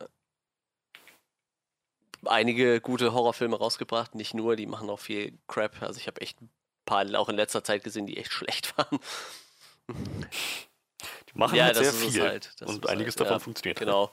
[2.25, 5.81] einige gute Horrorfilme rausgebracht, nicht nur, die machen auch viel Crap.
[5.81, 6.49] Also ich habe echt ein
[6.85, 8.99] paar auch in letzter Zeit gesehen, die echt schlecht waren.
[9.89, 12.55] Die machen ja, halt sehr viel halt.
[12.61, 13.79] und einiges halt, davon ja, funktioniert.
[13.79, 14.11] Genau.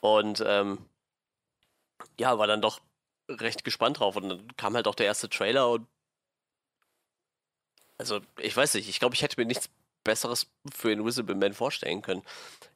[0.00, 0.78] Und ähm,
[2.18, 2.80] ja, war dann doch
[3.28, 4.16] recht gespannt drauf.
[4.16, 5.86] Und dann kam halt auch der erste Trailer und
[7.98, 9.70] also, ich weiß nicht, ich glaube, ich hätte mir nichts
[10.06, 12.22] Besseres für Invisible Man vorstellen können.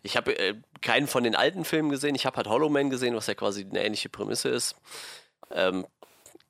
[0.03, 2.15] Ich habe äh, keinen von den alten Filmen gesehen.
[2.15, 4.77] Ich habe halt Hollow Man gesehen, was ja quasi eine ähnliche Prämisse ist.
[5.51, 5.87] Ähm,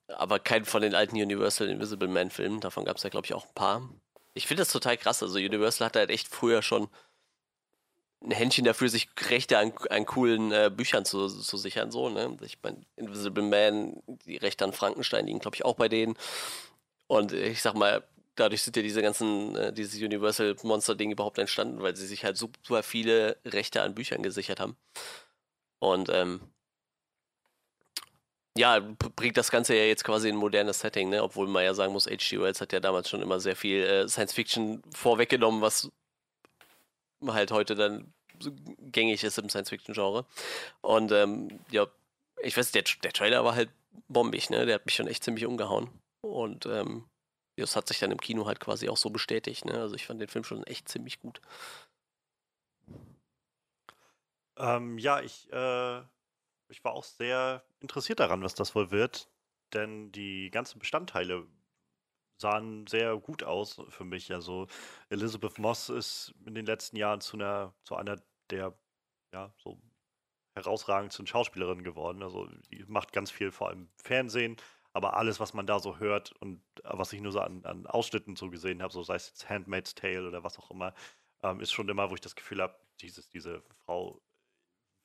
[0.08, 2.60] aber keinen von den alten Universal Invisible Man Filmen.
[2.60, 3.88] Davon gab es ja, glaube ich, auch ein paar.
[4.34, 5.22] Ich finde das total krass.
[5.22, 6.88] Also Universal hat halt echt früher schon
[8.22, 11.90] ein Händchen dafür, sich Rechte an, an coolen äh, Büchern zu, zu sichern.
[11.90, 12.36] So, ne?
[12.42, 16.16] Ich meine, Invisible Man, die Rechte an Frankenstein liegen, glaube ich, auch bei denen.
[17.06, 18.04] Und ich sag mal,
[18.40, 22.36] dadurch sind ja diese ganzen, äh, dieses Universal Monster-Ding überhaupt entstanden, weil sie sich halt
[22.36, 24.76] super viele Rechte an Büchern gesichert haben.
[25.78, 26.40] Und ähm,
[28.56, 28.80] ja,
[29.16, 31.22] bringt das Ganze ja jetzt quasi in ein modernes Setting, ne?
[31.22, 32.40] Obwohl man ja sagen muss, H.G.
[32.40, 35.90] Wells hat ja damals schon immer sehr viel äh, Science Fiction vorweggenommen, was
[37.26, 38.12] halt heute dann
[38.92, 40.24] gängig ist im Science-Fiction-Genre.
[40.80, 41.86] Und ähm, ja,
[42.42, 43.70] ich weiß, der, der Trailer war halt
[44.08, 44.66] bombig, ne?
[44.66, 45.88] Der hat mich schon echt ziemlich umgehauen.
[46.22, 47.04] Und ähm,
[47.56, 49.74] das hat sich dann im Kino halt quasi auch so bestätigt, ne?
[49.74, 51.40] Also ich fand den Film schon echt ziemlich gut.
[54.56, 56.00] Ähm, ja, ich, äh,
[56.68, 59.28] ich war auch sehr interessiert daran, was das wohl wird,
[59.72, 61.46] denn die ganzen Bestandteile
[62.40, 64.32] sahen sehr gut aus für mich.
[64.32, 64.66] Also
[65.10, 68.16] Elizabeth Moss ist in den letzten Jahren zu einer, zu einer
[68.50, 68.74] der
[69.32, 69.80] ja, so
[70.54, 72.22] herausragendsten Schauspielerinnen geworden.
[72.22, 74.56] Also die macht ganz viel, vor allem Fernsehen,
[74.92, 78.36] aber alles, was man da so hört und was ich nur so an, an Ausschnitten
[78.36, 80.94] so gesehen habe, so sei es jetzt Handmaid's Tale oder was auch immer,
[81.42, 84.20] ähm, ist schon immer, wo ich das Gefühl habe, dieses, diese Frau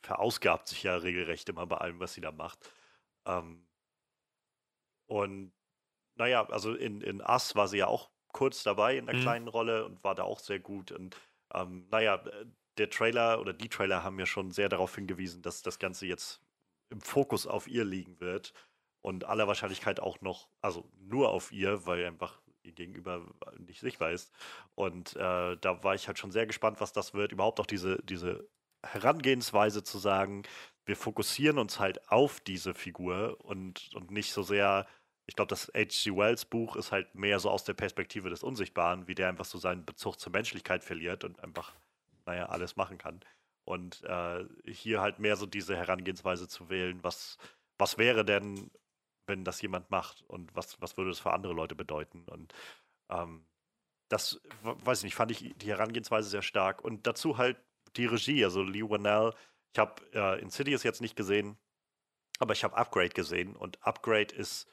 [0.01, 2.71] verausgabt sich ja regelrecht immer bei allem, was sie da macht.
[3.25, 3.67] Ähm,
[5.07, 5.53] und
[6.15, 9.21] naja, also in, in Us war sie ja auch kurz dabei in der mhm.
[9.21, 10.91] kleinen Rolle und war da auch sehr gut.
[10.91, 11.15] Und
[11.53, 12.23] ähm, naja,
[12.77, 16.41] der Trailer oder die Trailer haben ja schon sehr darauf hingewiesen, dass das Ganze jetzt
[16.89, 18.53] im Fokus auf ihr liegen wird
[19.05, 23.23] und aller Wahrscheinlichkeit auch noch, also nur auf ihr, weil einfach ihr Gegenüber
[23.59, 24.31] nicht sichtbar ist.
[24.73, 27.31] Und äh, da war ich halt schon sehr gespannt, was das wird.
[27.31, 28.49] Überhaupt auch diese, diese
[28.81, 30.41] Herangehensweise zu sagen,
[30.87, 34.87] wir fokussieren uns halt auf diese Figur und, und nicht so sehr
[35.27, 36.15] ich glaube, das H.G.
[36.15, 39.57] Wells Buch ist halt mehr so aus der Perspektive des Unsichtbaren, wie der einfach so
[39.57, 41.73] seinen Bezug zur Menschlichkeit verliert und einfach,
[42.27, 43.21] naja, alles machen kann.
[43.63, 47.39] Und äh, hier halt mehr so diese Herangehensweise zu wählen, was,
[47.79, 48.69] was wäre denn,
[49.27, 52.23] wenn das jemand macht und was, was würde das für andere Leute bedeuten?
[52.25, 52.53] Und
[53.09, 53.45] ähm,
[54.09, 56.83] das, weiß ich nicht, fand ich die Herangehensweise sehr stark.
[56.83, 57.57] Und dazu halt
[57.95, 59.33] die Regie, also Lee Wanell.
[59.73, 61.57] Ich habe äh, Insidious jetzt nicht gesehen,
[62.39, 64.67] aber ich habe Upgrade gesehen und Upgrade ist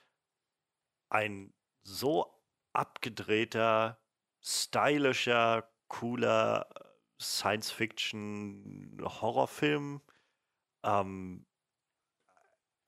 [1.09, 2.33] ein so
[2.73, 4.01] abgedrehter,
[4.41, 6.69] stylischer, cooler
[7.21, 10.01] Science-Fiction-Horrorfilm.
[10.85, 11.47] Ähm,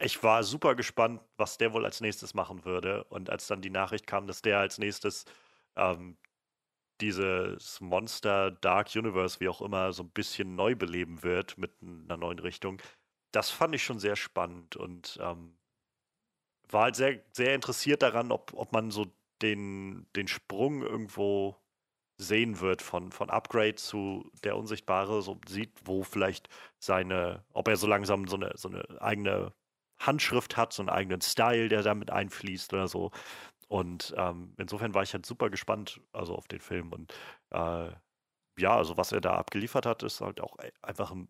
[0.04, 3.04] ich war super gespannt, was der wohl als nächstes machen würde.
[3.04, 5.24] Und als dann die Nachricht kam, dass der als nächstes
[5.76, 6.18] ähm,
[7.00, 12.16] dieses Monster Dark Universe, wie auch immer, so ein bisschen neu beleben wird mit einer
[12.16, 12.80] neuen Richtung,
[13.32, 14.76] das fand ich schon sehr spannend.
[14.76, 15.56] Und ähm,
[16.70, 19.06] war halt sehr, sehr interessiert daran, ob, ob man so
[19.42, 21.56] den, den Sprung irgendwo
[22.18, 26.48] sehen wird von, von Upgrade zu der Unsichtbare, so sieht, wo vielleicht
[26.78, 29.52] seine, ob er so langsam so eine, so eine eigene
[29.98, 33.10] Handschrift hat, so einen eigenen Style, der damit einfließt oder so.
[33.68, 36.92] Und ähm, insofern war ich halt super gespannt, also auf den Film.
[36.92, 37.12] Und
[37.50, 37.90] äh,
[38.58, 41.28] ja, also was er da abgeliefert hat, ist halt auch e, einfach ein.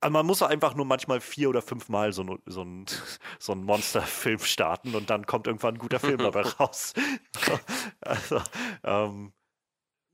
[0.00, 2.86] Also man muss einfach nur manchmal vier oder fünfmal so, so ein,
[3.38, 6.94] so ein Monsterfilm starten und dann kommt irgendwann ein guter Film dabei raus.
[8.00, 8.40] also,
[8.82, 9.32] ähm,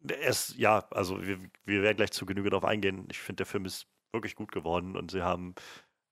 [0.06, 3.08] es, ja, also wir, wir werden gleich zu Genüge darauf eingehen.
[3.10, 5.54] Ich finde, der Film ist wirklich gut geworden und sie haben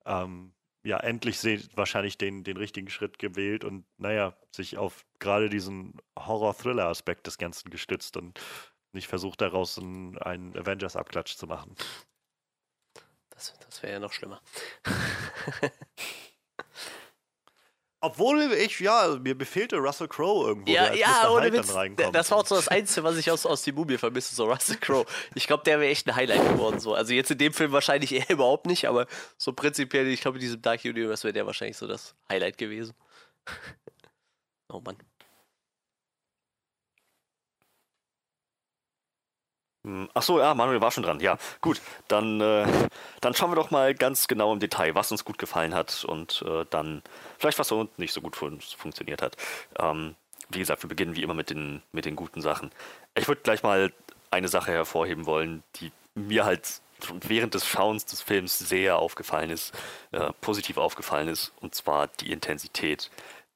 [0.05, 0.55] ähm,
[0.87, 1.43] ja endlich
[1.77, 7.71] wahrscheinlich den, den richtigen Schritt gewählt und naja, sich auf gerade diesen Horror-Thriller-Aspekt des Ganzen
[7.71, 8.41] gestützt und
[8.93, 11.75] nicht versucht, daraus einen, einen Avengers-Abklatsch zu machen.
[13.31, 14.41] Das, das wäre ja noch schlimmer.
[18.07, 20.71] Obwohl ich, ja, mir befehlte Russell Crowe irgendwo.
[20.71, 21.75] Ja, ja, ohne Witz.
[22.13, 24.77] Das war auch so das Einzige, was ich aus, aus die Mumie vermisse, so Russell
[24.77, 25.05] Crowe.
[25.35, 26.79] Ich glaube, der wäre echt ein Highlight geworden.
[26.79, 26.95] So.
[26.95, 30.43] Also jetzt in dem Film wahrscheinlich eher überhaupt nicht, aber so prinzipiell, ich glaube, in
[30.43, 32.95] diesem Dark Universe wäre der wahrscheinlich so das Highlight gewesen.
[34.69, 34.97] oh Mann.
[40.15, 41.21] Ach so, ja, Manuel war schon dran.
[41.21, 41.81] Ja, gut.
[42.09, 42.67] Dann, äh,
[43.21, 46.43] dann schauen wir doch mal ganz genau im Detail, was uns gut gefallen hat und
[46.47, 47.03] äh, dann
[47.39, 49.37] vielleicht was uns nicht so gut fun funktioniert hat.
[49.79, 50.15] Ähm,
[50.51, 52.71] wie gesagt, wir beginnen wie immer mit den, mit den guten Sachen.
[53.15, 53.93] Ich würde gleich mal
[54.31, 56.81] eine Sache hervorheben wollen, die mir halt
[57.23, 59.75] während des Schauens des Films sehr aufgefallen ist,
[60.13, 63.11] äh, positiv aufgefallen ist, und zwar die Intensität.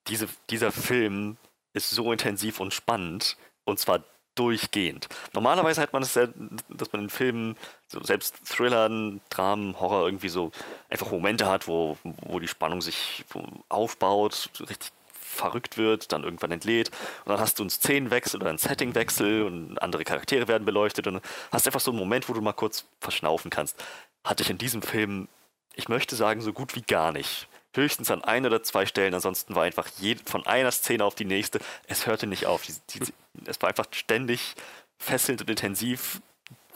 [0.08, 1.36] Diese, dieser Film
[1.72, 4.04] ist so intensiv und spannend, und zwar
[4.40, 5.06] durchgehend.
[5.34, 6.26] Normalerweise hat man es ja,
[6.70, 7.56] dass man in Filmen,
[7.88, 10.50] so selbst Thrillern, Dramen, Horror irgendwie so
[10.88, 13.26] einfach Momente hat, wo, wo die Spannung sich
[13.68, 16.90] aufbaut, richtig verrückt wird, dann irgendwann entlädt
[17.24, 21.20] und dann hast du einen Szenenwechsel oder einen Settingwechsel und andere Charaktere werden beleuchtet und
[21.52, 23.76] hast einfach so einen Moment, wo du mal kurz verschnaufen kannst.
[24.24, 25.28] Hatte ich in diesem Film,
[25.74, 29.14] ich möchte sagen, so gut wie gar nicht höchstens an ein oder zwei Stellen.
[29.14, 31.60] Ansonsten war einfach jede, von einer Szene auf die nächste.
[31.86, 32.62] Es hörte nicht auf.
[32.62, 33.12] Die, die,
[33.46, 34.54] es war einfach ständig
[34.98, 36.20] fesselnd und intensiv,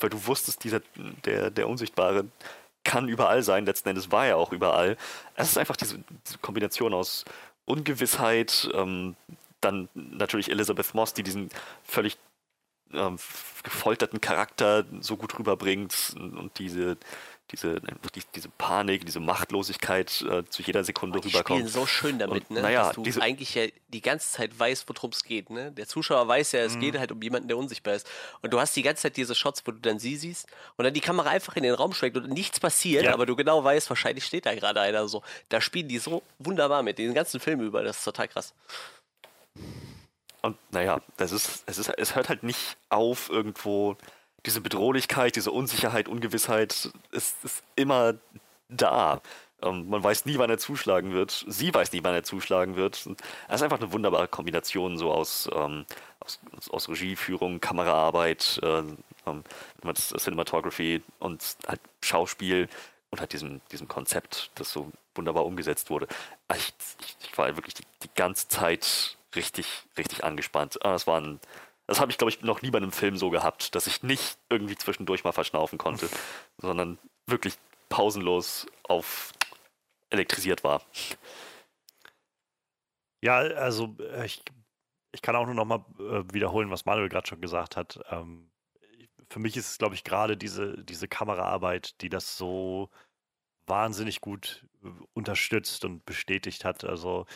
[0.00, 0.80] weil du wusstest, dieser,
[1.24, 2.26] der, der Unsichtbare
[2.84, 3.66] kann überall sein.
[3.66, 4.96] Letzten Endes war er auch überall.
[5.34, 7.24] Es ist einfach diese, diese Kombination aus
[7.64, 9.16] Ungewissheit, ähm,
[9.60, 11.48] dann natürlich Elizabeth Moss, die diesen
[11.82, 12.18] völlig
[12.92, 13.18] ähm,
[13.62, 16.98] gefolterten Charakter so gut rüberbringt und diese
[17.50, 17.80] diese,
[18.14, 21.60] die, diese Panik, diese Machtlosigkeit äh, zu jeder Sekunde die rüberkommt.
[21.60, 22.62] Die spielen so schön damit, und, ne?
[22.62, 25.50] Naja, dass du diese, eigentlich ja die ganze Zeit weißt, worum es geht.
[25.50, 25.70] Ne?
[25.72, 26.80] Der Zuschauer weiß ja, es mhm.
[26.80, 28.08] geht halt um jemanden, der unsichtbar ist.
[28.40, 30.46] Und du hast die ganze Zeit diese Shots, wo du dann sie siehst
[30.76, 33.12] und dann die Kamera einfach in den Raum schwenkt und nichts passiert, ja.
[33.12, 35.22] aber du genau weißt, wahrscheinlich steht da gerade einer so.
[35.50, 37.82] Da spielen die so wunderbar mit, den ganzen Film über.
[37.82, 38.54] Das ist total krass.
[40.42, 43.96] Und naja, das ist, es ist, es hört halt nicht auf irgendwo
[44.46, 48.14] diese Bedrohlichkeit, diese Unsicherheit, Ungewissheit ist, ist immer
[48.68, 49.20] da.
[49.62, 51.44] Ähm, man weiß nie, wann er zuschlagen wird.
[51.48, 52.96] Sie weiß nie, wann er zuschlagen wird.
[53.48, 55.86] Es ist einfach eine wunderbare Kombination so aus, ähm,
[56.20, 56.40] aus,
[56.70, 58.82] aus, Regieführung, Kameraarbeit, äh,
[59.26, 59.44] ähm,
[59.94, 62.68] Cinematography und halt Schauspiel
[63.10, 66.06] und halt diesem, diesem Konzept, das so wunderbar umgesetzt wurde.
[66.54, 70.78] Ich, ich, ich war wirklich die, die, ganze Zeit richtig, richtig angespannt.
[70.82, 71.40] Es war ein
[71.86, 74.38] das habe ich, glaube ich, noch nie bei einem Film so gehabt, dass ich nicht
[74.48, 76.08] irgendwie zwischendurch mal verschnaufen konnte,
[76.58, 77.54] sondern wirklich
[77.88, 79.32] pausenlos auf
[80.10, 80.82] elektrisiert war.
[83.22, 84.42] Ja, also äh, ich,
[85.12, 88.00] ich kann auch nur noch mal äh, wiederholen, was Manuel gerade schon gesagt hat.
[88.10, 88.50] Ähm,
[89.30, 92.90] für mich ist es, glaube ich, gerade diese, diese Kameraarbeit, die das so
[93.66, 96.84] wahnsinnig gut äh, unterstützt und bestätigt hat.
[96.84, 97.26] Also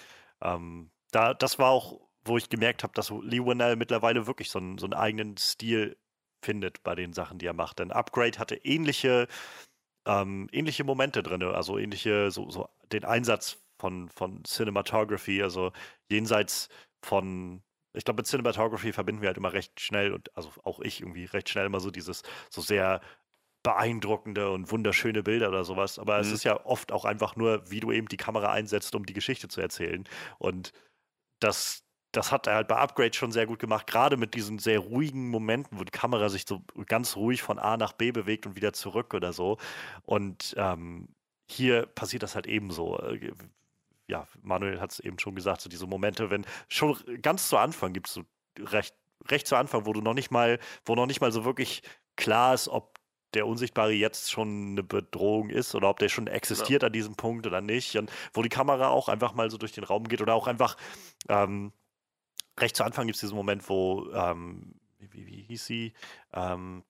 [0.42, 4.58] ähm, da, das war auch wo ich gemerkt habe, dass Lee Winnell mittlerweile wirklich so
[4.58, 5.96] einen, so einen eigenen Stil
[6.42, 7.78] findet bei den Sachen, die er macht.
[7.78, 9.26] Denn Upgrade hatte ähnliche,
[10.06, 15.72] ähm, ähnliche Momente drin, also ähnliche, so, so den Einsatz von, von Cinematography, also
[16.10, 16.68] jenseits
[17.02, 21.00] von, ich glaube, mit Cinematography verbinden wir halt immer recht schnell und also auch ich
[21.00, 23.00] irgendwie recht schnell immer so dieses so sehr
[23.62, 25.98] beeindruckende und wunderschöne Bilder oder sowas.
[25.98, 26.20] Aber mhm.
[26.20, 29.14] es ist ja oft auch einfach nur, wie du eben die Kamera einsetzt, um die
[29.14, 30.04] Geschichte zu erzählen.
[30.38, 30.72] Und
[31.40, 34.78] das, das hat er halt bei Upgrade schon sehr gut gemacht, gerade mit diesen sehr
[34.78, 38.56] ruhigen Momenten, wo die Kamera sich so ganz ruhig von A nach B bewegt und
[38.56, 39.58] wieder zurück oder so.
[40.04, 41.08] Und ähm,
[41.46, 42.98] hier passiert das halt ebenso.
[42.98, 43.32] Äh,
[44.06, 47.92] ja, Manuel hat es eben schon gesagt, so diese Momente, wenn schon ganz zu Anfang
[47.92, 48.22] gibt es so
[48.58, 48.94] recht,
[49.26, 51.82] recht zu Anfang, wo du noch nicht mal, wo noch nicht mal so wirklich
[52.16, 52.98] klar ist, ob
[53.34, 56.86] der Unsichtbare jetzt schon eine Bedrohung ist oder ob der schon existiert ja.
[56.86, 57.96] an diesem Punkt oder nicht.
[57.96, 60.78] Und wo die Kamera auch einfach mal so durch den Raum geht oder auch einfach
[61.28, 61.72] ähm,
[62.60, 65.92] recht zu Anfang gibt es diesen Moment, wo, ähm, wie, wie, hieß sie?
[66.32, 66.84] Ähm,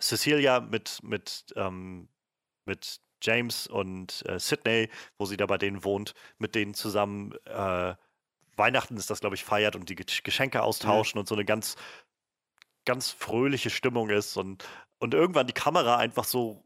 [0.00, 2.08] Cecilia mit, mit, ähm,
[2.64, 4.88] mit James und äh, Sydney,
[5.18, 7.94] wo sie da bei denen wohnt, mit denen zusammen äh,
[8.56, 11.20] Weihnachten ist das, glaube ich, feiert und die Geschenke austauschen mhm.
[11.20, 11.76] und so eine ganz,
[12.84, 14.64] ganz fröhliche Stimmung ist und,
[14.98, 16.64] und irgendwann die Kamera einfach so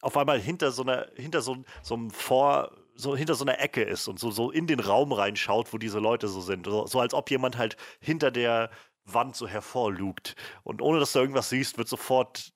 [0.00, 3.82] auf einmal hinter so einer, hinter so, so einem Vor, so hinter so einer Ecke
[3.82, 6.66] ist und so, so in den Raum reinschaut, wo diese Leute so sind.
[6.66, 8.70] So, so als ob jemand halt hinter der
[9.04, 10.36] Wand so hervorlugt.
[10.62, 12.52] Und ohne dass du irgendwas siehst, wird sofort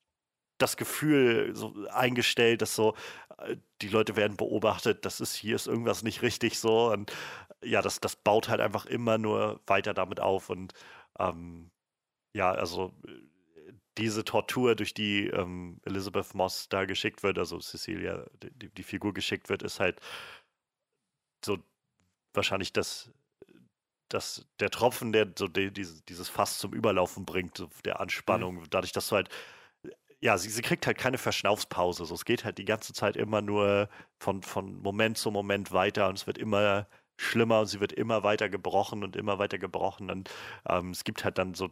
[0.58, 2.94] das Gefühl so eingestellt, dass so
[3.38, 7.12] äh, die Leute werden beobachtet, das ist hier ist irgendwas nicht richtig so und
[7.62, 10.74] ja, das, das baut halt einfach immer nur weiter damit auf und
[11.18, 11.70] ähm,
[12.34, 12.92] ja, also
[13.98, 19.12] diese Tortur, durch die ähm, Elizabeth Moss da geschickt wird, also Cecilia, die, die, Figur
[19.12, 20.00] geschickt wird, ist halt
[21.44, 21.58] so
[22.34, 23.10] wahrscheinlich das,
[24.08, 28.56] das der Tropfen, der so die, dieses, dieses Fass zum Überlaufen bringt, so der Anspannung,
[28.56, 28.70] mhm.
[28.70, 29.28] dadurch, dass du halt
[30.20, 32.04] ja, sie, sie kriegt halt keine Verschnaufspause.
[32.04, 33.88] So, es geht halt die ganze Zeit immer nur
[34.18, 38.22] von, von Moment zu Moment weiter und es wird immer schlimmer und sie wird immer
[38.22, 40.10] weiter gebrochen und immer weiter gebrochen.
[40.10, 40.30] Und
[40.68, 41.70] ähm, es gibt halt dann so,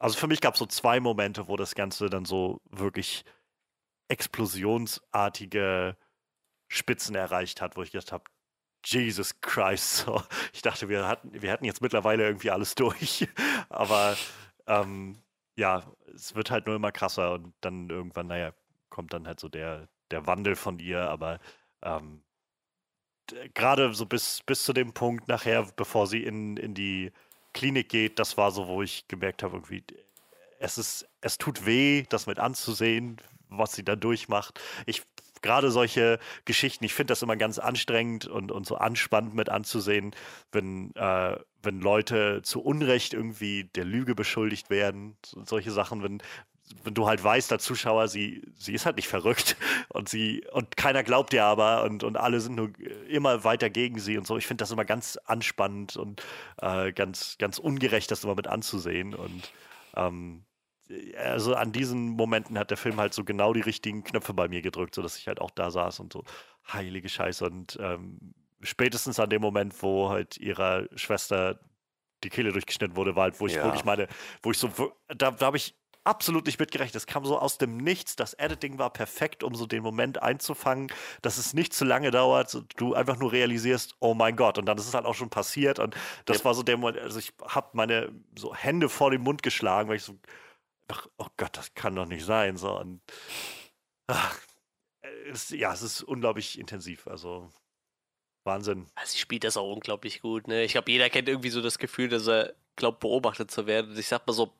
[0.00, 3.24] also für mich gab es so zwei Momente, wo das Ganze dann so wirklich
[4.08, 5.96] explosionsartige
[6.68, 8.24] Spitzen erreicht hat, wo ich gedacht habe,
[8.84, 10.22] Jesus Christ, so.
[10.54, 13.28] ich dachte, wir hatten, wir hatten jetzt mittlerweile irgendwie alles durch.
[13.68, 14.16] Aber
[14.66, 15.22] ähm,
[15.56, 18.52] ja, es wird halt nur immer krasser und dann irgendwann, naja,
[18.88, 21.40] kommt dann halt so der, der Wandel von ihr, aber
[21.82, 22.22] ähm,
[23.52, 27.12] gerade so bis, bis zu dem Punkt nachher, bevor sie in, in die
[27.52, 29.84] Klinik geht, das war so, wo ich gemerkt habe, irgendwie,
[30.58, 34.60] es ist, es tut weh, das mit anzusehen, was sie da durchmacht.
[34.86, 35.02] Ich
[35.42, 40.14] gerade solche Geschichten, ich finde das immer ganz anstrengend und, und so anspannend mit anzusehen,
[40.52, 45.16] wenn, äh, wenn Leute zu Unrecht irgendwie der Lüge beschuldigt werden.
[45.24, 46.22] So, solche Sachen, wenn,
[46.84, 49.56] wenn du halt weißt, der Zuschauer, sie, sie ist halt nicht verrückt
[49.88, 52.70] und sie, und keiner glaubt ihr aber und, und alle sind nur
[53.08, 54.36] immer weiter gegen sie und so.
[54.36, 56.22] Ich finde das immer ganz anspannend und
[56.60, 59.14] äh, ganz, ganz ungerecht, das immer mit anzusehen.
[59.14, 59.52] Und
[59.96, 60.44] ähm,
[61.16, 64.62] also an diesen Momenten hat der Film halt so genau die richtigen Knöpfe bei mir
[64.62, 66.24] gedrückt, sodass ich halt auch da saß und so,
[66.72, 67.44] heilige Scheiße.
[67.44, 71.60] Und ähm, spätestens an dem Moment, wo halt ihrer Schwester
[72.22, 73.64] die Kehle durchgeschnitten wurde, war halt, wo ich ja.
[73.64, 74.08] wirklich meine,
[74.42, 74.68] wo ich so,
[75.08, 75.74] da, da habe ich
[76.10, 76.96] absolut nicht mitgerechnet.
[76.96, 78.16] Es kam so aus dem Nichts.
[78.16, 80.92] Das Editing war perfekt, um so den Moment einzufangen,
[81.22, 82.64] dass es nicht zu lange dauert.
[82.76, 84.58] Du einfach nur realisierst, oh mein Gott.
[84.58, 85.78] Und dann ist es halt auch schon passiert.
[85.78, 85.96] Und
[86.26, 86.44] das ja.
[86.44, 89.96] war so der Moment, also ich habe meine so Hände vor den Mund geschlagen, weil
[89.96, 90.18] ich so
[90.90, 92.56] ach, oh Gott, das kann doch nicht sein.
[92.56, 93.00] So, und,
[94.06, 94.38] ach,
[95.30, 97.06] es, ja, es ist unglaublich intensiv.
[97.06, 97.48] Also
[98.44, 98.86] Wahnsinn.
[98.94, 100.48] Also sie spielt das auch unglaublich gut.
[100.48, 100.64] Ne?
[100.64, 103.96] Ich glaube, jeder kennt irgendwie so das Gefühl, dass er glaubt, beobachtet zu werden.
[103.98, 104.52] Ich sag mal so,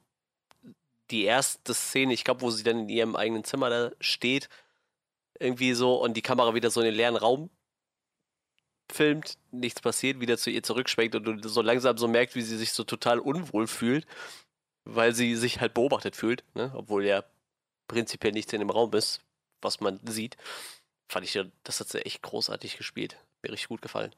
[1.10, 4.48] die erste Szene, ich glaube, wo sie dann in ihrem eigenen Zimmer da steht,
[5.38, 7.50] irgendwie so und die Kamera wieder so in den leeren Raum
[8.92, 12.58] filmt, nichts passiert, wieder zu ihr zurückschwenkt und du so langsam so merkst, wie sie
[12.58, 14.04] sich so total unwohl fühlt
[14.84, 16.72] weil sie sich halt beobachtet fühlt, ne?
[16.74, 17.24] obwohl ja
[17.88, 19.22] prinzipiell nichts in dem Raum ist,
[19.60, 20.36] was man sieht.
[21.08, 23.18] Fand ich, das hat sie echt großartig gespielt.
[23.42, 24.14] Mir richtig gut gefallen.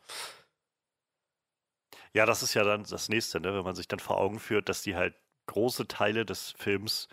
[2.12, 3.54] Ja, das ist ja dann das nächste, ne?
[3.54, 5.14] wenn man sich dann vor Augen führt, dass die halt
[5.46, 7.08] große Teile des Films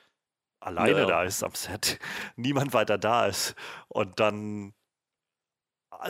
[0.60, 1.06] alleine ja.
[1.06, 2.00] da ist am Set,
[2.36, 3.56] niemand weiter da ist
[3.88, 4.74] und dann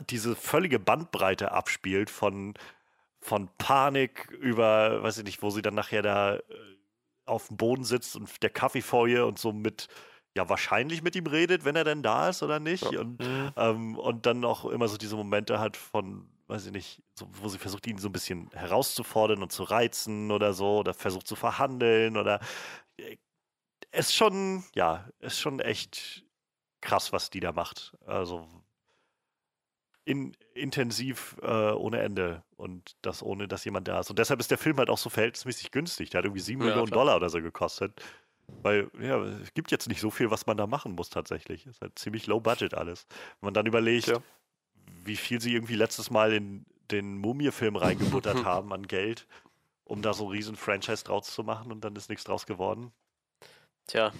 [0.10, 2.54] diese völlige Bandbreite abspielt von,
[3.22, 6.42] von Panik über, weiß ich nicht, wo sie dann nachher da äh,
[7.26, 9.88] auf dem Boden sitzt und der Kaffee vor ihr und so mit,
[10.36, 12.92] ja, wahrscheinlich mit ihm redet, wenn er denn da ist oder nicht.
[12.92, 13.00] Ja.
[13.00, 13.52] Und, mhm.
[13.56, 17.48] ähm, und dann auch immer so diese Momente hat von, weiß ich nicht, so, wo
[17.48, 21.36] sie versucht, ihn so ein bisschen herauszufordern und zu reizen oder so, oder versucht zu
[21.36, 22.40] verhandeln oder
[22.98, 23.18] äh,
[23.92, 26.26] ist schon, ja, ist schon echt
[26.82, 27.96] krass, was die da macht.
[28.06, 28.48] Also
[30.06, 34.10] in, intensiv äh, ohne Ende und das ohne, dass jemand da ist.
[34.10, 36.10] Und deshalb ist der Film halt auch so verhältnismäßig günstig.
[36.10, 37.06] Der hat irgendwie sieben ja, Millionen klar.
[37.06, 38.02] Dollar oder so gekostet.
[38.64, 41.68] Weil, ja, es gibt jetzt nicht so viel, was man da machen muss tatsächlich.
[41.68, 43.06] Es ist halt ziemlich low budget alles.
[43.40, 44.18] Wenn man dann überlegt, ja.
[45.10, 49.28] Wie viel sie irgendwie letztes Mal in den Mumie-Film reingebuttert haben an Geld,
[49.84, 52.94] um da so einen riesen Franchise draus zu machen und dann ist nichts draus geworden.
[53.88, 54.14] Tja,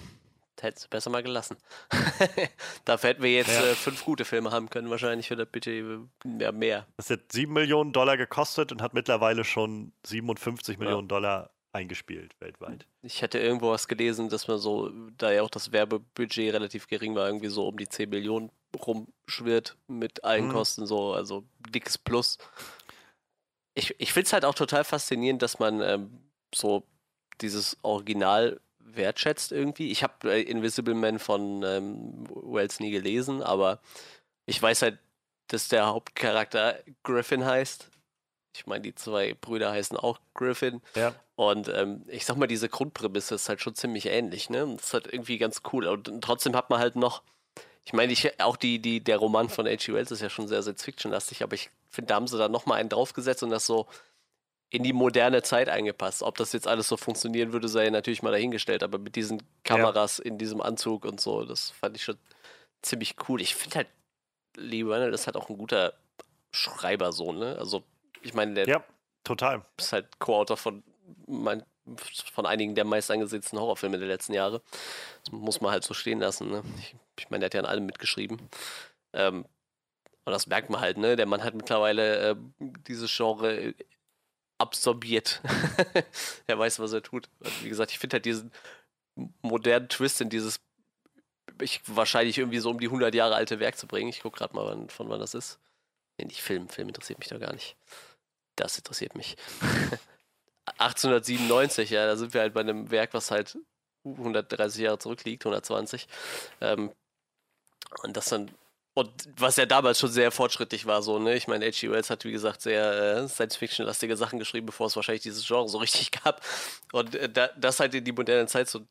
[0.60, 1.56] hättest du besser mal gelassen.
[2.84, 3.62] Dafür hätten wir jetzt ja.
[3.62, 6.86] äh, fünf gute Filme haben können, wahrscheinlich für das Budget mehr, mehr.
[6.96, 10.84] Das hat sieben Millionen Dollar gekostet und hat mittlerweile schon 57 ja.
[10.84, 12.86] Millionen Dollar eingespielt weltweit.
[13.02, 17.14] Ich hätte irgendwo was gelesen, dass man so, da ja auch das Werbebudget relativ gering
[17.14, 20.52] war, irgendwie so um die 10 Millionen rumschwirrt mit allen mhm.
[20.52, 22.38] Kosten, so, also dickes Plus.
[23.74, 26.20] ich, ich finde es halt auch total faszinierend, dass man ähm,
[26.54, 26.84] so
[27.40, 29.90] dieses Original wertschätzt irgendwie.
[29.90, 33.80] Ich habe äh, Invisible Man von ähm, Wells nie gelesen, aber
[34.46, 34.98] ich weiß halt,
[35.48, 37.90] dass der Hauptcharakter Griffin heißt.
[38.54, 40.82] Ich meine, die zwei Brüder heißen auch Griffin.
[40.94, 41.14] Ja.
[41.36, 44.66] Und ähm, ich sag mal, diese Grundprämisse ist halt schon ziemlich ähnlich, ne?
[44.76, 45.86] Das ist halt irgendwie ganz cool.
[45.86, 47.22] Und trotzdem hat man halt noch,
[47.84, 49.92] ich meine, ich, auch die, die, der Roman von H.G.
[49.92, 52.88] Wells ist ja schon sehr Science-Fiction-lastig, aber ich finde, da haben sie da nochmal einen
[52.88, 53.86] draufgesetzt und das so
[54.70, 56.22] in die moderne Zeit eingepasst.
[56.22, 60.18] Ob das jetzt alles so funktionieren würde, sei natürlich mal dahingestellt, aber mit diesen Kameras
[60.18, 60.24] ja.
[60.24, 62.18] in diesem Anzug und so, das fand ich schon
[62.82, 63.40] ziemlich cool.
[63.40, 63.88] Ich finde halt,
[64.56, 65.94] Lee Reynolds ist halt auch ein guter
[66.52, 67.56] Schreiber so, ne?
[67.58, 67.82] Also,
[68.22, 68.84] ich meine, der ja,
[69.24, 69.62] total.
[69.78, 70.82] ist halt Co-Autor von,
[71.26, 71.64] mein,
[72.32, 74.62] von einigen der meist angesehensten Horrorfilme der letzten Jahre.
[75.24, 76.62] Das muss man halt so stehen lassen, ne?
[76.78, 78.40] Ich, ich meine, der hat ja an allem mitgeschrieben.
[79.12, 79.44] Ähm,
[80.24, 81.16] und das merkt man halt, ne?
[81.16, 83.74] Der Mann hat mittlerweile äh, dieses Genre
[84.58, 85.40] absorbiert.
[86.46, 87.28] er weiß, was er tut.
[87.40, 88.52] Und wie gesagt, ich finde halt diesen
[89.42, 90.60] modernen Twist in dieses
[91.60, 94.08] ich, wahrscheinlich irgendwie so um die 100 Jahre alte Werk zu bringen.
[94.08, 95.58] Ich gucke gerade mal, wann, von wann das ist.
[96.18, 96.68] Nee, nicht Film.
[96.68, 97.76] Film interessiert mich da gar nicht.
[98.60, 99.36] Das interessiert mich.
[100.78, 103.58] 1897, ja, da sind wir halt bei einem Werk, was halt
[104.04, 106.06] 130 Jahre zurückliegt, 120.
[106.60, 106.92] Ähm,
[108.02, 108.50] und das dann
[108.94, 111.34] und was ja damals schon sehr fortschrittlich war, so, ne?
[111.36, 111.90] Ich meine, H.G.
[111.90, 115.78] Wells hat, wie gesagt, sehr äh, Science-Fiction-lastige Sachen geschrieben, bevor es wahrscheinlich dieses Genre so
[115.78, 116.44] richtig gab.
[116.92, 118.86] Und äh, da, das halt in die moderne Zeit zu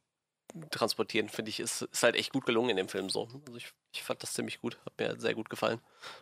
[0.71, 3.27] transportieren, finde ich, ist, ist halt echt gut gelungen in dem Film so.
[3.45, 5.81] Also ich, ich fand das ziemlich gut, hat mir sehr gut gefallen,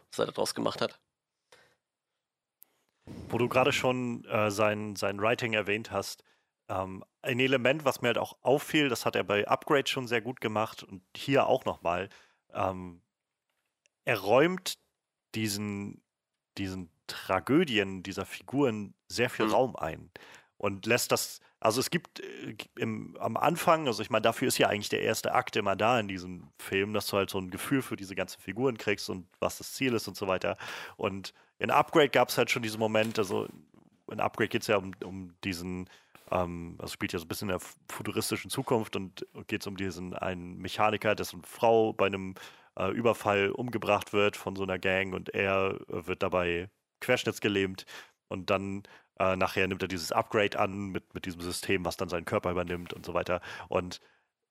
[0.10, 1.00] was er daraus gemacht hat.
[3.30, 6.24] Wo du gerade schon äh, sein, sein Writing erwähnt hast,
[6.70, 10.22] ähm, ein Element, was mir halt auch auffiel, das hat er bei Upgrade schon sehr
[10.22, 12.10] gut gemacht und hier auch nochmal.
[12.54, 13.02] Ähm,
[14.06, 14.78] er räumt
[15.36, 16.02] diesen,
[16.58, 19.52] diesen Tragödien dieser Figuren sehr viel mhm.
[19.52, 20.12] Raum ein
[20.58, 24.58] und lässt das, also es gibt äh, im, am Anfang, also ich meine, dafür ist
[24.58, 27.52] ja eigentlich der erste Akt immer da in diesem Film, dass du halt so ein
[27.52, 30.58] Gefühl für diese ganzen Figuren kriegst und was das Ziel ist und so weiter.
[30.98, 33.48] Und in Upgrade gab es halt schon diesen Moment, also
[34.12, 35.90] in Upgrade geht es ja um, um diesen,
[36.32, 39.78] ähm, also spielt ja so ein bisschen in der futuristischen Zukunft und geht es um
[39.78, 42.36] diesen einen Mechaniker, dessen Frau bei einem
[42.78, 46.70] äh, Überfall umgebracht wird von so einer Gang und er wird dabei
[47.02, 47.86] querschnittsgelähmt
[48.28, 48.84] und dann
[49.20, 52.52] äh, nachher nimmt er dieses Upgrade an mit, mit diesem System, was dann seinen Körper
[52.52, 53.42] übernimmt und so weiter.
[53.68, 54.00] Und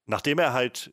[0.07, 0.93] nachdem er halt,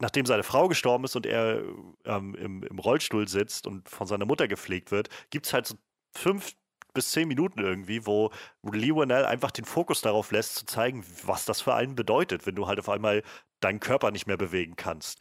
[0.00, 1.62] nachdem seine Frau gestorben ist und er
[2.04, 5.76] ähm, im, im Rollstuhl sitzt und von seiner Mutter gepflegt wird, gibt es halt so
[6.16, 6.54] fünf
[6.94, 8.30] bis zehn Minuten irgendwie, wo
[8.62, 12.54] Lee Winnell einfach den Fokus darauf lässt, zu zeigen, was das für einen bedeutet, wenn
[12.54, 13.22] du halt auf einmal
[13.60, 15.20] deinen Körper nicht mehr bewegen kannst.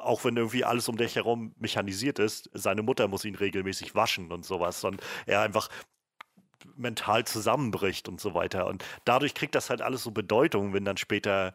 [0.00, 4.30] Auch wenn irgendwie alles um dich herum mechanisiert ist, seine Mutter muss ihn regelmäßig waschen
[4.32, 4.84] und sowas.
[4.84, 5.68] Und er einfach
[6.76, 8.66] mental zusammenbricht und so weiter.
[8.66, 11.54] Und dadurch kriegt das halt alles so Bedeutung, wenn dann später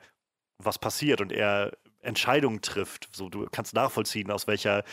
[0.58, 1.72] was passiert und er
[2.06, 3.10] Entscheidungen trifft.
[3.16, 4.84] So, du kannst nachvollziehen, aus welcher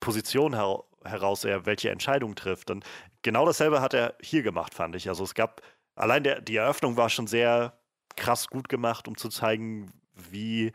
[0.00, 2.70] Position her heraus er welche Entscheidung trifft.
[2.70, 2.84] Und
[3.22, 5.08] genau dasselbe hat er hier gemacht, fand ich.
[5.08, 5.62] Also es gab,
[5.94, 7.78] allein der, die Eröffnung war schon sehr
[8.16, 10.72] krass gut gemacht, um zu zeigen, wie,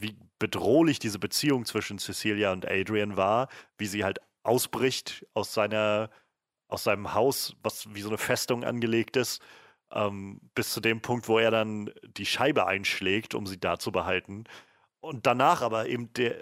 [0.00, 6.10] wie bedrohlich diese Beziehung zwischen Cecilia und Adrian war, wie sie halt ausbricht aus seiner,
[6.68, 9.42] aus seinem Haus, was wie so eine Festung angelegt ist,
[9.92, 13.92] ähm, bis zu dem Punkt, wo er dann die Scheibe einschlägt, um sie da zu
[13.92, 14.44] behalten.
[15.00, 16.36] Und danach aber eben der,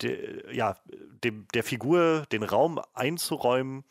[0.00, 0.76] der, ja,
[1.24, 3.84] dem, der Figur den Raum einzuräumen,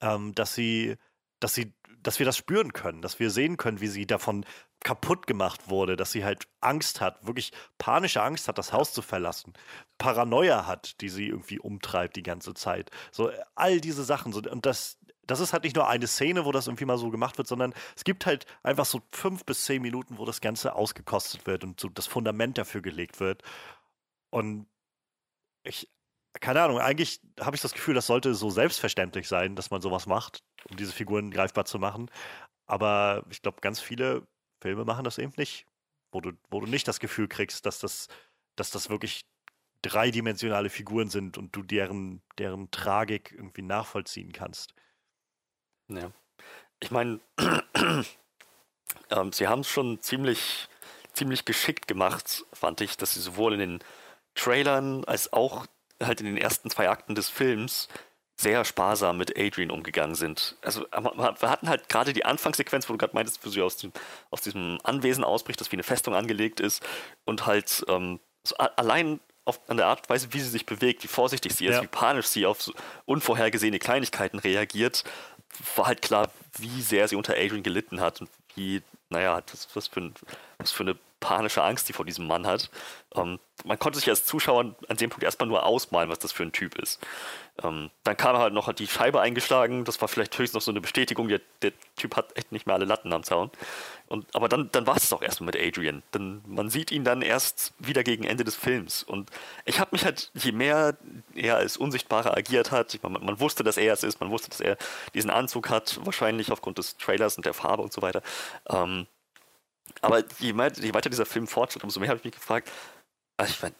[0.00, 0.96] ähm, dass sie,
[1.40, 4.44] dass sie, dass wir das spüren können, dass wir sehen können, wie sie davon
[4.82, 9.00] kaputt gemacht wurde, dass sie halt Angst hat, wirklich panische Angst hat, das Haus zu
[9.00, 9.52] verlassen,
[9.98, 12.90] Paranoia hat, die sie irgendwie umtreibt die ganze Zeit.
[13.12, 14.32] So all diese Sachen.
[14.32, 17.10] So, und das, das ist halt nicht nur eine Szene, wo das irgendwie mal so
[17.10, 20.74] gemacht wird, sondern es gibt halt einfach so fünf bis zehn Minuten, wo das Ganze
[20.74, 23.42] ausgekostet wird und so das Fundament dafür gelegt wird.
[24.30, 24.66] Und
[25.64, 25.88] ich,
[26.40, 30.06] keine Ahnung, eigentlich habe ich das Gefühl, das sollte so selbstverständlich sein, dass man sowas
[30.06, 32.10] macht, um diese Figuren greifbar zu machen.
[32.66, 34.26] Aber ich glaube, ganz viele
[34.60, 35.66] Filme machen das eben nicht,
[36.12, 38.08] wo du, wo du nicht das Gefühl kriegst, dass das,
[38.56, 39.24] dass das wirklich
[39.82, 44.74] dreidimensionale Figuren sind und du deren, deren Tragik irgendwie nachvollziehen kannst.
[45.96, 46.10] Ja.
[46.80, 47.20] Ich meine,
[49.10, 50.68] ähm, sie haben es schon ziemlich,
[51.12, 53.84] ziemlich geschickt gemacht, fand ich, dass sie sowohl in den
[54.34, 55.66] Trailern als auch
[56.02, 57.88] halt in den ersten zwei Akten des Films
[58.36, 60.56] sehr sparsam mit Adrian umgegangen sind.
[60.62, 63.92] Also wir hatten halt gerade die Anfangssequenz, wo du gerade meintest, wo sie aus, dem,
[64.30, 66.82] aus diesem Anwesen ausbricht, das wie eine Festung angelegt ist
[67.24, 71.02] und halt ähm, so allein auf, an der Art und Weise, wie sie sich bewegt,
[71.02, 71.82] wie vorsichtig sie ist, ja.
[71.82, 72.72] wie panisch sie auf so
[73.06, 75.04] unvorhergesehene Kleinigkeiten reagiert,
[75.76, 79.88] war halt klar, wie sehr sie unter Adrian gelitten hat und wie, naja, das, was,
[79.88, 80.14] für ein,
[80.58, 82.70] was für eine panische Angst die vor diesem Mann hat.
[83.14, 86.42] Ähm, man konnte sich als Zuschauer an dem Punkt erstmal nur ausmalen, was das für
[86.42, 87.00] ein Typ ist.
[87.62, 90.80] Ähm, dann kam halt noch die Scheibe eingeschlagen, das war vielleicht höchstens noch so eine
[90.80, 93.50] Bestätigung, der, der Typ hat echt nicht mehr alle Latten am Zaun.
[94.08, 96.02] Und, aber dann, dann war es auch erstmal mit Adrian.
[96.14, 99.02] Denn man sieht ihn dann erst wieder gegen Ende des Films.
[99.02, 99.30] Und
[99.64, 100.96] ich habe mich halt, je mehr
[101.34, 104.50] er als Unsichtbarer agiert hat, ich, man, man, wusste, dass er es ist, man wusste,
[104.50, 104.76] dass er
[105.14, 108.22] diesen Anzug hat, wahrscheinlich aufgrund des Trailers und der Farbe und so weiter.
[108.68, 109.06] Ähm,
[110.00, 112.70] aber je, mehr, je weiter dieser Film fortschritt, umso mehr habe ich mich gefragt,
[113.36, 113.74] also ich meine,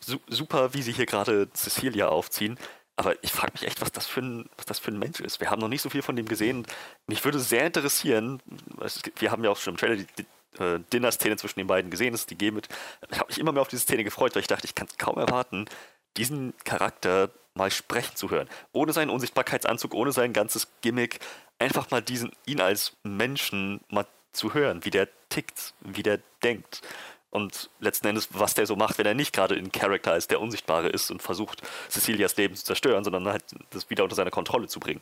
[0.00, 2.58] su super, wie sie hier gerade Cecilia aufziehen,
[2.96, 5.40] aber ich frage mich echt, was das, für ein, was das für ein Mensch ist.
[5.40, 6.66] Wir haben noch nicht so viel von dem gesehen.
[7.06, 8.42] Mich würde sehr interessieren,
[9.18, 12.12] wir haben ja auch schon im Trailer die, die äh, Dinner-Szene zwischen den beiden gesehen,
[12.12, 12.68] das ist die G mit.
[13.10, 14.98] Ich habe mich immer mehr auf diese Szene gefreut, weil ich dachte, ich kann es
[14.98, 15.66] kaum erwarten,
[16.16, 18.48] diesen Charakter mal sprechen zu hören.
[18.72, 21.20] Ohne seinen Unsichtbarkeitsanzug, ohne sein ganzes Gimmick.
[21.58, 26.82] Einfach mal diesen, ihn als Menschen mal zu hören, wie der tickt, wie der denkt.
[27.30, 30.40] Und letzten Endes, was der so macht, wenn er nicht gerade in Charakter ist, der
[30.40, 34.66] Unsichtbare ist und versucht, Cecilias Leben zu zerstören, sondern halt das wieder unter seine Kontrolle
[34.66, 35.00] zu bringen.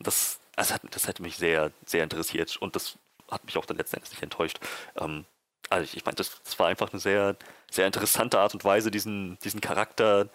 [0.00, 2.98] Das, also das hat mich sehr, sehr interessiert und das
[3.30, 4.58] hat mich auch dann letzten Endes nicht enttäuscht.
[4.96, 5.24] Ähm,
[5.70, 7.36] also ich, ich meine, das, das, war einfach eine sehr,
[7.70, 10.28] sehr interessante Art und Weise, diesen, diesen Charakter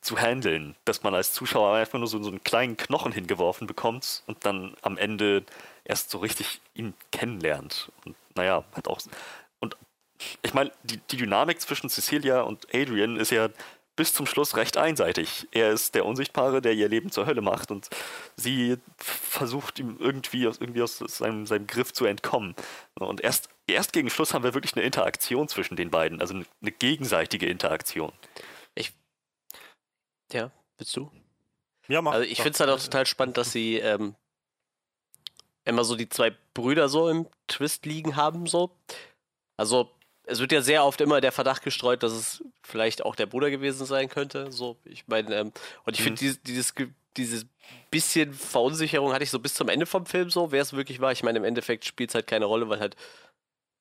[0.00, 4.24] zu handeln, dass man als Zuschauer einfach nur so, so einen kleinen Knochen hingeworfen bekommt
[4.26, 5.44] und dann am Ende
[5.84, 7.90] erst so richtig ihn kennenlernt.
[8.04, 9.00] Und naja, hat auch.
[9.60, 9.76] Und
[10.42, 13.48] ich meine, die, die Dynamik zwischen Cecilia und Adrian ist ja
[13.94, 15.48] bis zum Schluss recht einseitig.
[15.52, 17.90] Er ist der Unsichtbare, der ihr Leben zur Hölle macht und
[18.36, 22.54] sie versucht ihm irgendwie aus, irgendwie aus seinem, seinem Griff zu entkommen.
[22.94, 26.46] Und erst, erst gegen Schluss haben wir wirklich eine Interaktion zwischen den beiden, also eine,
[26.62, 28.12] eine gegenseitige Interaktion.
[28.74, 28.92] Ich.
[30.32, 31.10] Ja, willst du?
[31.88, 32.12] Ja, mach.
[32.12, 34.14] Also ich finde es halt auch total spannend, dass sie ähm,
[35.64, 38.70] immer so die zwei Brüder so im Twist liegen haben, so.
[39.56, 39.90] Also,
[40.24, 43.50] es wird ja sehr oft immer der Verdacht gestreut, dass es vielleicht auch der Bruder
[43.50, 44.50] gewesen sein könnte.
[44.52, 45.52] So, ich meine, ähm,
[45.84, 46.16] und ich mhm.
[46.16, 46.74] finde dieses, dieses,
[47.16, 47.46] dieses
[47.90, 51.12] bisschen Verunsicherung hatte ich so bis zum Ende vom Film so, wer es wirklich war.
[51.12, 52.96] Ich meine, im Endeffekt spielt es halt keine Rolle, weil halt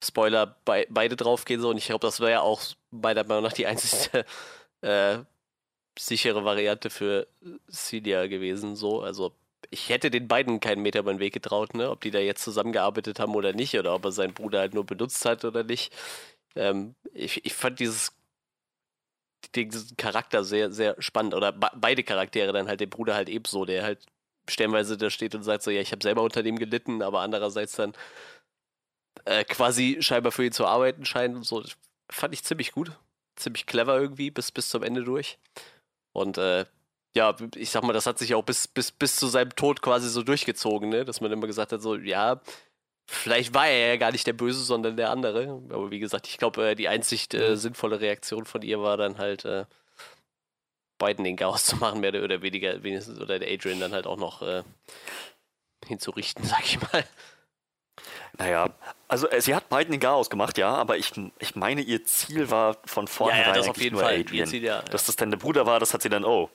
[0.04, 1.70] Spoiler bei, beide draufgehen so.
[1.70, 4.26] Und ich glaube, das wäre ja auch meiner Meinung nach die einzige
[4.82, 5.20] äh,
[5.98, 7.28] sichere Variante für
[7.70, 8.76] Celia gewesen.
[8.76, 9.34] So, also
[9.72, 11.90] ich hätte den beiden keinen Meter über den Weg getraut, ne?
[11.90, 14.86] ob die da jetzt zusammengearbeitet haben oder nicht, oder ob er seinen Bruder halt nur
[14.86, 15.94] benutzt hat oder nicht.
[16.56, 18.14] Ähm, ich, ich fand dieses
[19.56, 21.34] diesen Charakter sehr, sehr spannend.
[21.34, 24.06] Oder beide Charaktere, dann halt den Bruder halt ebenso, der halt
[24.50, 27.76] stellenweise da steht und sagt so, ja, ich habe selber unter dem gelitten, aber andererseits
[27.76, 27.94] dann
[29.26, 31.64] äh, quasi scheinbar für ihn zu arbeiten scheint und so.
[32.12, 32.92] Fand ich ziemlich gut.
[33.36, 35.40] Ziemlich clever irgendwie, bis, bis zum Ende durch.
[36.14, 36.66] Und äh,
[37.16, 40.10] ja, ich sag mal, das hat sich auch bis, bis, bis zu seinem Tod quasi
[40.10, 41.06] so durchgezogen, ne?
[41.06, 42.42] Dass man immer gesagt hat, so, ja,
[43.06, 45.62] vielleicht war er ja gar nicht der Böse, sondern der andere.
[45.70, 47.56] Aber wie gesagt, ich glaube, äh, die einzig äh, mhm.
[47.58, 49.66] sinnvolle Reaktion von ihr war dann halt, äh,
[51.02, 54.18] beiden den Chaos zu machen, mehr oder weniger, wenigstens, oder der Adrian dann halt auch
[54.18, 54.64] noch äh,
[55.86, 57.04] hinzurichten, sag ich mal.
[58.38, 58.70] Naja,
[59.08, 62.50] also äh, sie hat beiden den Chaos gemacht, ja, aber ich, ich meine, ihr Ziel
[62.50, 64.20] war von vornherein ja, ja, das auf jeden nur Fall.
[64.20, 64.48] Adrian.
[64.48, 66.50] Ziel, ja, Dass das dann der Bruder war, das hat sie dann, oh,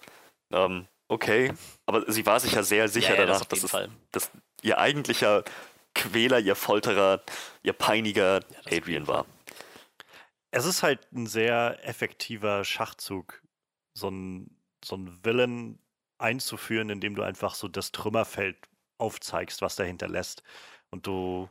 [0.52, 1.52] ähm, okay,
[1.86, 4.30] aber sie war sich ja sehr sicher ja, ja, danach, das dass, es, dass
[4.62, 5.44] ihr eigentlicher
[5.94, 7.22] Quäler, ihr Folterer,
[7.62, 9.26] ihr Peiniger ja, Adrian war.
[10.50, 13.42] Es ist halt ein sehr effektiver Schachzug,
[13.94, 15.78] so ein, so ein Villain
[16.18, 18.56] einzuführen, indem du einfach so das Trümmerfeld
[18.98, 20.42] aufzeigst, was dahinter lässt.
[20.90, 21.48] Und du.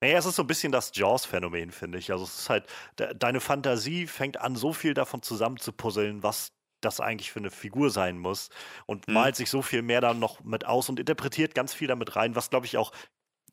[0.00, 2.12] Naja, es ist so ein bisschen das Jaws-Phänomen, finde ich.
[2.12, 2.66] Also es ist halt,
[2.98, 6.52] de deine Fantasie fängt an, so viel davon zusammenzupuzzeln, was
[6.84, 8.50] das eigentlich für eine Figur sein muss
[8.86, 9.14] und mhm.
[9.14, 12.34] malt sich so viel mehr dann noch mit aus und interpretiert ganz viel damit rein,
[12.34, 12.92] was glaube ich auch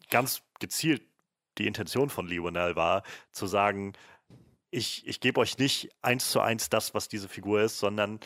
[0.10, 1.04] ganz gezielt
[1.58, 3.94] die Intention von Lionel war, zu sagen,
[4.70, 8.20] ich, ich gebe euch nicht eins zu eins das, was diese Figur ist, sondern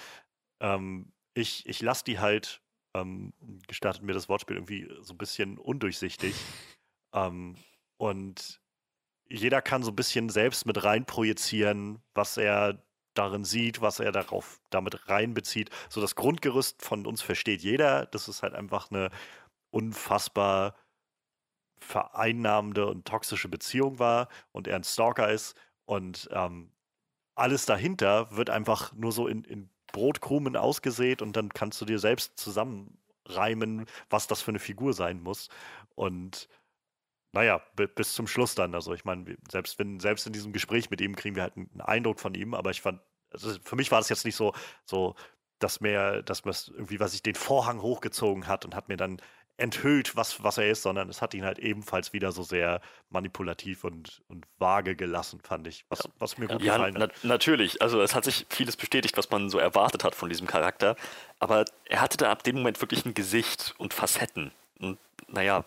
[0.60, 2.62] ähm, ich, ich lasse die halt,
[2.94, 3.34] ähm,
[3.68, 6.36] gestartet mir das Wortspiel irgendwie so ein bisschen undurchsichtig.
[7.14, 7.56] ähm,
[7.98, 8.62] und
[9.28, 12.85] jeder kann so ein bisschen selbst mit rein projizieren, was er
[13.18, 15.70] darin sieht, was er darauf damit reinbezieht.
[15.90, 18.06] So das Grundgerüst von uns versteht jeder.
[18.08, 19.10] Das ist halt einfach eine
[19.72, 20.76] unfassbar
[21.80, 25.56] vereinnahmende und toxische Beziehung war und er ein Stalker ist
[25.86, 26.72] und ähm,
[27.36, 32.00] alles dahinter wird einfach nur so in, in Brotkrumen ausgesät und dann kannst du dir
[32.00, 35.50] selbst zusammenreimen, was das für eine Figur sein muss.
[35.96, 36.50] Und
[37.36, 37.62] naja,
[37.96, 38.74] bis zum Schluss dann.
[38.74, 41.82] Also ich meine, selbst wenn, selbst in diesem Gespräch mit ihm kriegen wir halt einen
[41.82, 44.54] Eindruck von ihm, aber ich fand, also für mich war das jetzt nicht so,
[44.86, 45.16] so,
[45.60, 49.22] dass mir, dass mir irgendwie, was ich den Vorhang hochgezogen hat und hat mir dann
[49.58, 52.80] enthüllt, was, was er ist, sondern es hat ihn halt ebenfalls wieder so sehr
[53.10, 55.86] manipulativ und, und vage gelassen, fand ich.
[55.90, 57.14] Was, was mir gut ja, gefallen hat.
[57.22, 57.82] Na, natürlich.
[57.82, 60.96] Also es hat sich vieles bestätigt, was man so erwartet hat von diesem Charakter.
[61.40, 64.54] Aber er hatte da ab dem Moment wirklich ein Gesicht und Facetten.
[65.28, 65.66] Naja,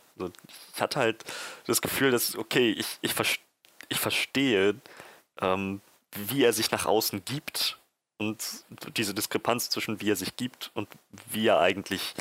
[0.74, 1.24] ich hatte halt
[1.66, 3.14] das Gefühl, dass, okay, ich, ich,
[3.88, 4.76] ich verstehe,
[5.40, 5.80] ähm,
[6.12, 7.78] wie er sich nach außen gibt
[8.18, 8.64] und
[8.96, 10.88] diese Diskrepanz zwischen wie er sich gibt und
[11.30, 12.14] wie er eigentlich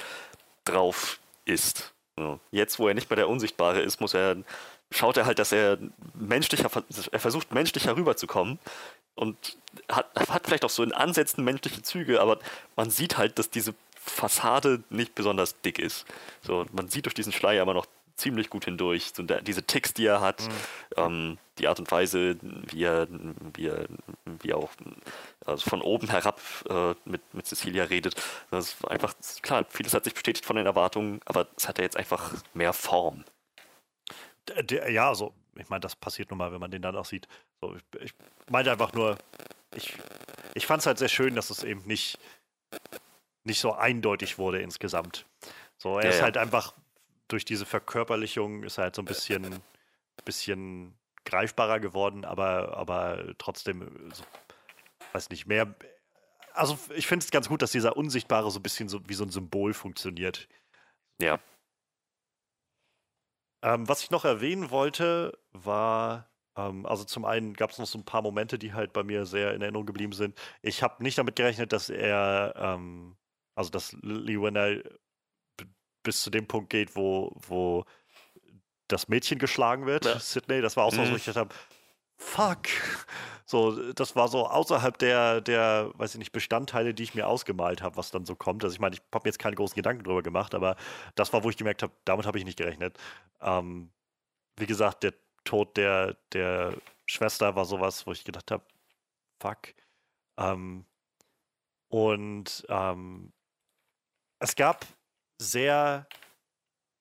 [0.66, 1.94] drauf ist.
[2.52, 4.38] Jetzt, wo er nicht mehr der Unsichtbare ist, muss er,
[4.92, 5.78] schaut er halt, dass er
[6.16, 6.70] menschlicher,
[7.12, 8.60] er versucht menschlicher rüberzukommen
[9.16, 9.58] und
[9.90, 12.40] hat, hat vielleicht auch so in Ansätzen menschliche Züge, aber
[12.76, 13.76] man sieht halt, dass diese
[14.10, 16.06] Fassade nicht besonders dick ist.
[16.42, 19.12] So, man sieht durch diesen Schleier immer noch ziemlich gut hindurch.
[19.14, 20.52] So diese Ticks, die er hat, mhm.
[20.98, 23.08] ähm, die Art und Weise, wie er,
[23.54, 23.88] wie er,
[24.26, 24.72] wie er auch
[25.46, 28.16] also von oben herab äh, mit, mit Cecilia redet.
[28.52, 31.84] Das ist einfach, klar, vieles hat sich bestätigt von den Erwartungen, aber es hat ja
[31.84, 33.24] jetzt einfach mehr Form.
[34.90, 37.28] Ja, also, ich meine, das passiert nun mal, wenn man den dann auch sieht.
[37.62, 38.14] So, ich, ich
[38.50, 39.18] meinte einfach nur,
[39.76, 39.94] ich,
[40.54, 42.18] ich fand es halt sehr schön, dass es eben nicht,
[43.48, 45.26] nicht so eindeutig wurde insgesamt.
[45.78, 46.24] So, er ja, ist ja.
[46.24, 46.74] halt einfach
[47.28, 49.62] durch diese Verkörperlichung ist er halt so ein bisschen,
[50.24, 54.24] bisschen greifbarer geworden, aber, aber trotzdem, so,
[55.14, 55.76] weiß nicht, mehr.
[56.54, 59.26] Also ich finde es ganz gut, dass dieser Unsichtbare so ein bisschen so wie so
[59.26, 60.48] ein Symbol funktioniert.
[61.22, 61.40] Ja.
[63.62, 67.98] Ähm, was ich noch erwähnen wollte, war, ähm, also zum einen gab es noch so
[67.98, 70.40] ein paar Momente, die halt bei mir sehr in Erinnerung geblieben sind.
[70.62, 73.18] Ich habe nicht damit gerechnet, dass er, ähm,
[73.58, 75.00] also dass Lee Wennell
[76.04, 77.86] bis zu dem Punkt geht, wo, wo
[78.88, 80.20] das Mädchen geschlagen wird, ja.
[80.20, 80.62] Sydney.
[80.62, 81.12] Das war auch so, mhm.
[81.12, 81.56] wo ich gedacht habe,
[82.18, 82.68] fuck.
[83.46, 87.82] So, das war so außerhalb der, der, weiß ich nicht, Bestandteile, die ich mir ausgemalt
[87.82, 88.64] habe, was dann so kommt.
[88.64, 90.76] Also ich meine, ich habe mir jetzt keine großen Gedanken drüber gemacht, aber
[91.16, 92.98] das war, wo ich gemerkt habe, damit habe ich nicht gerechnet.
[93.42, 93.90] Ähm,
[94.58, 95.14] wie gesagt, der
[95.46, 96.74] Tod der, der
[97.06, 98.66] Schwester war sowas, wo ich gedacht habe,
[99.40, 99.74] fuck.
[100.38, 100.86] Ähm,
[101.90, 103.32] und ähm,
[104.40, 104.86] es gab
[105.40, 106.08] sehr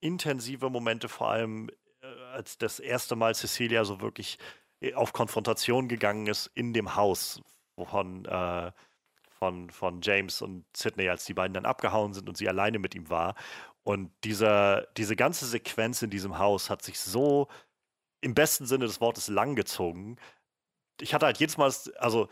[0.01, 1.71] intensive Momente, vor allem
[2.03, 4.39] äh, als das erste Mal Cecilia so wirklich
[4.81, 7.41] äh, auf Konfrontation gegangen ist in dem Haus
[7.85, 8.73] von, äh,
[9.31, 12.95] von, von James und Sidney, als die beiden dann abgehauen sind und sie alleine mit
[12.95, 13.35] ihm war.
[13.83, 17.49] Und dieser, diese ganze Sequenz in diesem Haus hat sich so
[18.21, 20.19] im besten Sinne des Wortes langgezogen.
[21.01, 22.29] Ich hatte halt jedes Mal, also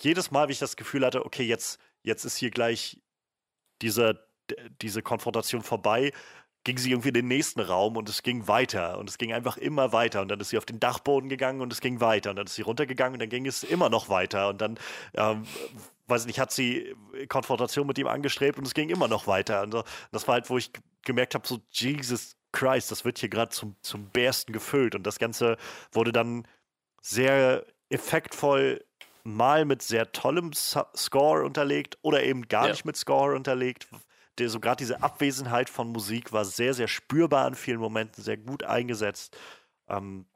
[0.00, 2.98] jedes Mal, wie ich das Gefühl hatte, okay, jetzt, jetzt ist hier gleich
[3.82, 4.25] dieser
[4.80, 6.12] diese Konfrontation vorbei,
[6.66, 9.56] ging sie irgendwie in den nächsten Raum und es ging weiter und es ging einfach
[9.56, 10.20] immer weiter.
[10.20, 12.30] Und dann ist sie auf den Dachboden gegangen und es ging weiter.
[12.30, 14.48] Und dann ist sie runtergegangen und dann ging es immer noch weiter.
[14.48, 14.76] Und dann,
[15.14, 15.46] ähm,
[16.08, 16.94] weiß ich nicht, hat sie
[17.28, 19.62] Konfrontation mit ihm angestrebt und es ging immer noch weiter.
[19.62, 19.84] Und so.
[20.10, 23.76] das war halt, wo ich gemerkt habe, so Jesus Christ, das wird hier gerade zum,
[23.82, 24.96] zum Bärsten gefüllt.
[24.96, 25.58] Und das Ganze
[25.92, 26.48] wurde dann
[27.00, 28.84] sehr effektvoll
[29.22, 32.72] mal mit sehr tollem Score unterlegt oder eben gar ja.
[32.72, 33.86] nicht mit Score unterlegt,
[34.38, 38.36] der, so gerade diese Abwesenheit von Musik war sehr, sehr spürbar in vielen Momenten, sehr
[38.36, 39.36] gut eingesetzt.
[39.88, 40.26] Ähm,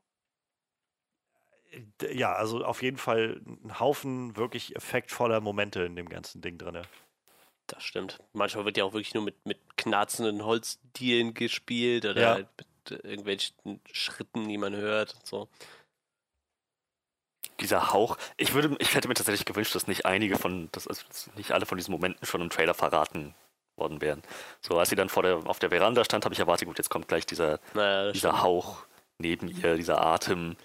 [2.13, 6.83] ja, also auf jeden Fall ein Haufen wirklich effektvoller Momente in dem ganzen Ding drin.
[7.67, 8.19] Das stimmt.
[8.33, 12.35] Manchmal wird ja auch wirklich nur mit, mit knarzenden Holzdielen gespielt oder ja.
[12.35, 15.49] halt mit irgendwelchen Schritten, die man hört und so.
[17.61, 21.03] Dieser Hauch, ich würde, ich hätte mir tatsächlich gewünscht, dass nicht einige von, dass also
[21.37, 23.35] nicht alle von diesen Momenten schon im Trailer verraten
[23.77, 24.23] worden wären.
[24.61, 26.91] So, als sie dann vor der, auf der Veranda stand, habe ich erwartet, gut, jetzt
[26.91, 28.85] kommt gleich dieser, naja, dieser Hauch
[29.19, 30.57] neben ihr, dieser Atem.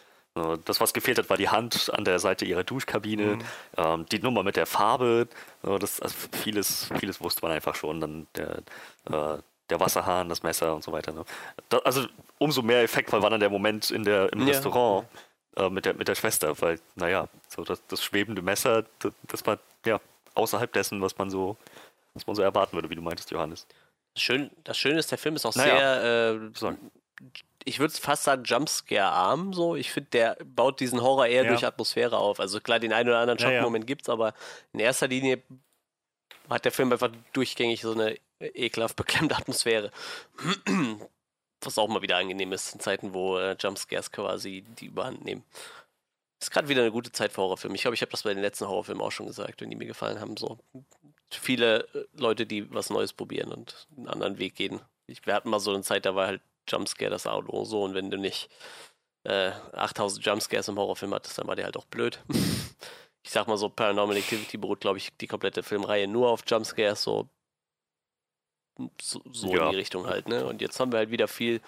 [0.65, 3.41] Das, was gefehlt hat, war die Hand an der Seite ihrer Duschkabine, mhm.
[3.77, 5.29] ähm, die Nummer mit der Farbe.
[5.61, 8.01] Das, also vieles, vieles wusste man einfach schon.
[8.01, 8.57] Dann der,
[9.09, 9.37] äh,
[9.69, 11.13] der Wasserhahn, das Messer und so weiter.
[11.13, 11.23] Ne?
[11.69, 12.05] Da, also
[12.37, 14.47] umso mehr effektvoll war dann der Moment in der, im ja.
[14.47, 15.07] Restaurant
[15.55, 19.45] äh, mit, der, mit der Schwester, weil, naja, so das, das schwebende Messer, das, das
[19.45, 19.99] war ja
[20.33, 21.55] außerhalb dessen, was man so
[22.15, 23.67] was man so erwarten würde, wie du meintest, Johannes.
[24.17, 26.75] Schön, das Schöne ist, der Film ist auch naja, sehr, äh,
[27.65, 29.53] ich würde fast sagen, Jumpscare-arm.
[29.53, 29.75] So.
[29.75, 31.49] Ich finde, der baut diesen Horror eher ja.
[31.49, 32.39] durch Atmosphäre auf.
[32.39, 34.01] Also klar, den einen oder anderen Schockmoment ja, ja.
[34.01, 34.33] es, aber
[34.71, 35.41] in erster Linie
[36.49, 39.91] hat der Film einfach durchgängig so eine ekelhaft beklemmte Atmosphäre.
[41.61, 45.43] Was auch mal wieder angenehm ist in Zeiten, wo äh, Jumpscares quasi die Überhand nehmen.
[46.39, 47.75] Ist gerade wieder eine gute Zeit für Horrorfilme.
[47.75, 49.87] Ich glaube, ich habe das bei den letzten Horrorfilmen auch schon gesagt, wenn die mir
[49.87, 50.37] gefallen haben.
[50.37, 50.59] So
[51.31, 54.79] viele äh, Leute, die was Neues probieren und einen anderen Weg gehen.
[55.07, 57.93] Ich, wir hatten mal so eine Zeit, da war halt Jumpscare das Auto so und
[57.93, 58.49] wenn du nicht
[59.23, 62.19] äh, 8000 Jumpscares im Horrorfilm hattest, dann war der halt auch blöd.
[63.23, 67.01] ich sag mal so, Paranormal Activity beruht, glaube ich, die komplette Filmreihe nur auf Jumpscares,
[67.01, 67.27] so
[69.01, 69.65] so, so Ja.
[69.65, 70.45] in die Richtung halt, ne?
[70.45, 71.61] Und jetzt haben wir halt wieder viel,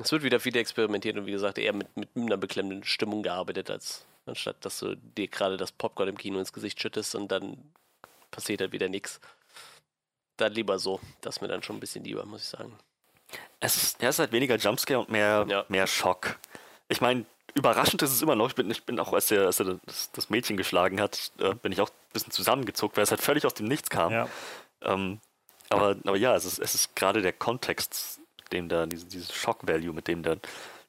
[0.00, 3.70] es wird wieder viel experimentiert und wie gesagt, eher mit, mit einer beklemmenden Stimmung gearbeitet,
[3.70, 7.58] als anstatt dass du dir gerade das Popcorn im Kino ins Gesicht schüttest und dann
[8.32, 9.20] passiert halt wieder nichts.
[10.36, 10.98] Dann lieber so.
[11.20, 12.76] Das ist mir dann schon ein bisschen lieber, muss ich sagen.
[13.60, 15.64] Es ist, ja, es ist halt weniger Jumpscare und mehr, Ja.
[15.68, 16.36] mehr Schock.
[16.88, 18.48] Ich meine, überraschend ist es immer noch.
[18.48, 21.54] Ich bin, ich bin auch, als er, als er das, das Mädchen geschlagen hat, äh,
[21.54, 24.12] bin ich auch ein bisschen zusammengezuckt, weil es halt völlig aus dem Nichts kam.
[24.12, 24.28] Ja.
[24.82, 25.20] Ähm,
[25.68, 29.32] aber, aber ja, es ist, es ist gerade der Kontext, mit dem da, diese, dieses
[29.32, 30.36] Shock-Value, mit dem da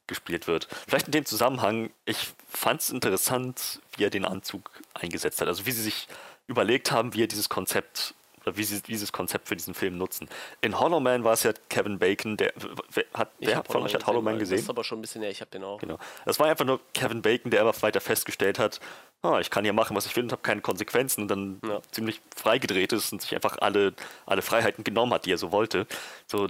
[0.06, 0.68] gespielt wird.
[0.86, 5.48] Vielleicht in dem Zusammenhang, ich fand es interessant, wie er den Anzug eingesetzt hat.
[5.48, 6.08] Also wie sie sich
[6.46, 8.14] überlegt haben, wie er dieses Konzept
[8.46, 10.28] wie sie dieses Konzept für diesen Film nutzen.
[10.60, 12.52] In Hollow Man war es ja Kevin Bacon, der
[12.92, 14.58] wer, hat, Ich wer von euch hat Hollow Man Das gesehen?
[14.58, 15.80] ist aber schon ein bisschen, ja, ich habe den auch.
[15.80, 15.98] Genau.
[16.26, 18.80] Das war einfach nur Kevin Bacon, der aber weiter festgestellt hat,
[19.22, 21.80] ah, ich kann hier machen, was ich will und habe keine Konsequenzen und dann Ja.
[21.90, 23.94] ziemlich freigedreht ist und sich einfach alle,
[24.26, 25.86] alle Freiheiten genommen hat, die er so wollte.
[26.26, 26.48] So,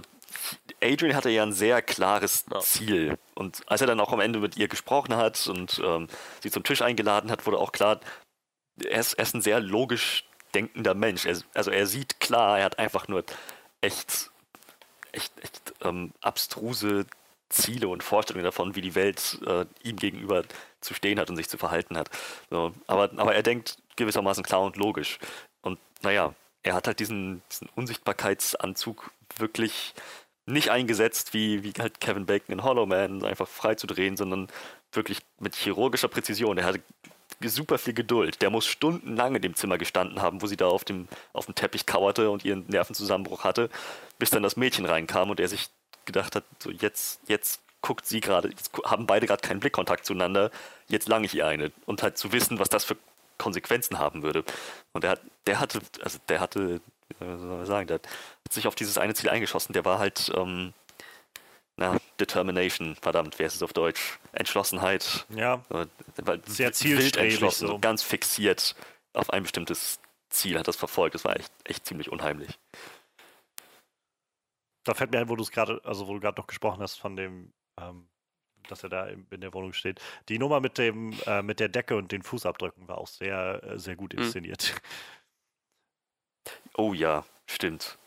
[0.83, 2.59] Adrian hatte ja ein sehr klares Ja.
[2.59, 3.17] Ziel.
[3.35, 6.07] Und als er dann auch am Ende mit ihr gesprochen hat und ähm,
[6.43, 8.01] sie zum Tisch eingeladen hat, wurde auch klar,
[8.83, 11.25] er ist, er ist ein sehr logisch denkender Mensch.
[11.25, 13.23] Er, also er sieht klar, er hat einfach nur
[13.81, 14.31] echt,
[15.11, 17.05] echt, echt ähm, abstruse
[17.49, 20.43] Ziele und Vorstellungen davon, wie die Welt äh, ihm gegenüber
[20.81, 22.09] zu stehen hat und sich zu verhalten hat.
[22.49, 25.19] So, aber, aber er denkt gewissermaßen klar und logisch.
[25.61, 26.33] Und naja,
[26.63, 29.93] er hat halt diesen, diesen Unsichtbarkeitsanzug wirklich
[30.47, 34.47] nicht eingesetzt, wie, wie halt Kevin Bacon in Hollow Man, einfach frei zu drehen, sondern
[34.91, 36.57] wirklich mit chirurgischer Präzision.
[36.57, 36.81] Er hatte
[37.43, 38.41] super viel Geduld.
[38.41, 41.55] Der muss stundenlang in dem Zimmer gestanden haben, wo sie da auf dem, auf dem
[41.55, 43.69] Teppich kauerte und ihren Nervenzusammenbruch hatte,
[44.19, 45.69] bis dann das Mädchen reinkam und er sich
[46.05, 50.51] gedacht hat, so jetzt, jetzt guckt sie gerade, jetzt haben beide gerade keinen Blickkontakt zueinander,
[50.87, 51.71] jetzt lange ich ihr eine.
[51.85, 52.97] Und halt zu wissen, was das für
[53.37, 54.43] Konsequenzen haben würde.
[54.93, 56.81] Und der hat, der hatte, also der hatte,
[57.19, 58.07] wie soll man sagen, der hat
[58.49, 60.73] sich auf dieses eine Ziel eingeschossen, der war halt, ähm,
[61.77, 64.19] na, Determination, verdammt, wer ist es auf Deutsch?
[64.31, 65.25] Entschlossenheit.
[65.29, 65.63] Ja,
[66.45, 67.79] Sehr wild zielstrebig entschlossen, so.
[67.79, 68.75] ganz fixiert
[69.13, 69.99] auf ein bestimmtes
[70.29, 71.15] Ziel hat das verfolgt.
[71.15, 72.59] Das war echt, echt ziemlich unheimlich.
[74.83, 76.97] da fällt mir ein, wo du es gerade, also wo du gerade noch gesprochen hast
[76.97, 78.07] von dem, ähm,
[78.67, 79.99] dass er da in, der Wohnung steht.
[80.29, 83.79] Die Nummer mit dem, äh, mit der Decke und den Fußabdrücken war auch sehr, äh,
[83.79, 84.19] sehr gut Hm.
[84.23, 84.75] inszeniert.
[86.77, 87.97] Oh ja, stimmt.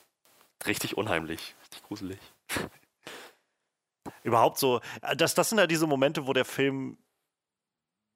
[0.66, 2.18] Richtig unheimlich, richtig gruselig.
[4.28, 6.98] Überhaupt so, äh, das, das sind ja diese Momente, wo der Film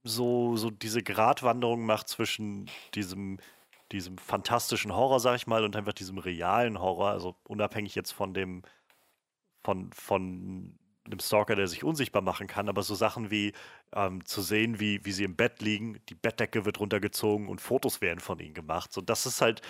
[0.05, 3.39] so, so diese Gratwanderung macht zwischen diesem,
[3.93, 8.34] diesem fantastischen Horror, sag ich mal, und einfach diesem realen Horror, also unabhängig jetzt von
[8.34, 8.62] dem,
[9.64, 13.52] von, von dem Stalker, der sich unsichtbar machen kann, aber so Sachen wie
[13.94, 18.01] ähm, zu sehen, wie, wie sie im Bett liegen, die Bettdecke wird runtergezogen und Fotos
[18.02, 18.93] werden von ihnen gemacht.
[18.93, 19.62] So, das ist halt,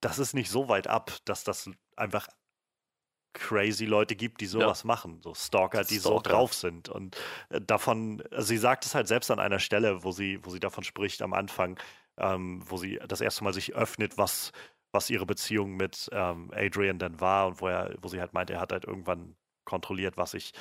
[0.00, 2.26] das ist nicht so weit ab, dass das einfach
[3.32, 5.20] crazy Leute gibt, die sowas machen.
[5.22, 6.30] So Stalker, die so Stalker.
[6.30, 6.88] drauf sind.
[6.88, 7.16] Und
[7.50, 10.60] äh, davon, also sie sagt es halt selbst an einer Stelle, wo sie, wo sie
[10.60, 11.78] davon spricht am Anfang,
[12.18, 14.52] ähm, wo sie das erste Mal sich öffnet, was,
[14.92, 18.50] was ihre Beziehung mit ähm, Adrian dann war und wo er, wo sie halt meint,
[18.50, 20.52] er hat halt irgendwann kontrolliert, was ich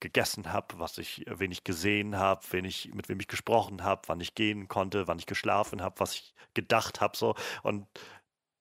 [0.00, 4.02] gegessen habe, was ich, wen ich gesehen habe, wen ich, mit wem ich gesprochen habe,
[4.06, 7.34] wann ich gehen konnte, wann ich geschlafen habe, was ich gedacht habe, so.
[7.62, 7.86] Und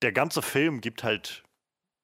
[0.01, 1.43] der ganze Film gibt halt,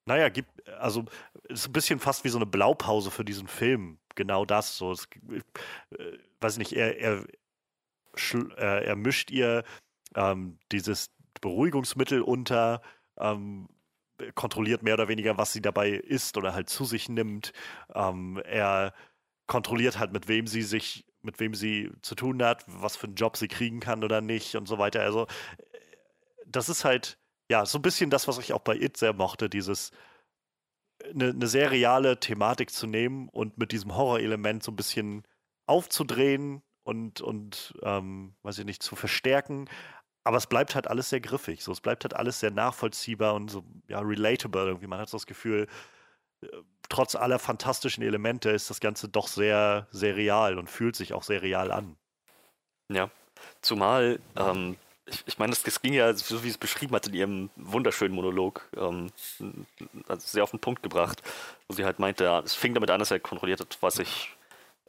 [0.05, 1.05] naja, gibt, also
[1.49, 3.99] ist ein bisschen fast wie so eine Blaupause für diesen Film.
[4.15, 4.77] Genau das.
[4.77, 7.25] So, es, äh, weiß ich nicht, er, er,
[8.57, 9.63] äh, er mischt ihr
[10.15, 11.11] ähm, dieses
[11.41, 12.81] Beruhigungsmittel unter,
[13.17, 13.69] ähm,
[14.35, 17.53] kontrolliert mehr oder weniger, was sie dabei isst oder halt zu sich nimmt.
[17.93, 18.93] Ähm, er
[19.47, 23.15] kontrolliert halt, mit wem sie sich, mit wem sie zu tun hat, was für einen
[23.15, 25.01] Job sie kriegen kann oder nicht und so weiter.
[25.01, 25.27] Also, äh,
[26.45, 27.17] das ist halt,
[27.53, 29.91] ja, so ein bisschen das, was ich auch bei It sehr mochte, dieses
[31.03, 35.23] eine, eine sehr reale Thematik zu nehmen und mit diesem Horrorelement so ein bisschen
[35.67, 39.69] aufzudrehen und, und ähm, weiß ich nicht, zu verstärken.
[40.23, 41.63] Aber es bleibt halt alles sehr griffig.
[41.63, 44.87] So, es bleibt halt alles sehr nachvollziehbar und so, ja, relatable irgendwie.
[44.87, 45.67] Man hat so das Gefühl,
[46.41, 46.47] äh,
[46.89, 51.23] trotz aller fantastischen Elemente ist das Ganze doch sehr, sehr real und fühlt sich auch
[51.23, 51.97] sehr real an.
[52.89, 53.11] Ja.
[53.61, 54.75] Zumal, ähm,
[55.05, 58.15] ich, ich meine, das, das ging ja, so wie es beschrieben hat in ihrem wunderschönen
[58.15, 59.11] Monolog, ähm,
[60.07, 61.21] also sehr auf den Punkt gebracht,
[61.67, 64.29] wo sie halt meinte, ja, es fing damit an, dass er kontrolliert hat, was ich,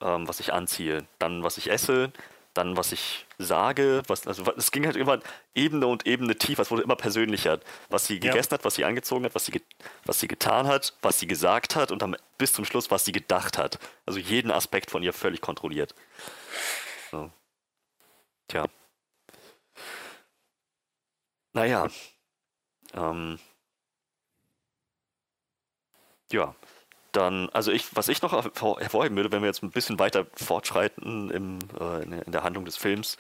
[0.01, 2.13] ähm, was ich anziehe, dann was ich esse,
[2.55, 5.19] dann was ich sage, was, also es ging halt immer
[5.57, 7.59] Ebene und Ebene tiefer, es wurde immer persönlicher,
[7.91, 8.31] was sie Ja.
[8.31, 9.61] gegessen hat, was sie angezogen hat, was sie,
[10.05, 13.11] was sie getan hat, was sie gesagt hat und dann bis zum Schluss, was sie
[13.13, 13.81] gedacht hat.
[14.07, 15.97] Also jeden Aspekt von ihr völlig kontrolliert.
[17.11, 17.33] So.
[18.47, 18.67] Tja.
[21.55, 21.89] Naja.
[22.95, 23.39] Ähm,
[26.33, 26.55] Ja,
[27.13, 31.31] dann, also ich, was ich noch hervorheben würde, wenn wir jetzt ein bisschen weiter fortschreiten
[31.31, 33.17] im, äh, in der Handlung des Films,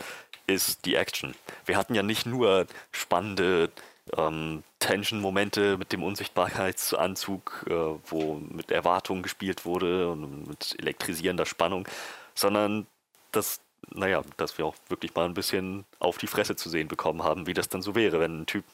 [0.46, 1.34] ist die Action.
[1.66, 3.70] Wir hatten ja nicht nur spannende
[4.16, 7.72] ähm, Tension-Momente mit dem Unsichtbarkeitsanzug, äh,
[8.06, 11.86] wo mit Erwartungen gespielt wurde und mit elektrisierender Spannung,
[12.34, 12.86] sondern
[13.32, 17.22] das, naja, dass wir auch wirklich mal ein bisschen auf die Fresse zu sehen bekommen
[17.22, 18.64] haben, wie das dann so wäre, wenn ein Typ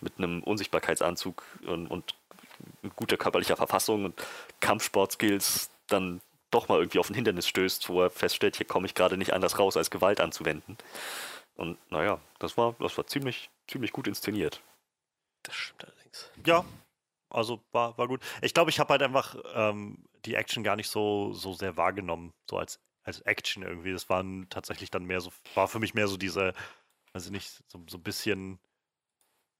[0.00, 2.14] mit einem Unsichtbarkeitsanzug und, und
[2.96, 4.26] guter körperlicher Verfassung und
[4.60, 6.20] Kampfsportskills dann
[6.50, 9.32] doch mal irgendwie auf ein Hindernis stößt, wo er feststellt, hier komme ich gerade nicht
[9.32, 10.78] anders raus, als Gewalt anzuwenden.
[11.56, 14.60] Und naja, das war, das war ziemlich, ziemlich gut inszeniert.
[15.42, 16.30] Das stimmt allerdings.
[16.46, 16.64] Ja,
[17.28, 18.20] also war, war gut.
[18.42, 22.32] Ich glaube, ich habe halt einfach ähm, die Action gar nicht so, so sehr wahrgenommen,
[22.48, 23.92] so als, als Action irgendwie.
[23.92, 26.54] Das waren tatsächlich dann mehr so, war für mich mehr so diese,
[27.12, 28.58] weiß ich nicht, so, so ein bisschen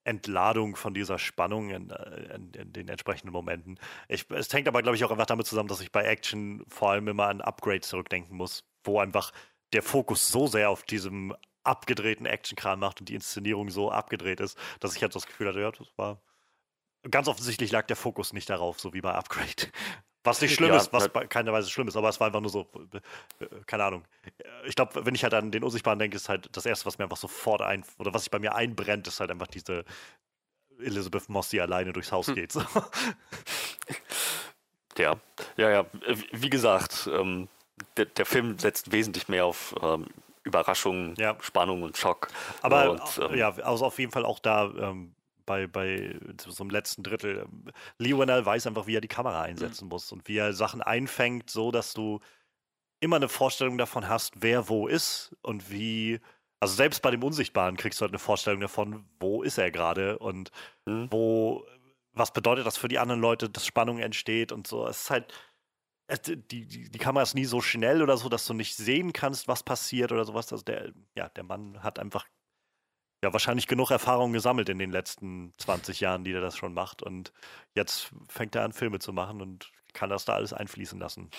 [0.05, 3.79] Entladung von dieser Spannung in, äh, in, in den entsprechenden Momenten.
[4.09, 6.91] Ich, es hängt aber, glaube ich, auch einfach damit zusammen, dass ich bei Action vor
[6.91, 9.33] allem immer an Upgrade zurückdenken muss, wo einfach
[9.73, 11.35] der Fokus so sehr auf diesem
[11.65, 15.61] abgedrehten Action-Kram macht und die Inszenierung so abgedreht ist, dass ich halt das Gefühl hatte,
[15.61, 16.21] ja, das war.
[17.11, 19.71] Ganz offensichtlich lag der Fokus nicht darauf, so wie bei Upgrade.
[20.25, 22.41] Was nicht schlimm ja, ist, was bei keiner Weise schlimm ist, aber es war einfach
[22.41, 22.67] nur so,
[23.67, 24.05] keine Ahnung.
[24.67, 27.05] Ich glaube, wenn ich halt an den Unsichtbaren denke, ist halt das Erste, was mir
[27.05, 29.85] einfach sofort ein, oder was sich bei mir einbrennt, ist halt einfach diese
[30.81, 32.35] Elizabeth Moss, die alleine durchs Haus hm.
[32.35, 32.53] geht.
[32.53, 32.65] So.
[34.97, 35.17] Ja,
[35.57, 35.87] ja, ja.
[36.31, 37.49] Wie gesagt, ähm,
[37.97, 40.07] der, der, Film setzt wesentlich mehr auf ähm,
[40.45, 41.37] Überraschung, ja.
[41.41, 42.29] Spannung und Schock.
[42.63, 45.15] Aber und, ähm, ja, also auf jeden Fall auch da ähm,
[45.47, 47.47] bei, bei so einem letzten Drittel.
[47.99, 49.91] Wennell weiß einfach, wie er die Kamera einsetzen mhm.
[49.91, 52.21] muss und wie er Sachen einfängt, so dass du
[53.01, 56.21] immer eine Vorstellung davon hast, wer wo ist und wie.
[56.61, 60.19] Also selbst bei dem Unsichtbaren kriegst du halt eine Vorstellung davon, wo ist er gerade
[60.19, 60.51] und
[60.87, 61.09] mhm.
[61.11, 61.67] wo,
[62.13, 64.87] was bedeutet das für die anderen Leute, dass Spannung entsteht und so.
[64.87, 65.35] Es ist halt,
[66.27, 69.47] die, die, die Kamera ist nie so schnell oder so, dass du nicht sehen kannst,
[69.47, 70.53] was passiert oder sowas.
[70.53, 72.27] Also der, ja, der Mann hat einfach
[73.25, 77.03] ja wahrscheinlich genug Erfahrung gesammelt in den letzten 20 Jahren, die er das schon macht.
[77.03, 77.33] Und
[77.75, 81.31] jetzt fängt er an, Filme zu machen und kann das da alles einfließen lassen.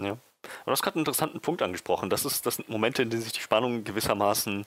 [0.00, 0.16] Ja.
[0.64, 2.10] du hast gerade einen interessanten Punkt angesprochen.
[2.10, 4.64] Das, ist, das sind Momente, in denen sich die Spannung gewissermaßen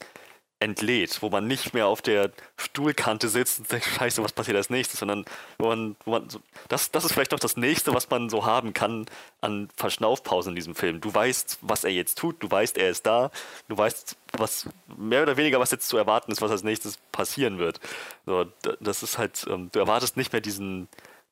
[0.62, 4.70] entlädt, wo man nicht mehr auf der Stuhlkante sitzt und denkt, scheiße, was passiert als
[4.70, 5.26] nächstes, sondern
[5.58, 6.40] wo man, wo man so,
[6.70, 9.08] das, das ist vielleicht noch das nächste, was man so haben kann
[9.42, 11.02] an Verschnaufpausen in diesem Film.
[11.02, 13.32] Du weißt, was er jetzt tut, du weißt, er ist da,
[13.68, 17.58] du weißt, was mehr oder weniger, was jetzt zu erwarten ist, was als nächstes passieren
[17.58, 17.80] wird.
[18.28, 18.46] So,
[18.80, 20.88] das ist halt, ähm, du erwartest nicht mehr diesen,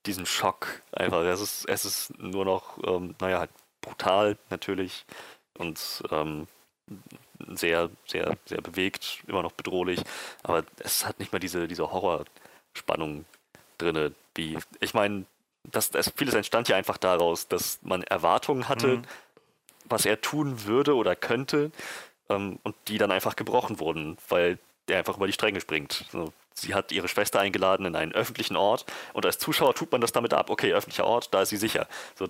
[0.08, 1.22] diesen Schock einfach.
[1.22, 3.52] Es ist, es ist nur noch, ähm, naja, halt
[3.82, 5.06] brutal natürlich
[5.58, 6.48] und ähm,
[7.48, 10.02] sehr, sehr, sehr bewegt, immer noch bedrohlich,
[10.44, 13.26] aber es hat nicht mehr diese, diese Horrorspannung
[13.78, 15.26] drin, wie, ich meine,
[15.64, 19.02] das, das, vieles entstand ja einfach daraus, dass man Erwartungen hatte, mhm.
[19.86, 21.72] was er tun würde oder könnte,
[22.30, 24.58] ähm, und die dann einfach gebrochen wurden, weil
[24.88, 26.06] der einfach über die Stränge springt.
[26.12, 30.02] So, sie hat ihre Schwester eingeladen in einen öffentlichen Ort und als Zuschauer tut man
[30.02, 30.50] das damit ab.
[30.50, 31.88] Okay, öffentlicher Ort, da ist sie sicher.
[32.16, 32.30] So,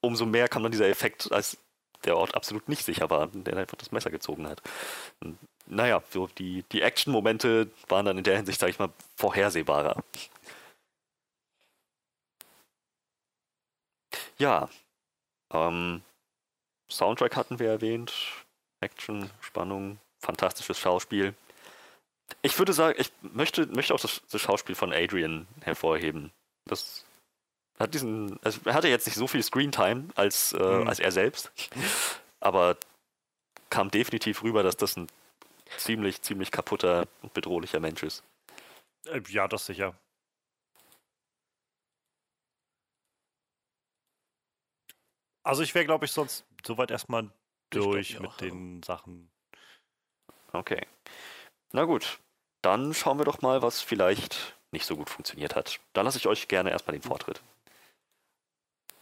[0.00, 1.58] umso mehr kann man dieser Effekt als
[2.06, 4.62] der Ort absolut nicht sicher war, der einfach das Messer gezogen hat.
[5.20, 10.02] Und, naja, so die, die Action-Momente waren dann in der Hinsicht, sage ich mal, vorhersehbarer.
[14.38, 14.68] Ja,
[15.52, 16.02] ähm,
[16.90, 18.12] Soundtrack hatten wir erwähnt,
[18.80, 21.34] Action, Spannung, fantastisches Schauspiel.
[22.42, 26.32] Ich würde sagen, ich möchte, möchte auch das, das Schauspiel von Adrian hervorheben.
[26.66, 27.04] Das
[27.78, 30.88] hat diesen, also er hatte jetzt nicht so viel Screentime als, äh, mhm.
[30.88, 31.52] als er selbst,
[32.40, 32.76] aber
[33.70, 35.08] kam definitiv rüber, dass das ein
[35.76, 38.22] ziemlich, ziemlich kaputter und bedrohlicher Mensch ist.
[39.06, 39.94] Äh, ja, das sicher.
[45.42, 47.30] Also ich wäre, glaube ich, sonst soweit erstmal
[47.70, 48.86] durch mit auch, den ja.
[48.86, 49.30] Sachen.
[50.52, 50.84] Okay.
[51.72, 52.18] Na gut,
[52.62, 55.78] dann schauen wir doch mal, was vielleicht nicht so gut funktioniert hat.
[55.92, 57.42] Dann lasse ich euch gerne erstmal den Vortritt.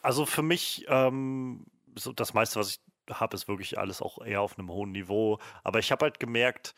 [0.05, 1.65] Also für mich, ähm,
[1.97, 5.39] so das meiste, was ich habe, ist wirklich alles auch eher auf einem hohen Niveau.
[5.63, 6.75] Aber ich habe halt gemerkt,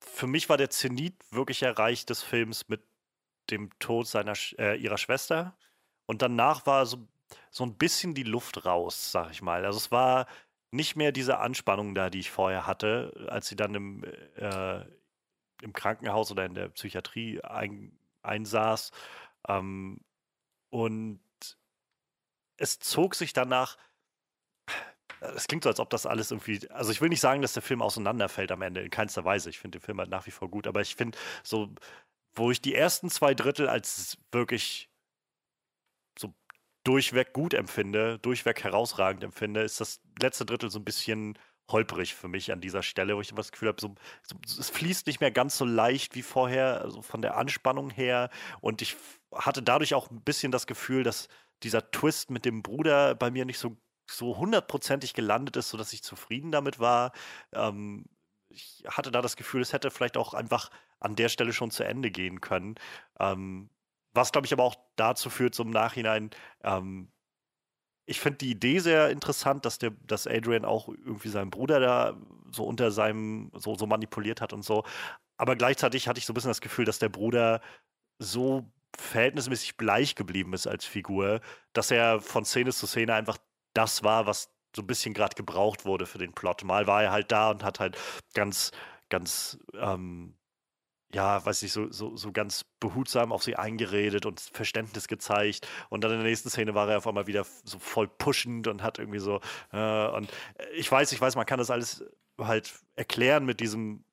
[0.00, 2.82] für mich war der Zenit wirklich erreicht des Films mit
[3.50, 5.56] dem Tod seiner, äh, ihrer Schwester.
[6.06, 7.06] Und danach war so,
[7.52, 9.64] so ein bisschen die Luft raus, sag ich mal.
[9.64, 10.26] Also es war
[10.72, 14.04] nicht mehr diese Anspannung da, die ich vorher hatte, als sie dann im,
[14.36, 14.84] äh,
[15.62, 18.90] im Krankenhaus oder in der Psychiatrie ein, einsaß.
[19.48, 20.00] Ähm,
[20.70, 21.20] und
[22.58, 23.76] es zog sich danach.
[25.20, 26.68] Es klingt so, als ob das alles irgendwie.
[26.70, 29.50] Also, ich will nicht sagen, dass der Film auseinanderfällt am Ende, in keinster Weise.
[29.50, 31.70] Ich finde den Film halt nach wie vor gut, aber ich finde, so,
[32.34, 34.90] wo ich die ersten zwei Drittel als wirklich
[36.88, 41.38] durchweg gut empfinde, durchweg herausragend empfinde, ist das letzte Drittel so ein bisschen
[41.70, 45.06] holprig für mich an dieser Stelle, wo ich das Gefühl habe, so, so, es fließt
[45.06, 48.30] nicht mehr ganz so leicht wie vorher, also von der Anspannung her.
[48.62, 48.96] Und ich
[49.34, 51.28] hatte dadurch auch ein bisschen das Gefühl, dass
[51.62, 53.76] dieser Twist mit dem Bruder bei mir nicht so
[54.10, 57.12] so hundertprozentig gelandet ist, sodass ich zufrieden damit war.
[57.52, 58.06] Ähm,
[58.48, 60.70] ich hatte da das Gefühl, es hätte vielleicht auch einfach
[61.00, 62.76] an der Stelle schon zu Ende gehen können.
[63.20, 63.70] Ähm,
[64.14, 66.30] was, glaube ich, aber auch dazu führt, so im Nachhinein,
[66.62, 67.12] ähm,
[68.06, 72.16] ich finde die Idee sehr interessant, dass der, dass Adrian auch irgendwie seinen Bruder da
[72.50, 74.84] so unter seinem, so, so manipuliert hat und so.
[75.36, 77.60] Aber gleichzeitig hatte ich so ein bisschen das Gefühl, dass der Bruder
[78.18, 81.40] so verhältnismäßig bleich geblieben ist als Figur,
[81.72, 83.38] dass er von Szene zu Szene einfach
[83.74, 86.64] das war, was so ein bisschen gerade gebraucht wurde für den Plot.
[86.64, 87.96] Mal war er halt da und hat halt
[88.34, 88.70] ganz,
[89.08, 90.34] ganz, ähm,
[91.12, 95.66] ja, weiß ich, so, so, so ganz behutsam auf sie eingeredet und Verständnis gezeigt.
[95.88, 98.82] Und dann in der nächsten Szene war er auf einmal wieder so voll pushend und
[98.82, 99.40] hat irgendwie so,
[99.72, 100.30] äh, und
[100.74, 102.04] ich weiß, ich weiß, man kann das alles
[102.38, 104.04] halt erklären mit diesem,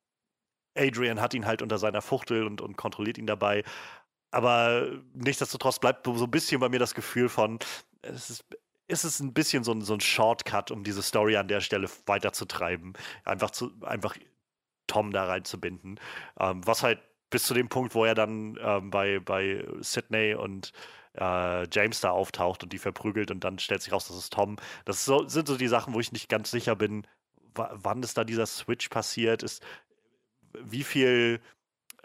[0.78, 3.64] Adrian hat ihn halt unter seiner Fuchtel und, und kontrolliert ihn dabei.
[4.36, 7.58] Aber nichtsdestotrotz bleibt so ein bisschen bei mir das Gefühl von,
[8.02, 8.46] es ist
[8.88, 11.90] ist es ein bisschen so ein, so ein Shortcut, um diese Story an der Stelle
[12.06, 12.94] weiterzutreiben.
[13.24, 14.16] Einfach, zu, einfach
[14.88, 16.00] Tom da reinzubinden.
[16.40, 17.00] Ähm, was halt
[17.32, 20.72] bis zu dem Punkt, wo er dann ähm, bei, bei Sydney und
[21.16, 24.58] äh, James da auftaucht und die verprügelt und dann stellt sich raus, das ist Tom.
[24.84, 27.08] Das so, sind so die Sachen, wo ich nicht ganz sicher bin,
[27.56, 29.64] wann ist da dieser Switch passiert, ist,
[30.62, 31.40] wie viel,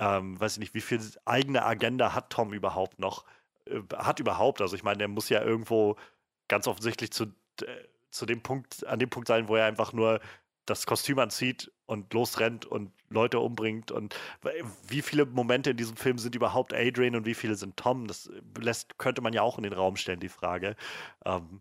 [0.01, 3.25] ähm, weiß ich nicht, wie viel eigene Agenda hat Tom überhaupt noch?
[3.67, 5.97] Äh, hat überhaupt, also ich meine, der muss ja irgendwo
[6.49, 7.25] ganz offensichtlich zu,
[7.61, 7.67] äh,
[8.11, 10.21] zu dem Punkt, an dem Punkt sein, wo er einfach nur
[10.65, 13.91] das Kostüm anzieht und losrennt und Leute umbringt.
[13.91, 14.17] Und
[14.87, 18.07] wie viele Momente in diesem Film sind überhaupt Adrian und wie viele sind Tom?
[18.07, 20.77] Das lässt, könnte man ja auch in den Raum stellen, die Frage.
[21.25, 21.61] Ähm,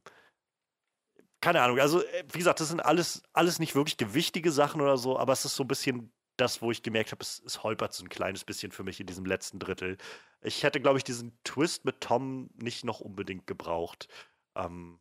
[1.42, 1.80] keine Ahnung.
[1.80, 5.34] Also, äh, wie gesagt, das sind alles, alles nicht wirklich gewichtige Sachen oder so, aber
[5.34, 8.10] es ist so ein bisschen das, wo ich gemerkt habe, es, es holpert so ein
[8.10, 9.98] kleines bisschen für mich in diesem letzten Drittel.
[10.42, 14.08] Ich hätte, glaube ich, diesen Twist mit Tom nicht noch unbedingt gebraucht.
[14.56, 15.00] Ähm,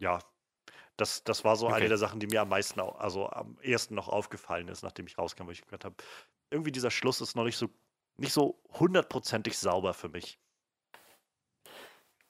[0.00, 0.18] ja,
[0.96, 1.76] das, das war so okay.
[1.76, 5.18] eine der Sachen, die mir am meisten, also am ersten noch aufgefallen ist, nachdem ich
[5.18, 5.96] rauskam, weil ich gehört habe,
[6.50, 7.70] irgendwie dieser Schluss ist noch nicht so,
[8.16, 10.38] nicht so hundertprozentig sauber für mich.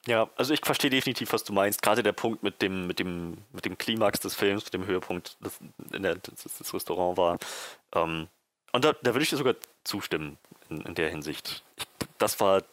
[0.07, 1.81] Ja, also ich verstehe definitiv, was du meinst.
[1.81, 5.37] Gerade der Punkt mit dem, mit dem, mit dem Klimax des Films, mit dem Höhepunkt,
[5.41, 5.61] das,
[5.93, 7.39] in der, das, das Restaurant war.
[7.95, 8.27] Ähm,
[8.73, 9.55] und da, da würde ich dir sogar
[9.85, 10.39] zustimmen
[10.71, 11.63] in, in der Hinsicht.
[11.77, 11.87] Ich,
[12.19, 12.65] das war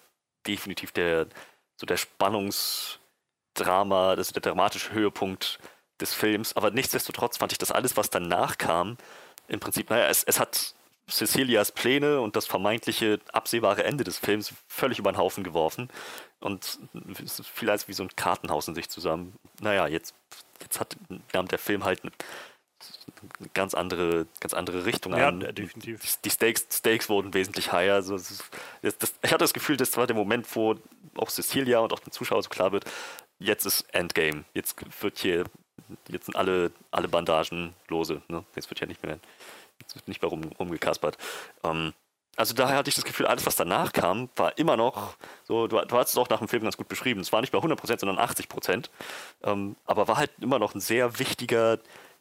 [0.48, 1.28] definitiv der,
[1.76, 5.60] so der Spannungsdrama, das der dramatische Höhepunkt
[6.02, 6.56] des Films.
[6.56, 8.98] Aber nichtsdestotrotz fand ich das alles, was danach kam,
[9.48, 10.74] im Prinzip, naja, es, es hat
[11.10, 15.90] Cecilias Pläne und das vermeintliche absehbare Ende des Films völlig über den Haufen geworfen.
[16.40, 16.80] Und
[17.24, 19.34] es fiel als wie so ein Kartenhaus in sich zusammen.
[19.62, 20.14] Naja, jetzt,
[20.62, 20.96] jetzt hat
[21.34, 22.12] nahm der Film halt eine,
[23.40, 25.42] eine ganz andere, ganz andere Richtung ja, an.
[25.42, 26.00] definitiv.
[26.02, 27.96] Die, die Stakes, Stakes wurden wesentlich higher.
[27.96, 28.44] Also das,
[28.82, 30.76] das, ich hatte das Gefühl, das war der Moment, wo
[31.18, 32.86] auch Cecilia und auch den Zuschauern so klar wird,
[33.40, 34.46] jetzt ist Endgame.
[34.54, 35.44] Jetzt wird hier,
[36.08, 38.22] jetzt sind alle, alle Bandagen lose.
[38.30, 38.46] Ne?
[38.56, 39.20] Jetzt wird ja nicht mehr,
[39.82, 41.18] jetzt wird nicht mehr rum, rumgekaspert.
[41.64, 41.94] Ähm,
[42.40, 45.78] also daher hatte ich das Gefühl, alles, was danach kam, war immer noch so, du,
[45.82, 48.00] du hast es auch nach dem Film ganz gut beschrieben, es war nicht bei 100%,
[48.00, 48.90] sondern 80%,
[49.44, 51.80] ähm, aber war halt immer noch ein sehr wichtiger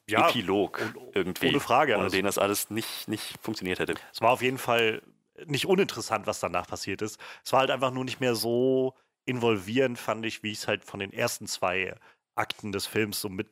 [0.08, 0.80] ja, Epilog
[1.14, 1.50] irgendwie.
[1.50, 1.94] Ohne Frage.
[1.94, 3.94] Ohne also, den das alles nicht, nicht funktioniert hätte.
[4.12, 5.02] Es war auf jeden Fall
[5.46, 7.20] nicht uninteressant, was danach passiert ist.
[7.44, 10.84] Es war halt einfach nur nicht mehr so involvierend, fand ich, wie ich es halt
[10.84, 11.94] von den ersten zwei
[12.34, 13.48] Akten des Films so mit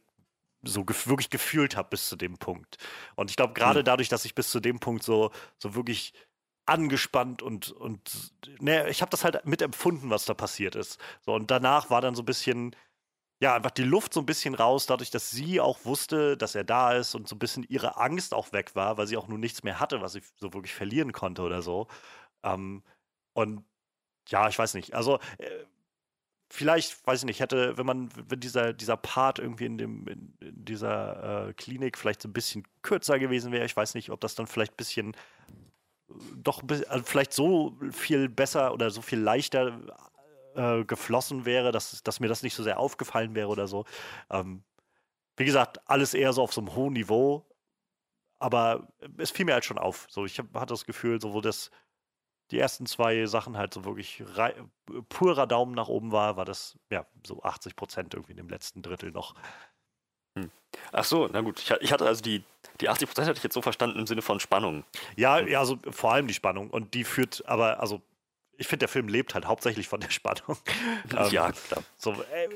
[0.62, 2.78] so gef wirklich gefühlt habe bis zu dem Punkt.
[3.14, 3.84] Und ich glaube, gerade hm.
[3.84, 6.12] dadurch, dass ich bis zu dem Punkt so, so wirklich
[6.66, 10.98] angespannt und, und ne, ich habe das halt mitempfunden, was da passiert ist.
[11.24, 12.74] So, und danach war dann so ein bisschen,
[13.40, 16.64] ja, einfach die Luft so ein bisschen raus, dadurch, dass sie auch wusste, dass er
[16.64, 19.38] da ist und so ein bisschen ihre Angst auch weg war, weil sie auch nur
[19.38, 21.86] nichts mehr hatte, was sie so wirklich verlieren konnte oder so.
[22.42, 22.82] Ähm,
[23.34, 23.64] und
[24.28, 24.94] ja, ich weiß nicht.
[24.94, 25.64] Also, äh,
[26.50, 30.34] vielleicht, weiß ich nicht, hätte, wenn man, wenn dieser, dieser Part irgendwie in, dem, in,
[30.40, 34.34] dieser äh, Klinik vielleicht so ein bisschen kürzer gewesen wäre, ich weiß nicht, ob das
[34.34, 35.16] dann vielleicht ein bisschen
[36.36, 39.80] doch also vielleicht so viel besser oder so viel leichter
[40.54, 43.84] äh, geflossen wäre, dass, dass mir das nicht so sehr aufgefallen wäre oder so.
[44.30, 44.62] Ähm,
[45.36, 47.46] wie gesagt, alles eher so auf so einem hohen Niveau,
[48.38, 48.88] aber
[49.18, 50.06] es fiel mir halt schon auf.
[50.08, 51.70] So, ich hatte das Gefühl, so wo das
[52.50, 54.22] die ersten zwei Sachen halt so wirklich
[55.08, 58.82] purer Daumen nach oben war, war das ja so 80 Prozent irgendwie in dem letzten
[58.82, 59.34] Drittel noch.
[60.36, 60.50] Hm.
[60.92, 61.60] Ach so, na gut.
[61.60, 62.44] Ich, ich, hatte also die,
[62.80, 64.84] die 80 Prozent hatte ich jetzt so verstanden im Sinne von Spannung.
[65.16, 66.70] Ja, ja, also vor allem die Spannung.
[66.70, 68.02] Und die führt aber, also
[68.56, 70.56] ich finde, der Film lebt halt hauptsächlich von der Spannung.
[71.30, 71.82] ja, ähm, klar.
[71.96, 72.48] So, äh,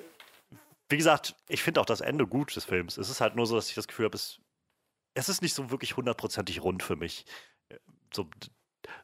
[0.89, 2.98] wie gesagt, ich finde auch das Ende gut des Films.
[2.98, 4.40] Es ist halt nur so, dass ich das Gefühl habe, es,
[5.15, 7.24] es ist nicht so wirklich hundertprozentig rund für mich.
[8.12, 8.28] So,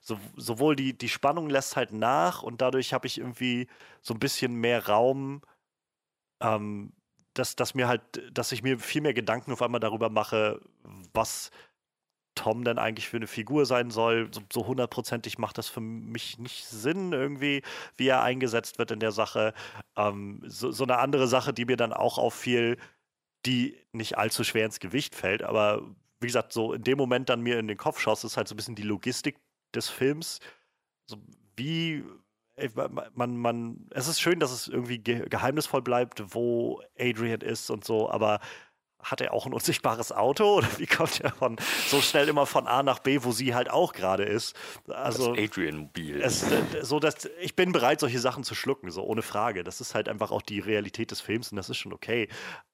[0.00, 3.68] so, sowohl die, die Spannung lässt halt nach und dadurch habe ich irgendwie
[4.02, 5.42] so ein bisschen mehr Raum,
[6.40, 6.92] ähm,
[7.38, 8.02] dass, dass mir halt,
[8.32, 10.60] dass ich mir viel mehr Gedanken auf einmal darüber mache,
[11.12, 11.50] was
[12.34, 14.30] Tom denn eigentlich für eine Figur sein soll.
[14.52, 17.62] So hundertprozentig macht das für mich nicht Sinn, irgendwie,
[17.96, 19.54] wie er eingesetzt wird in der Sache.
[19.96, 22.76] Ähm, so, so, eine andere Sache, die mir dann auch auffiel,
[23.46, 25.82] die nicht allzu schwer ins Gewicht fällt, aber
[26.20, 28.54] wie gesagt, so in dem Moment dann mir in den Kopf schoss, ist halt so
[28.54, 29.38] ein bisschen die Logistik
[29.74, 30.40] des Films.
[31.06, 31.18] So,
[31.56, 32.04] wie
[33.14, 38.10] man, man, es ist schön, dass es irgendwie geheimnisvoll bleibt, wo Adrian ist und so,
[38.10, 38.40] aber
[39.10, 41.56] hat er auch ein unsichtbares Auto oder wie kommt er von
[41.88, 44.56] so schnell immer von A nach B, wo sie halt auch gerade ist?
[44.88, 46.28] Also das Adrian-Mobil.
[46.82, 49.64] So, dass ich bin bereit, solche Sachen zu schlucken, so ohne Frage.
[49.64, 52.28] Das ist halt einfach auch die Realität des Films und das ist schon okay.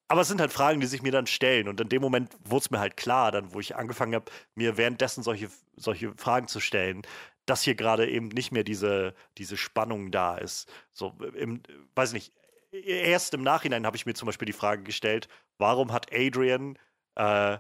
[0.09, 1.69] Aber es sind halt Fragen, die sich mir dann stellen.
[1.69, 4.77] Und in dem Moment wurde es mir halt klar, dann, wo ich angefangen habe, mir
[4.77, 7.03] währenddessen solche, solche Fragen zu stellen,
[7.47, 10.71] dass hier gerade eben nicht mehr diese, diese Spannung da ist.
[10.93, 11.63] So, im,
[11.95, 12.33] weiß nicht,
[12.73, 15.29] erst im Nachhinein habe ich mir zum Beispiel die Frage gestellt,
[15.59, 16.79] warum hat Adrian,
[17.17, 17.59] äh,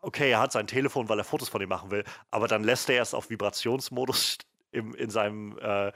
[0.00, 2.88] okay, er hat sein Telefon, weil er Fotos von ihm machen will, aber dann lässt
[2.90, 4.38] er es auf Vibrationsmodus
[4.72, 5.92] im, in seinem, äh,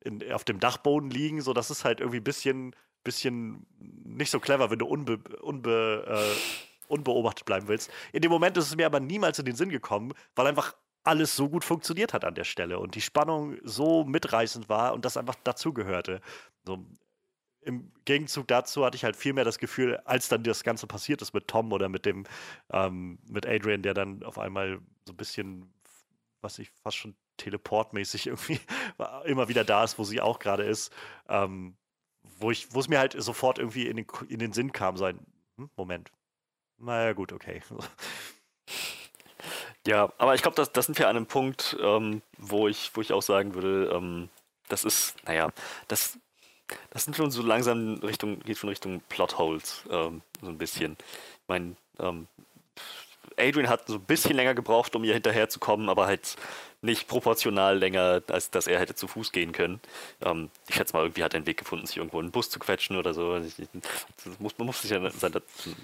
[0.00, 2.74] in, auf dem Dachboden liegen, so das ist halt irgendwie ein bisschen,
[3.04, 3.66] bisschen
[4.04, 6.40] nicht so clever, wenn du unbe, unbe, äh,
[6.88, 7.90] unbeobachtet bleiben willst.
[8.12, 10.74] In dem Moment ist es mir aber niemals in den Sinn gekommen, weil einfach
[11.04, 15.04] alles so gut funktioniert hat an der Stelle und die Spannung so mitreißend war und
[15.04, 16.20] das einfach dazugehörte.
[16.64, 16.84] So,
[17.62, 21.22] im Gegenzug dazu hatte ich halt viel mehr das Gefühl, als dann das Ganze passiert
[21.22, 22.24] ist mit Tom oder mit dem,
[22.70, 25.72] ähm, mit Adrian, der dann auf einmal so ein bisschen,
[26.40, 28.60] was ich fast schon teleportmäßig irgendwie
[29.24, 30.92] immer wieder da ist, wo sie auch gerade ist,
[31.28, 31.76] ähm,
[32.38, 35.20] wo ich, wo es mir halt sofort irgendwie in den, in den Sinn kam, sein,
[35.56, 36.10] hm, Moment.
[36.78, 37.62] Naja, gut, okay.
[39.86, 43.00] Ja, aber ich glaube, das, das sind wir an einem Punkt, ähm, wo, ich, wo
[43.00, 44.28] ich auch sagen würde, ähm,
[44.68, 45.50] das ist, naja,
[45.88, 46.18] das
[46.90, 50.96] das sind schon so langsam Richtung, geht schon Richtung Plotholes, ähm, so ein bisschen.
[51.00, 52.28] Ich meine, ähm,
[53.36, 56.36] Adrian hat so ein bisschen länger gebraucht, um ihr hinterherzukommen, aber halt
[56.82, 59.80] nicht proportional länger, als dass er hätte zu Fuß gehen können.
[60.20, 62.50] Ähm, ich schätze mal, irgendwie hat er einen Weg gefunden, sich irgendwo in einen Bus
[62.50, 63.40] zu quetschen oder so.
[64.40, 65.00] Muss, man muss sich ja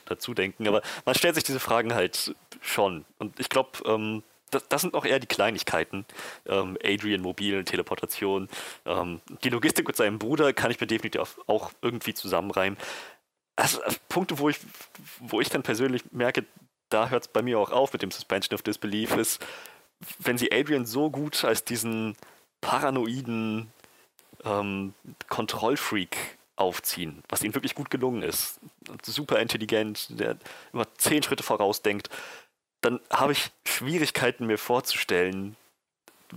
[0.07, 3.05] dazu denken, aber man stellt sich diese Fragen halt schon.
[3.19, 6.05] Und ich glaube, ähm, das, das, sind auch eher die Kleinigkeiten.
[6.47, 8.49] Ähm, Adrian, Mobil, Teleportation.
[8.85, 12.79] Ähm, die Logistik mit seinem Bruder kann ich mir definitiv auch irgendwie zusammenreimen.
[13.55, 14.59] Also, also Punkte, wo ich,
[15.21, 16.45] wo ich dann persönlich merke,
[16.89, 19.45] da hört es bei mir auch auf mit dem Suspension of Disbelief, ist,
[20.19, 22.17] wenn sie Adrian so gut als diesen
[22.61, 23.73] paranoiden
[24.45, 24.95] ähm,
[25.29, 26.17] Kontrollfreak
[26.57, 28.61] aufziehen, was ihnen wirklich gut gelungen ist.
[29.03, 30.37] Super intelligent, der
[30.73, 32.11] immer zehn Schritte vorausdenkt
[32.81, 35.57] dann habe ich Schwierigkeiten mir vorzustellen,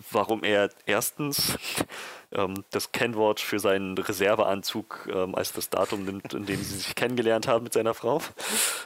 [0.09, 1.57] warum er erstens
[2.31, 6.95] ähm, das Kennwort für seinen Reserveanzug ähm, als das Datum nimmt, in dem sie sich
[6.95, 8.21] kennengelernt haben mit seiner Frau.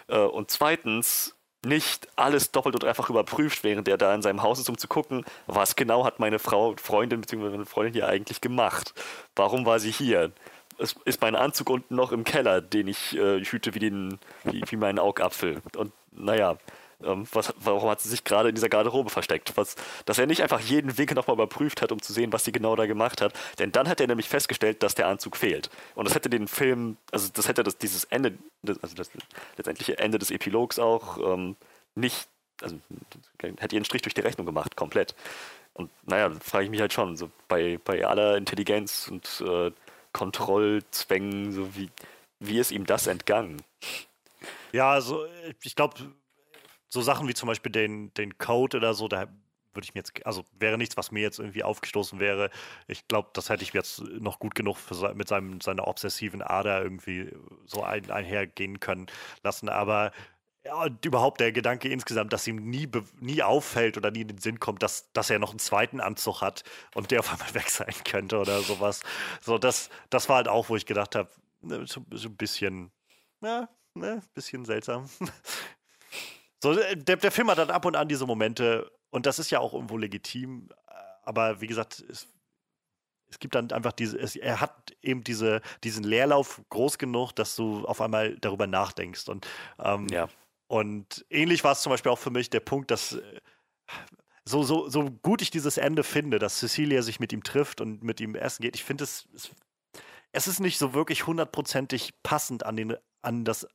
[0.08, 1.36] Äh, und zweitens
[1.66, 4.88] nicht alles doppelt und dreifach überprüft, während er da in seinem Haus ist, um zu
[4.88, 7.50] gucken, was genau hat meine Frau, Freundin bzw.
[7.50, 8.94] meine Freundin hier eigentlich gemacht?
[9.36, 10.32] Warum war sie hier?
[10.78, 14.62] Es ist mein Anzug unten noch im Keller, den ich äh, hüte wie, den, wie,
[14.68, 15.62] wie meinen Augapfel.
[15.78, 16.58] Und naja,
[17.04, 19.54] ähm, was, warum hat sie sich gerade in dieser Garderobe versteckt?
[19.56, 22.52] Was, dass er nicht einfach jeden Winkel nochmal überprüft hat, um zu sehen, was sie
[22.52, 23.34] genau da gemacht hat.
[23.60, 25.70] Denn dann hat er nämlich festgestellt, dass der Anzug fehlt.
[25.96, 28.38] Und das hätte den Film, also das hätte das, dieses Ende,
[28.82, 29.10] also das
[29.58, 31.56] letztendliche Ende des Epilogs auch ähm,
[31.96, 32.28] nicht,
[32.62, 32.78] also
[33.58, 35.16] hätte ihren Strich durch die Rechnung gemacht, komplett.
[35.74, 39.72] Und naja, frage ich mich halt schon, so bei, bei aller Intelligenz und äh,
[40.14, 41.90] Kontrollzwängen, so wie,
[42.40, 43.62] wie ist ihm das entgangen?
[44.72, 45.26] Ja, also
[45.62, 45.96] ich glaube,
[46.96, 49.28] so Sachen wie zum Beispiel den, den Code oder so, da
[49.74, 52.50] würde ich mir jetzt, also wäre nichts, was mir jetzt irgendwie aufgestoßen wäre.
[52.88, 56.82] Ich glaube, das hätte ich jetzt noch gut genug für, mit seinem, seiner obsessiven Ader
[56.82, 57.30] irgendwie
[57.66, 59.08] so ein, einhergehen können
[59.44, 59.68] lassen.
[59.68, 60.14] Aber
[60.64, 62.88] ja, überhaupt der Gedanke insgesamt, dass ihm nie,
[63.20, 66.42] nie auffällt oder nie in den Sinn kommt, dass, dass er noch einen zweiten Anzug
[66.42, 66.64] hat
[66.96, 69.02] und der auf einmal weg sein könnte oder sowas.
[69.42, 71.30] So, das, das war halt auch, wo ich gedacht habe,
[71.62, 72.92] ne, so, so ein bisschen,
[73.42, 75.10] ja, ne, bisschen seltsam.
[76.66, 79.52] So, äh, der, der Film hat dann ab und an diese Momente und das ist
[79.52, 82.28] ja auch irgendwo legitim, äh, aber wie gesagt, es,
[83.30, 87.56] es gibt dann einfach diese, es, er hat eben diese, diesen Leerlauf groß genug, dass
[87.56, 89.30] du auf einmal darüber nachdenkst.
[89.30, 89.48] Und,
[89.78, 90.28] ähm, ja.
[90.66, 93.42] und ähnlich war es zum Beispiel auch für mich der Punkt, dass äh,
[94.44, 98.02] so, so, so gut ich dieses Ende finde, dass Cecilia sich mit ihm trifft und
[98.02, 99.52] mit ihm essen geht, ich finde es, es,
[100.32, 103.68] es ist nicht so wirklich hundertprozentig passend an, den, an das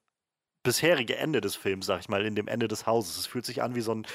[0.62, 3.16] bisherige Ende des Films, sag ich mal, in dem Ende des Hauses.
[3.16, 4.06] Es fühlt sich an wie so ein,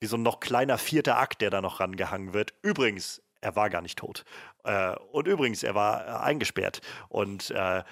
[0.00, 2.54] wie so ein noch kleiner vierter Akt, der da noch rangehangen wird.
[2.62, 4.24] Übrigens, er war gar nicht tot.
[4.64, 6.80] Äh, und übrigens, er war äh, eingesperrt.
[7.08, 7.82] Und äh,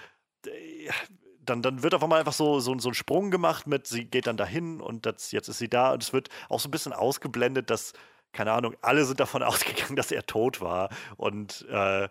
[1.40, 4.26] dann, dann wird auf einmal einfach so, so, so ein Sprung gemacht mit, sie geht
[4.26, 5.92] dann dahin und das, jetzt ist sie da.
[5.92, 7.92] Und es wird auch so ein bisschen ausgeblendet, dass,
[8.32, 10.90] keine Ahnung, alle sind davon ausgegangen, dass er tot war.
[11.16, 12.08] Und äh,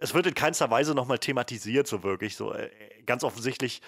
[0.00, 2.36] es wird in keinster Weise nochmal thematisiert, so wirklich.
[2.36, 2.70] So äh,
[3.04, 3.82] ganz offensichtlich,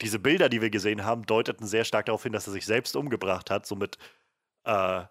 [0.00, 2.96] diese Bilder, die wir gesehen haben, deuteten sehr stark darauf hin, dass er sich selbst
[2.96, 3.98] umgebracht hat, so mit
[4.64, 5.04] äh,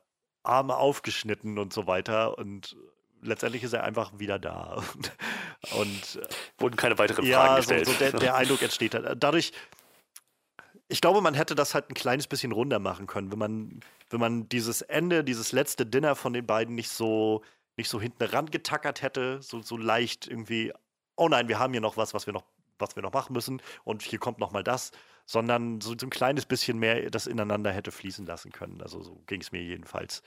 [0.43, 2.37] Arme aufgeschnitten und so weiter.
[2.37, 2.75] Und
[3.21, 4.83] letztendlich ist er einfach wieder da.
[5.77, 6.27] Und, äh,
[6.57, 7.85] wurden keine weiteren ja, Fragen gestellt.
[7.85, 9.23] So, so der, der Eindruck entsteht halt.
[9.23, 9.51] Dadurch,
[10.87, 13.79] ich glaube, man hätte das halt ein kleines bisschen runder machen können, wenn man,
[14.09, 17.43] wenn man dieses Ende, dieses letzte Dinner von den beiden nicht so,
[17.77, 20.73] nicht so hinten rangetackert hätte, so, so leicht irgendwie,
[21.15, 22.43] oh nein, wir haben hier noch was, was wir noch,
[22.81, 24.91] was wir noch machen müssen und hier kommt noch mal das,
[25.25, 28.81] sondern so, so ein kleines bisschen mehr das ineinander hätte fließen lassen können.
[28.81, 30.23] Also so ging es mir jedenfalls.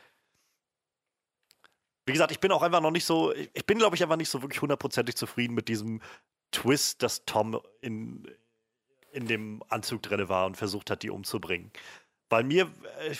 [2.07, 4.29] Wie gesagt, ich bin auch einfach noch nicht so, ich bin, glaube ich, einfach nicht
[4.29, 6.01] so wirklich hundertprozentig zufrieden mit diesem
[6.51, 8.29] Twist, dass Tom in,
[9.13, 11.73] in dem Anzug drin war und versucht hat, die umzubringen.
[12.29, 12.71] Weil mir,
[13.01, 13.15] äh,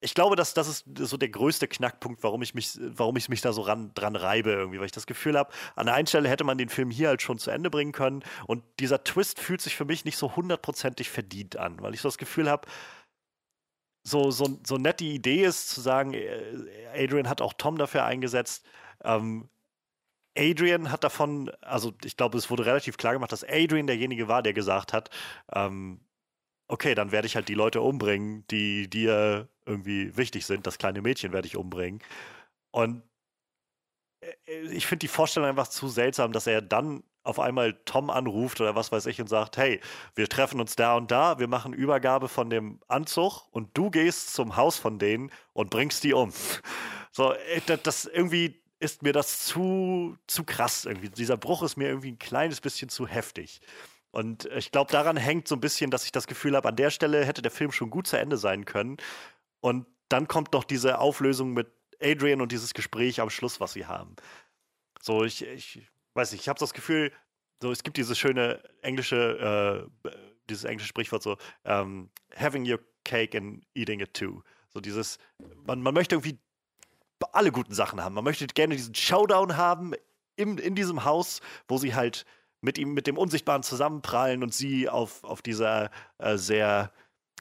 [0.00, 3.42] ich glaube, dass das ist so der größte Knackpunkt, warum ich mich, warum ich mich
[3.42, 6.28] da so ran, dran reibe irgendwie, weil ich das Gefühl habe, an der einen Stelle
[6.28, 9.60] hätte man den Film hier halt schon zu Ende bringen können und dieser Twist fühlt
[9.60, 12.66] sich für mich nicht so hundertprozentig verdient an, weil ich so das Gefühl habe,
[14.02, 18.04] so, so, so nett die Idee ist, zu sagen, äh, Adrian hat auch Tom dafür
[18.04, 18.64] eingesetzt.
[19.04, 19.50] Ähm,
[20.36, 24.42] Adrian hat davon, also ich glaube, es wurde relativ klar gemacht, dass Adrian derjenige war,
[24.42, 25.10] der gesagt hat,
[25.52, 26.00] ähm,
[26.70, 30.66] okay, dann werde ich halt die Leute umbringen, die dir irgendwie wichtig sind.
[30.66, 32.00] Das kleine Mädchen werde ich umbringen.
[32.70, 33.02] Und
[34.20, 38.60] äh, ich finde die Vorstellung einfach zu seltsam, dass er dann auf einmal Tom anruft
[38.60, 39.80] oder was weiß ich und sagt, hey,
[40.14, 44.32] wir treffen uns da und da, wir machen Übergabe von dem Anzug und du gehst
[44.34, 46.32] zum Haus von denen und bringst die um.
[47.12, 51.10] So, äh, das irgendwie ist mir das zu, zu krass irgendwie.
[51.10, 53.60] Dieser Bruch ist mir irgendwie ein kleines bisschen zu heftig.
[54.12, 56.90] Und ich glaube, daran hängt so ein bisschen, dass ich das Gefühl habe, an der
[56.90, 58.96] Stelle hätte der Film schon gut zu Ende sein können.
[59.60, 61.68] Und dann kommt noch diese Auflösung mit
[62.00, 64.16] Adrian und dieses Gespräch am Schluss, was sie haben.
[65.00, 67.12] So, ich, ich weiß nicht, ich habe das Gefühl,
[67.62, 70.10] so es gibt dieses schöne englische, äh,
[70.48, 74.42] dieses englische Sprichwort so, um, ähm, having your cake and eating it too.
[74.70, 75.18] So dieses,
[75.66, 76.38] man, man möchte irgendwie
[77.32, 78.14] alle guten Sachen haben.
[78.14, 79.92] Man möchte gerne diesen Showdown haben
[80.36, 82.24] im, in diesem Haus, wo sie halt
[82.60, 86.92] mit ihm, mit dem Unsichtbaren zusammenprallen und sie auf, auf dieser äh, sehr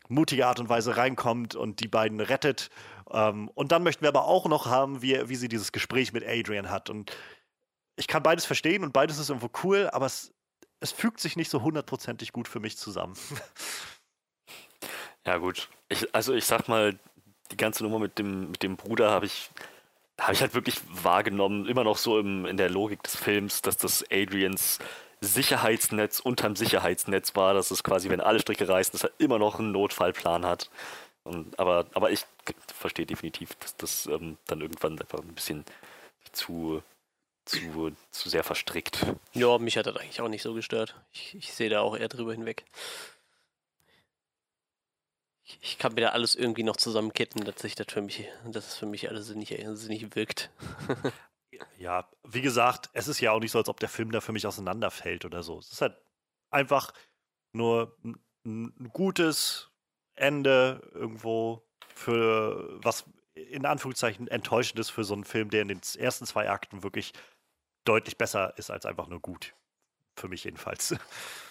[0.07, 2.69] mutige Art und Weise reinkommt und die beiden rettet.
[3.11, 6.25] Ähm, und dann möchten wir aber auch noch haben, wie, wie sie dieses Gespräch mit
[6.25, 6.89] Adrian hat.
[6.89, 7.15] Und
[7.95, 10.33] ich kann beides verstehen und beides ist irgendwo cool, aber es,
[10.79, 13.15] es fügt sich nicht so hundertprozentig gut für mich zusammen.
[15.25, 15.69] Ja, gut.
[15.89, 16.97] Ich, also ich sag mal,
[17.51, 19.49] die ganze Nummer mit dem, mit dem Bruder habe ich,
[20.19, 23.77] hab ich halt wirklich wahrgenommen, immer noch so im, in der Logik des Films, dass
[23.77, 24.79] das Adrians
[25.21, 29.59] Sicherheitsnetz unterm Sicherheitsnetz war, dass es quasi, wenn alle Stricke reißen, dass er immer noch
[29.59, 30.69] einen Notfallplan hat.
[31.23, 32.25] Und, aber, aber ich
[32.73, 35.65] verstehe definitiv, dass das ähm, dann irgendwann einfach ein bisschen
[36.31, 36.81] zu
[37.49, 39.05] zu, zu sehr verstrickt.
[39.33, 40.95] Ja, mich hat das eigentlich auch nicht so gestört.
[41.11, 42.63] Ich, ich sehe da auch eher drüber hinweg.
[45.43, 48.67] Ich, ich, kann mir da alles irgendwie noch zusammenkitten, dass sich das für mich, dass
[48.67, 50.51] es für mich alles sinnig, sinnig wirkt.
[51.77, 54.31] ja, wie gesagt, es ist ja auch nicht so, als ob der Film da für
[54.31, 55.59] mich auseinanderfällt oder so.
[55.59, 55.99] Es ist halt
[56.49, 56.93] einfach
[57.53, 57.95] nur
[58.45, 59.69] ein, gutes
[60.15, 61.63] Ende irgendwo
[61.95, 66.49] für was in Anführungszeichen enttäuschend ist für so einen Film, der in den ersten zwei
[66.49, 67.13] Akten wirklich
[67.85, 69.53] deutlich besser ist als einfach nur gut.
[70.15, 70.95] Für mich jedenfalls.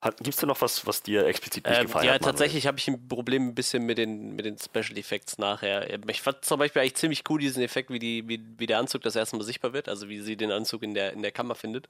[0.00, 2.20] Gibt es denn noch was, was dir explizit nicht ähm, gefallen ja, hat?
[2.20, 5.88] Ja, tatsächlich habe ich ein Problem ein bisschen mit den, mit den Special Effects nachher.
[6.08, 9.02] Ich fand zum Beispiel eigentlich ziemlich cool diesen Effekt, wie, die, wie, wie der Anzug
[9.02, 11.56] das erste Mal sichtbar wird, also wie sie den Anzug in der, in der Kammer
[11.56, 11.88] findet.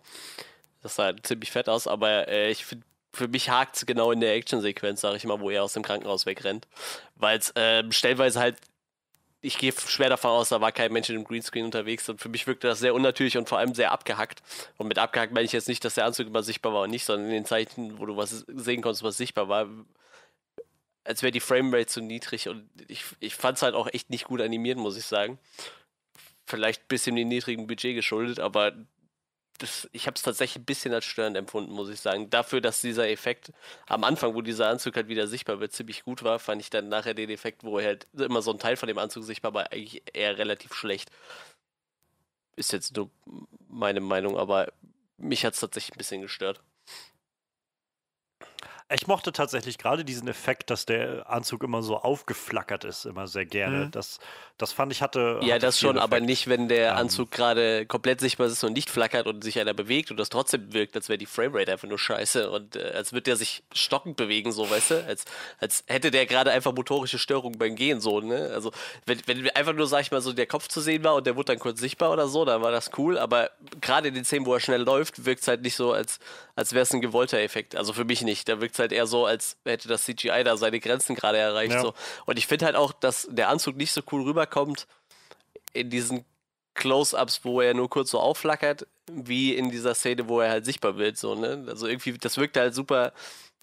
[0.83, 4.11] Das sah halt ziemlich fett aus, aber äh, ich finde, für mich hakt es genau
[4.11, 6.67] in der Action-Sequenz, sage ich mal, wo er aus dem Krankenhaus wegrennt.
[7.17, 8.57] Weil es äh, stellenweise halt
[9.41, 12.47] ich gehe schwer davon aus, da war kein Mensch im Greenscreen unterwegs und für mich
[12.47, 14.43] wirkte das sehr unnatürlich und vor allem sehr abgehackt.
[14.77, 17.05] Und mit abgehackt meine ich jetzt nicht, dass der Anzug immer sichtbar war und nicht,
[17.05, 19.69] sondern in den Zeichen, wo du was sehen konntest, was sichtbar war,
[21.05, 24.25] als wäre die Framerate zu niedrig und ich, ich fand es halt auch echt nicht
[24.25, 25.39] gut animiert, muss ich sagen.
[26.47, 28.73] Vielleicht ein bisschen dem niedrigen Budget geschuldet, aber
[29.59, 32.31] das, ich habe es tatsächlich ein bisschen als störend empfunden, muss ich sagen.
[32.31, 33.53] Dafür, dass dieser Effekt
[33.87, 36.89] am Anfang, wo dieser Anzug halt wieder sichtbar wird, ziemlich gut war, fand ich dann
[36.89, 40.03] nachher den Effekt, wo halt immer so ein Teil von dem Anzug sichtbar war, eigentlich
[40.15, 41.11] eher relativ schlecht.
[42.57, 43.11] Ist jetzt nur
[43.69, 44.73] meine Meinung, aber
[45.17, 46.61] mich hat es tatsächlich ein bisschen gestört.
[48.91, 53.45] Ich mochte tatsächlich gerade diesen Effekt, dass der Anzug immer so aufgeflackert ist, immer sehr
[53.45, 53.87] gerne.
[53.87, 53.91] Mhm.
[53.91, 54.19] Das,
[54.57, 55.41] das fand ich hatte.
[55.43, 56.05] Ja, hatte das schon, Effekt.
[56.05, 59.61] aber nicht, wenn der um, Anzug gerade komplett sichtbar ist und nicht flackert und sich
[59.61, 62.93] einer bewegt und das trotzdem wirkt, als wäre die Framerate einfach nur scheiße und äh,
[62.95, 65.05] als würde der sich stockend bewegen, so, weißt du?
[65.05, 65.27] Als,
[65.61, 68.51] als hätte der gerade einfach motorische Störungen beim Gehen, so, ne?
[68.55, 68.73] Also,
[69.05, 71.37] wenn, wenn einfach nur, sag ich mal, so der Kopf zu sehen war und der
[71.37, 73.51] wurde dann kurz sichtbar oder so, dann war das cool, aber
[73.83, 76.21] gerade in den Szenen, wo er schnell läuft, wirkt es halt nicht so, als,
[76.57, 77.77] als wäre es ein gewollter Effekt.
[77.77, 78.49] Also für mich nicht.
[78.49, 81.75] Da wirkt es halt eher so, als hätte das CGI da seine Grenzen gerade erreicht.
[81.75, 81.83] Ja.
[81.83, 81.95] So.
[82.27, 84.87] Und ich finde halt auch, dass der Anzug nicht so cool rüberkommt
[85.73, 86.25] in diesen
[86.75, 90.97] Close-ups, wo er nur kurz so aufflackert, wie in dieser Szene, wo er halt sichtbar
[90.97, 91.19] wird.
[91.19, 91.67] So, ne?
[91.69, 93.13] Also irgendwie, das wirkt halt super,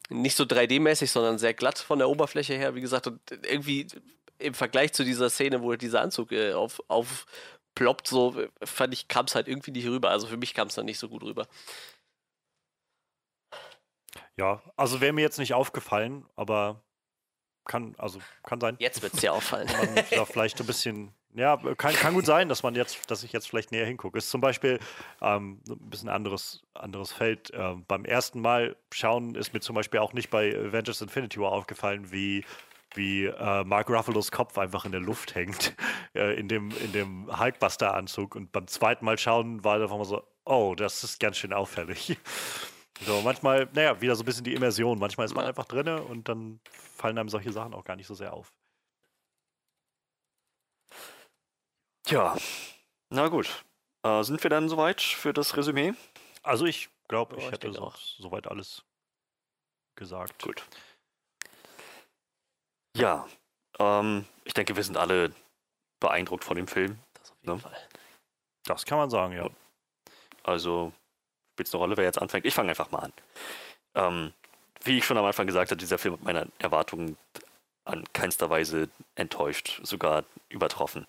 [0.09, 3.07] nicht so 3D-mäßig, sondern sehr glatt von der Oberfläche her, wie gesagt.
[3.07, 3.87] Und irgendwie
[4.37, 9.25] im Vergleich zu dieser Szene, wo dieser Anzug äh, auf, aufploppt, so fand ich, kam
[9.25, 10.09] es halt irgendwie nicht rüber.
[10.09, 11.47] Also für mich kam es dann nicht so gut rüber.
[14.37, 16.83] Ja, also wäre mir jetzt nicht aufgefallen, aber
[17.65, 18.75] kann, also kann sein.
[18.79, 19.67] Jetzt wird es dir auffallen.
[20.11, 23.47] Da vielleicht ein bisschen, ja, kann, kann gut sein, dass man jetzt, dass ich jetzt
[23.49, 24.17] vielleicht näher hingucke.
[24.17, 24.79] Ist zum Beispiel
[25.21, 27.51] ähm, ein bisschen anderes, anderes Feld.
[27.51, 31.51] Äh, beim ersten Mal schauen ist mir zum Beispiel auch nicht bei Avengers Infinity War
[31.51, 32.45] aufgefallen, wie
[32.93, 35.75] wie äh, Mark Ruffalos Kopf einfach in der Luft hängt,
[36.15, 38.35] äh, in dem, in dem Hulkbuster-Anzug.
[38.35, 42.17] Und beim zweiten Mal schauen war einfach mal so, oh, das ist ganz schön auffällig.
[43.01, 44.99] So, manchmal, naja, wieder so ein bisschen die Immersion.
[44.99, 48.15] Manchmal ist man einfach drinne und dann fallen einem solche Sachen auch gar nicht so
[48.15, 48.53] sehr auf.
[52.03, 52.37] Tja,
[53.09, 53.65] na gut.
[54.03, 55.93] Äh, sind wir dann soweit für das Resümee?
[56.43, 58.83] Also ich glaube, ich hätte so, soweit alles
[59.95, 60.43] gesagt.
[60.43, 60.63] Gut.
[62.95, 63.27] Ja,
[63.79, 65.33] ähm, ich denke, wir sind alle
[65.99, 66.99] beeindruckt von dem Film.
[67.15, 67.59] Das auf jeden ne?
[67.59, 67.89] Fall.
[68.63, 69.49] Das kann man sagen, ja.
[70.43, 70.93] Also
[71.55, 72.45] spielt es eine Rolle, wer jetzt anfängt?
[72.45, 73.13] Ich fange einfach mal an.
[73.95, 74.33] Ähm,
[74.83, 77.17] wie ich schon am Anfang gesagt habe, dieser Film hat meine Erwartungen
[77.85, 81.05] an keinster Weise enttäuscht, sogar übertroffen.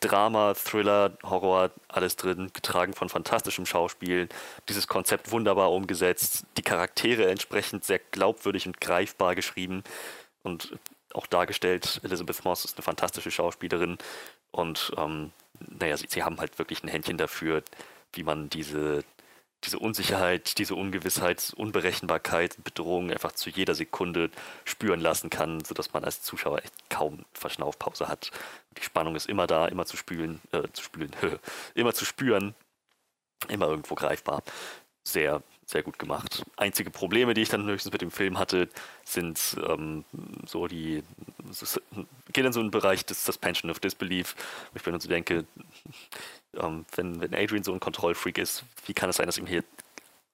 [0.00, 4.28] Drama, Thriller, Horror, alles drin, getragen von fantastischem Schauspiel,
[4.68, 9.84] dieses Konzept wunderbar umgesetzt, die Charaktere entsprechend sehr glaubwürdig und greifbar geschrieben
[10.42, 10.76] und
[11.14, 12.00] auch dargestellt.
[12.02, 13.96] Elizabeth Moss ist eine fantastische Schauspielerin
[14.50, 17.62] und ähm, naja, sie, sie haben halt wirklich ein Händchen dafür,
[18.12, 19.04] wie man diese
[19.64, 24.30] diese Unsicherheit, diese Ungewissheit, Unberechenbarkeit, Bedrohung einfach zu jeder Sekunde
[24.64, 28.30] spüren lassen kann, sodass man als Zuschauer echt kaum Verschnaufpause hat.
[28.78, 31.10] Die Spannung ist immer da, immer zu spülen, äh, zu spülen,
[31.74, 32.54] immer zu spüren,
[33.48, 34.42] immer irgendwo greifbar.
[35.04, 36.44] Sehr, sehr gut gemacht.
[36.56, 38.68] Einzige Probleme, die ich dann höchstens mit dem Film hatte,
[39.04, 40.04] sind ähm,
[40.46, 41.02] so die,
[42.32, 44.34] gehen in so einen Bereich des Suspension of Disbelief,
[44.72, 45.44] wo ich mir dann so denke,
[46.60, 49.64] ähm, wenn, wenn Adrian so ein Kontrollfreak ist, wie kann es sein, dass ihm hier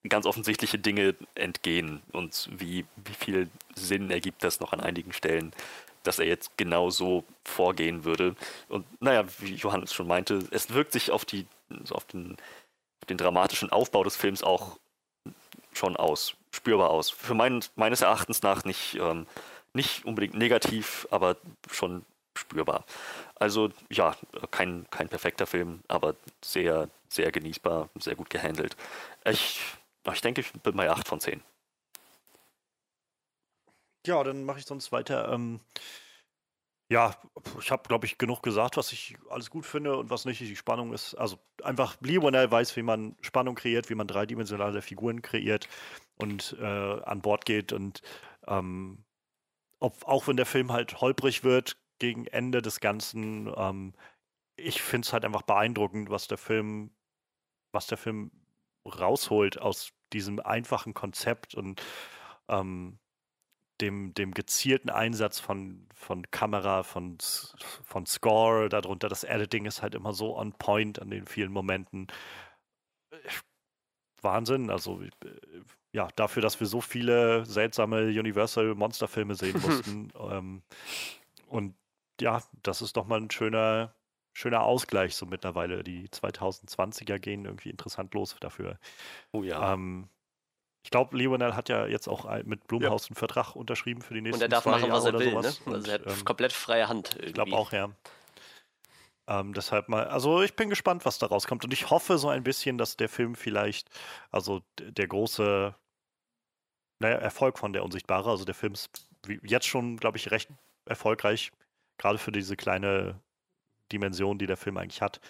[0.09, 5.53] ganz offensichtliche Dinge entgehen und wie, wie viel Sinn ergibt das noch an einigen Stellen,
[6.03, 8.35] dass er jetzt genau so vorgehen würde.
[8.69, 11.47] Und naja, wie Johannes schon meinte, es wirkt sich auf, die,
[11.85, 12.33] so auf, den,
[13.01, 14.79] auf den dramatischen Aufbau des Films auch
[15.73, 17.11] schon aus, spürbar aus.
[17.11, 19.27] Für mein, meines Erachtens nach nicht, ähm,
[19.73, 21.37] nicht unbedingt negativ, aber
[21.71, 22.05] schon
[22.37, 22.85] spürbar.
[23.43, 24.17] Also ja,
[24.53, 26.15] kein, kein perfekter Film, aber
[26.45, 28.77] sehr, sehr genießbar, sehr gut gehandelt.
[29.25, 29.61] Ich,
[30.13, 31.43] ich denke, ich bin bei 8 von 10.
[34.07, 35.29] Ja, dann mache ich sonst weiter.
[35.33, 35.59] Ähm,
[36.89, 37.17] ja,
[37.59, 40.41] ich habe, glaube ich, genug gesagt, was ich alles gut finde und was nicht.
[40.41, 45.21] Die Spannung ist, also einfach Lionel weiß, wie man Spannung kreiert, wie man dreidimensionale Figuren
[45.21, 45.69] kreiert
[46.17, 48.03] und äh, an Bord geht und
[48.47, 49.03] ähm,
[49.81, 53.51] ob, auch wenn der Film halt holprig wird, gegen Ende des Ganzen.
[53.57, 53.95] Ähm,
[54.57, 56.91] ich finde es halt einfach beeindruckend, was der Film,
[57.71, 58.33] was der Film
[58.85, 61.81] rausholt aus diesem einfachen Konzept und
[62.49, 62.99] ähm,
[63.81, 67.19] dem, dem gezielten Einsatz von, von Kamera, von,
[67.85, 69.09] von Score darunter.
[69.09, 72.09] Das Editing ist halt immer so on point an den vielen Momenten.
[74.23, 74.71] Wahnsinn.
[74.71, 75.11] Also äh,
[75.93, 80.13] ja, dafür, dass wir so viele seltsame Universal Monsterfilme sehen mussten.
[80.19, 80.63] ähm,
[81.47, 81.77] und
[82.21, 83.95] ja, das ist doch mal ein schöner,
[84.33, 85.83] schöner Ausgleich so mittlerweile.
[85.83, 88.79] Die 2020er gehen irgendwie interessant los dafür.
[89.33, 89.75] Oh ja.
[89.75, 90.09] Ähm,
[90.85, 93.11] ich glaube, Lionel hat ja jetzt auch mit Blumhaus ja.
[93.11, 95.55] einen Vertrag unterschrieben für die nächsten Und er darf machen, Jahre was er will, ne?
[95.75, 97.11] Also er hat ähm, komplett freie Hand.
[97.11, 97.27] Irgendwie.
[97.27, 97.91] Ich glaube auch, ja.
[99.29, 101.65] Ähm, deshalb mal, also ich bin gespannt, was da rauskommt.
[101.65, 103.89] Und ich hoffe so ein bisschen, dass der Film vielleicht,
[104.33, 105.75] also der große
[106.99, 108.91] naja, Erfolg von der Unsichtbare, also der Film ist
[109.43, 110.51] jetzt schon, glaube ich, recht
[110.87, 111.53] erfolgreich,
[112.03, 113.23] gerade für diese kleine
[113.93, 115.21] Dimension, die der Film eigentlich hat,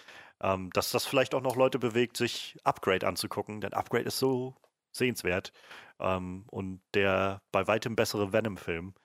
[0.41, 4.55] ähm, dass das vielleicht auch noch Leute bewegt, sich Upgrade anzugucken, denn Upgrade ist so
[4.91, 5.51] sehenswert
[5.99, 8.95] ähm, und der bei weitem bessere Venom-Film.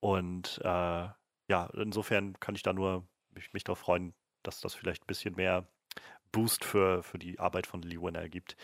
[0.00, 1.08] Und äh,
[1.48, 4.14] ja, insofern kann ich da nur mich, mich darauf freuen,
[4.44, 5.66] dass das vielleicht ein bisschen mehr
[6.30, 8.56] Boost für, für die Arbeit von Lee Winner gibt.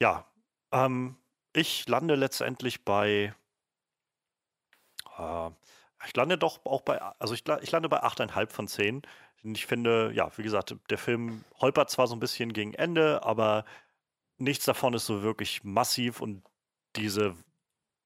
[0.00, 0.26] Ja,
[0.72, 1.18] ähm,
[1.52, 3.34] ich lande letztendlich bei
[5.18, 5.50] äh,
[6.06, 9.02] ich lande doch auch bei, also ich, ich lande bei 8,5 von 10.
[9.42, 13.64] Ich finde, ja, wie gesagt, der Film holpert zwar so ein bisschen gegen Ende, aber
[14.38, 16.42] nichts davon ist so wirklich massiv und
[16.96, 17.34] diese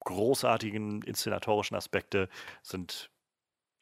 [0.01, 2.29] großartigen inszenatorischen Aspekte
[2.63, 3.11] sind,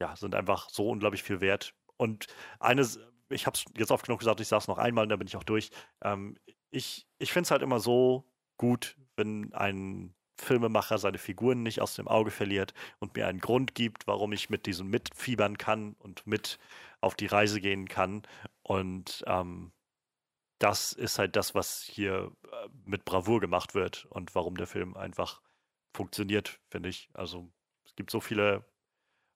[0.01, 1.75] ja, sind einfach so unglaublich viel wert.
[1.97, 2.27] Und
[2.61, 5.19] eines, ich habe es jetzt oft genug gesagt, ich sage es noch einmal und dann
[5.19, 5.71] bin ich auch durch.
[6.03, 6.39] Ähm,
[6.71, 8.25] ich ich finde es halt immer so
[8.57, 13.75] gut, wenn ein Filmemacher seine Figuren nicht aus dem Auge verliert und mir einen Grund
[13.75, 16.59] gibt, warum ich mit diesem mitfiebern kann und mit
[17.01, 18.23] auf die Reise gehen kann.
[18.63, 19.73] Und ähm,
[20.59, 24.97] das ist halt das, was hier äh, mit Bravour gemacht wird und warum der Film
[24.97, 25.41] einfach
[25.93, 27.11] funktioniert, finde ich.
[27.15, 27.51] Also
[27.85, 28.65] es gibt so viele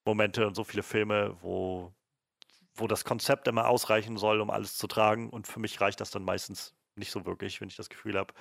[0.05, 1.93] Momente und so viele Filme, wo,
[2.75, 5.29] wo das Konzept immer ausreichen soll, um alles zu tragen.
[5.29, 8.35] Und für mich reicht das dann meistens nicht so wirklich, wenn ich das Gefühl habe,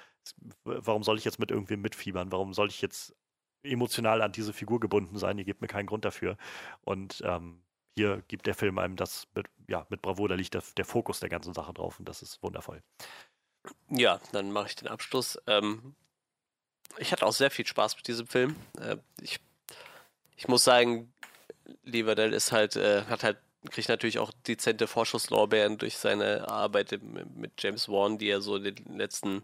[0.64, 2.32] warum soll ich jetzt mit irgendwem mitfiebern?
[2.32, 3.15] Warum soll ich jetzt
[3.64, 5.38] emotional an diese Figur gebunden sein?
[5.38, 6.38] Ihr gebt mir keinen Grund dafür.
[6.84, 7.61] Und ähm,
[7.95, 11.19] hier gibt der Film einem das mit, ja, mit Bravour, da liegt der, der, Fokus
[11.19, 12.84] der ganzen Sache drauf und das ist wundervoll.
[13.90, 15.40] Ja, dann mache ich den Abschluss.
[15.48, 15.95] Ähm,
[16.98, 18.56] ich hatte auch sehr viel Spaß mit diesem Film.
[18.80, 19.40] Äh, ich,
[20.36, 21.11] ich muss sagen,
[21.84, 23.38] Liverdell ist halt, äh, hat halt
[23.70, 28.76] kriegt natürlich auch dezente Vorschusslorbeeren durch seine Arbeit mit James Wan, die er so in
[28.76, 29.44] den letzten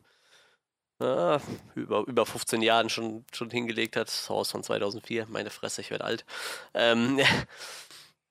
[1.00, 1.40] äh,
[1.76, 4.08] über, über 15 Jahren schon, schon hingelegt hat.
[4.08, 6.26] Das Haus von 2004, meine Fresse, ich werde alt.
[6.74, 7.20] Ähm,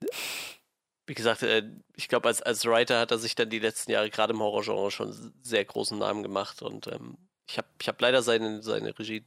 [1.07, 1.65] wie gesagt, äh,
[1.97, 4.91] ich glaube, als, als Writer hat er sich dann die letzten Jahre gerade im Horrorgenre
[4.91, 7.19] schon sehr großen Namen gemacht und ähm,
[7.49, 9.25] ich habe ich hab leider seine, seine Regie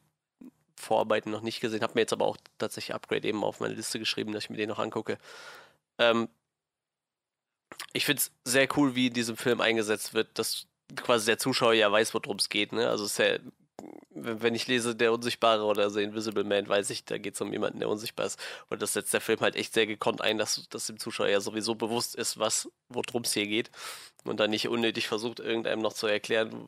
[0.77, 3.99] Vorarbeiten noch nicht gesehen, habe mir jetzt aber auch tatsächlich Upgrade eben auf meine Liste
[3.99, 5.17] geschrieben, dass ich mir den noch angucke.
[5.97, 6.29] Ähm,
[7.93, 11.73] ich finde es sehr cool, wie in diesem Film eingesetzt wird, dass quasi der Zuschauer
[11.73, 12.71] ja weiß, worum es geht.
[12.73, 12.89] Ne?
[12.89, 13.37] Also es ist ja,
[14.15, 17.51] wenn ich lese Der Unsichtbare oder The Invisible Man, weiß ich, da geht es um
[17.51, 18.39] jemanden, der unsichtbar ist.
[18.69, 21.41] Und das setzt der Film halt echt sehr gekonnt ein, dass, dass dem Zuschauer ja
[21.41, 23.71] sowieso bewusst ist, was, worum es hier geht.
[24.23, 26.67] Und dann nicht unnötig versucht, irgendeinem noch zu erklären,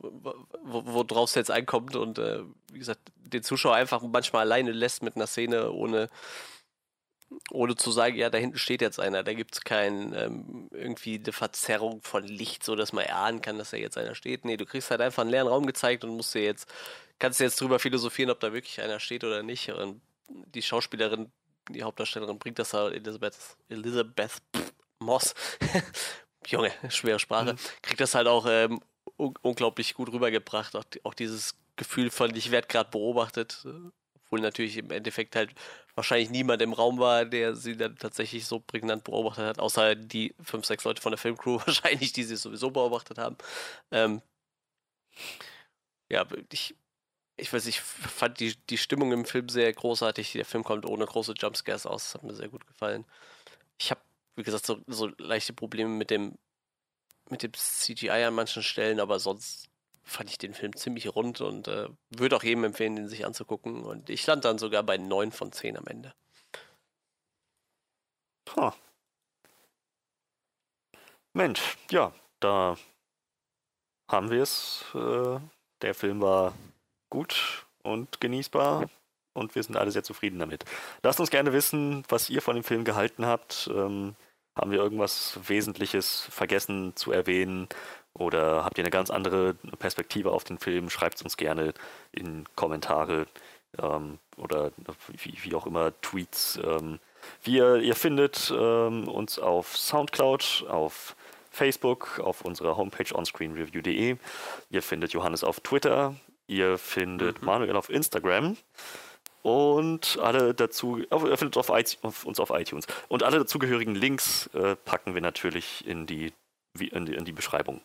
[0.62, 1.96] worauf es jetzt einkommt.
[1.96, 2.40] Und äh,
[2.72, 6.10] wie gesagt, den Zuschauer einfach manchmal alleine lässt mit einer Szene, ohne
[7.50, 9.22] ohne zu sagen, ja, da hinten steht jetzt einer.
[9.22, 13.58] Da gibt es kein ähm, irgendwie eine Verzerrung von Licht, so dass man erahnen kann,
[13.58, 14.44] dass da jetzt einer steht.
[14.44, 16.68] Nee, du kriegst halt einfach einen leeren Raum gezeigt und musst dir jetzt,
[17.18, 19.70] kannst dir jetzt drüber philosophieren, ob da wirklich einer steht oder nicht.
[19.70, 21.30] Und die Schauspielerin,
[21.70, 23.36] die Hauptdarstellerin bringt das halt, Elizabeth,
[23.68, 25.34] Elizabeth pff, Moss,
[26.46, 27.58] Junge, schwere Sprache, mhm.
[27.82, 28.80] kriegt das halt auch ähm,
[29.16, 30.76] un unglaublich gut rübergebracht.
[30.76, 33.66] Auch, auch dieses Gefühl von, ich werde gerade beobachtet,
[34.26, 35.54] obwohl natürlich im Endeffekt halt
[35.94, 40.34] wahrscheinlich niemand im Raum war, der sie dann tatsächlich so prägnant beobachtet hat, außer die
[40.42, 43.36] fünf, sechs Leute von der Filmcrew wahrscheinlich, die sie sowieso beobachtet haben.
[43.92, 44.20] Ähm,
[46.08, 46.74] ja, ich,
[47.36, 50.32] ich weiß, ich fand die, die Stimmung im Film sehr großartig.
[50.32, 52.04] Der Film kommt ohne große Jumpscares aus.
[52.04, 53.04] Das hat mir sehr gut gefallen.
[53.78, 54.00] Ich habe,
[54.36, 56.38] wie gesagt, so, so leichte Probleme mit dem,
[57.30, 59.68] mit dem CGI an manchen Stellen, aber sonst
[60.06, 63.82] fand ich den Film ziemlich rund und äh, würde auch jedem empfehlen, den sich anzugucken.
[63.82, 66.14] Und ich lande dann sogar bei 9 von 10 am Ende.
[68.54, 68.70] Huh.
[71.32, 72.76] Mensch, ja, da
[74.08, 74.84] haben wir es.
[74.94, 75.40] Äh,
[75.82, 76.54] der Film war
[77.10, 78.88] gut und genießbar
[79.34, 80.64] und wir sind alle sehr zufrieden damit.
[81.02, 83.68] Lasst uns gerne wissen, was ihr von dem Film gehalten habt.
[83.72, 84.14] Ähm,
[84.54, 87.68] haben wir irgendwas Wesentliches vergessen zu erwähnen?
[88.18, 90.90] Oder habt ihr eine ganz andere Perspektive auf den Film?
[90.90, 91.74] Schreibt es uns gerne
[92.12, 93.26] in Kommentare
[93.82, 94.72] ähm, oder
[95.08, 96.58] wie, wie, auch immer Tweets.
[96.64, 96.98] Ähm,
[97.42, 101.16] wir, ihr findet ähm, uns auf Soundcloud, auf
[101.50, 104.16] Facebook, auf unserer Homepage onscreenreview.de.
[104.70, 106.14] Ihr findet Johannes auf Twitter.
[106.46, 107.46] Ihr findet mhm.
[107.46, 108.56] Manuel auf Instagram.
[109.42, 112.86] Und alle dazu, ihr findet auf, auf, uns auf iTunes.
[113.08, 116.32] Und alle dazugehörigen Links äh, packen wir natürlich in die
[116.80, 117.80] in die, in die Beschreibung.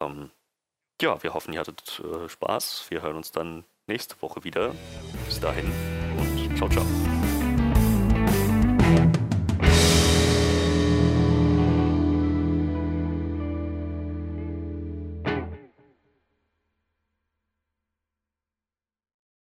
[0.00, 0.30] Ähm,
[1.00, 2.86] ja, wir hoffen, ihr hattet äh, Spaß.
[2.88, 4.74] Wir hören uns dann nächste Woche wieder.
[5.26, 5.72] Bis dahin
[6.18, 6.84] und ciao, ciao.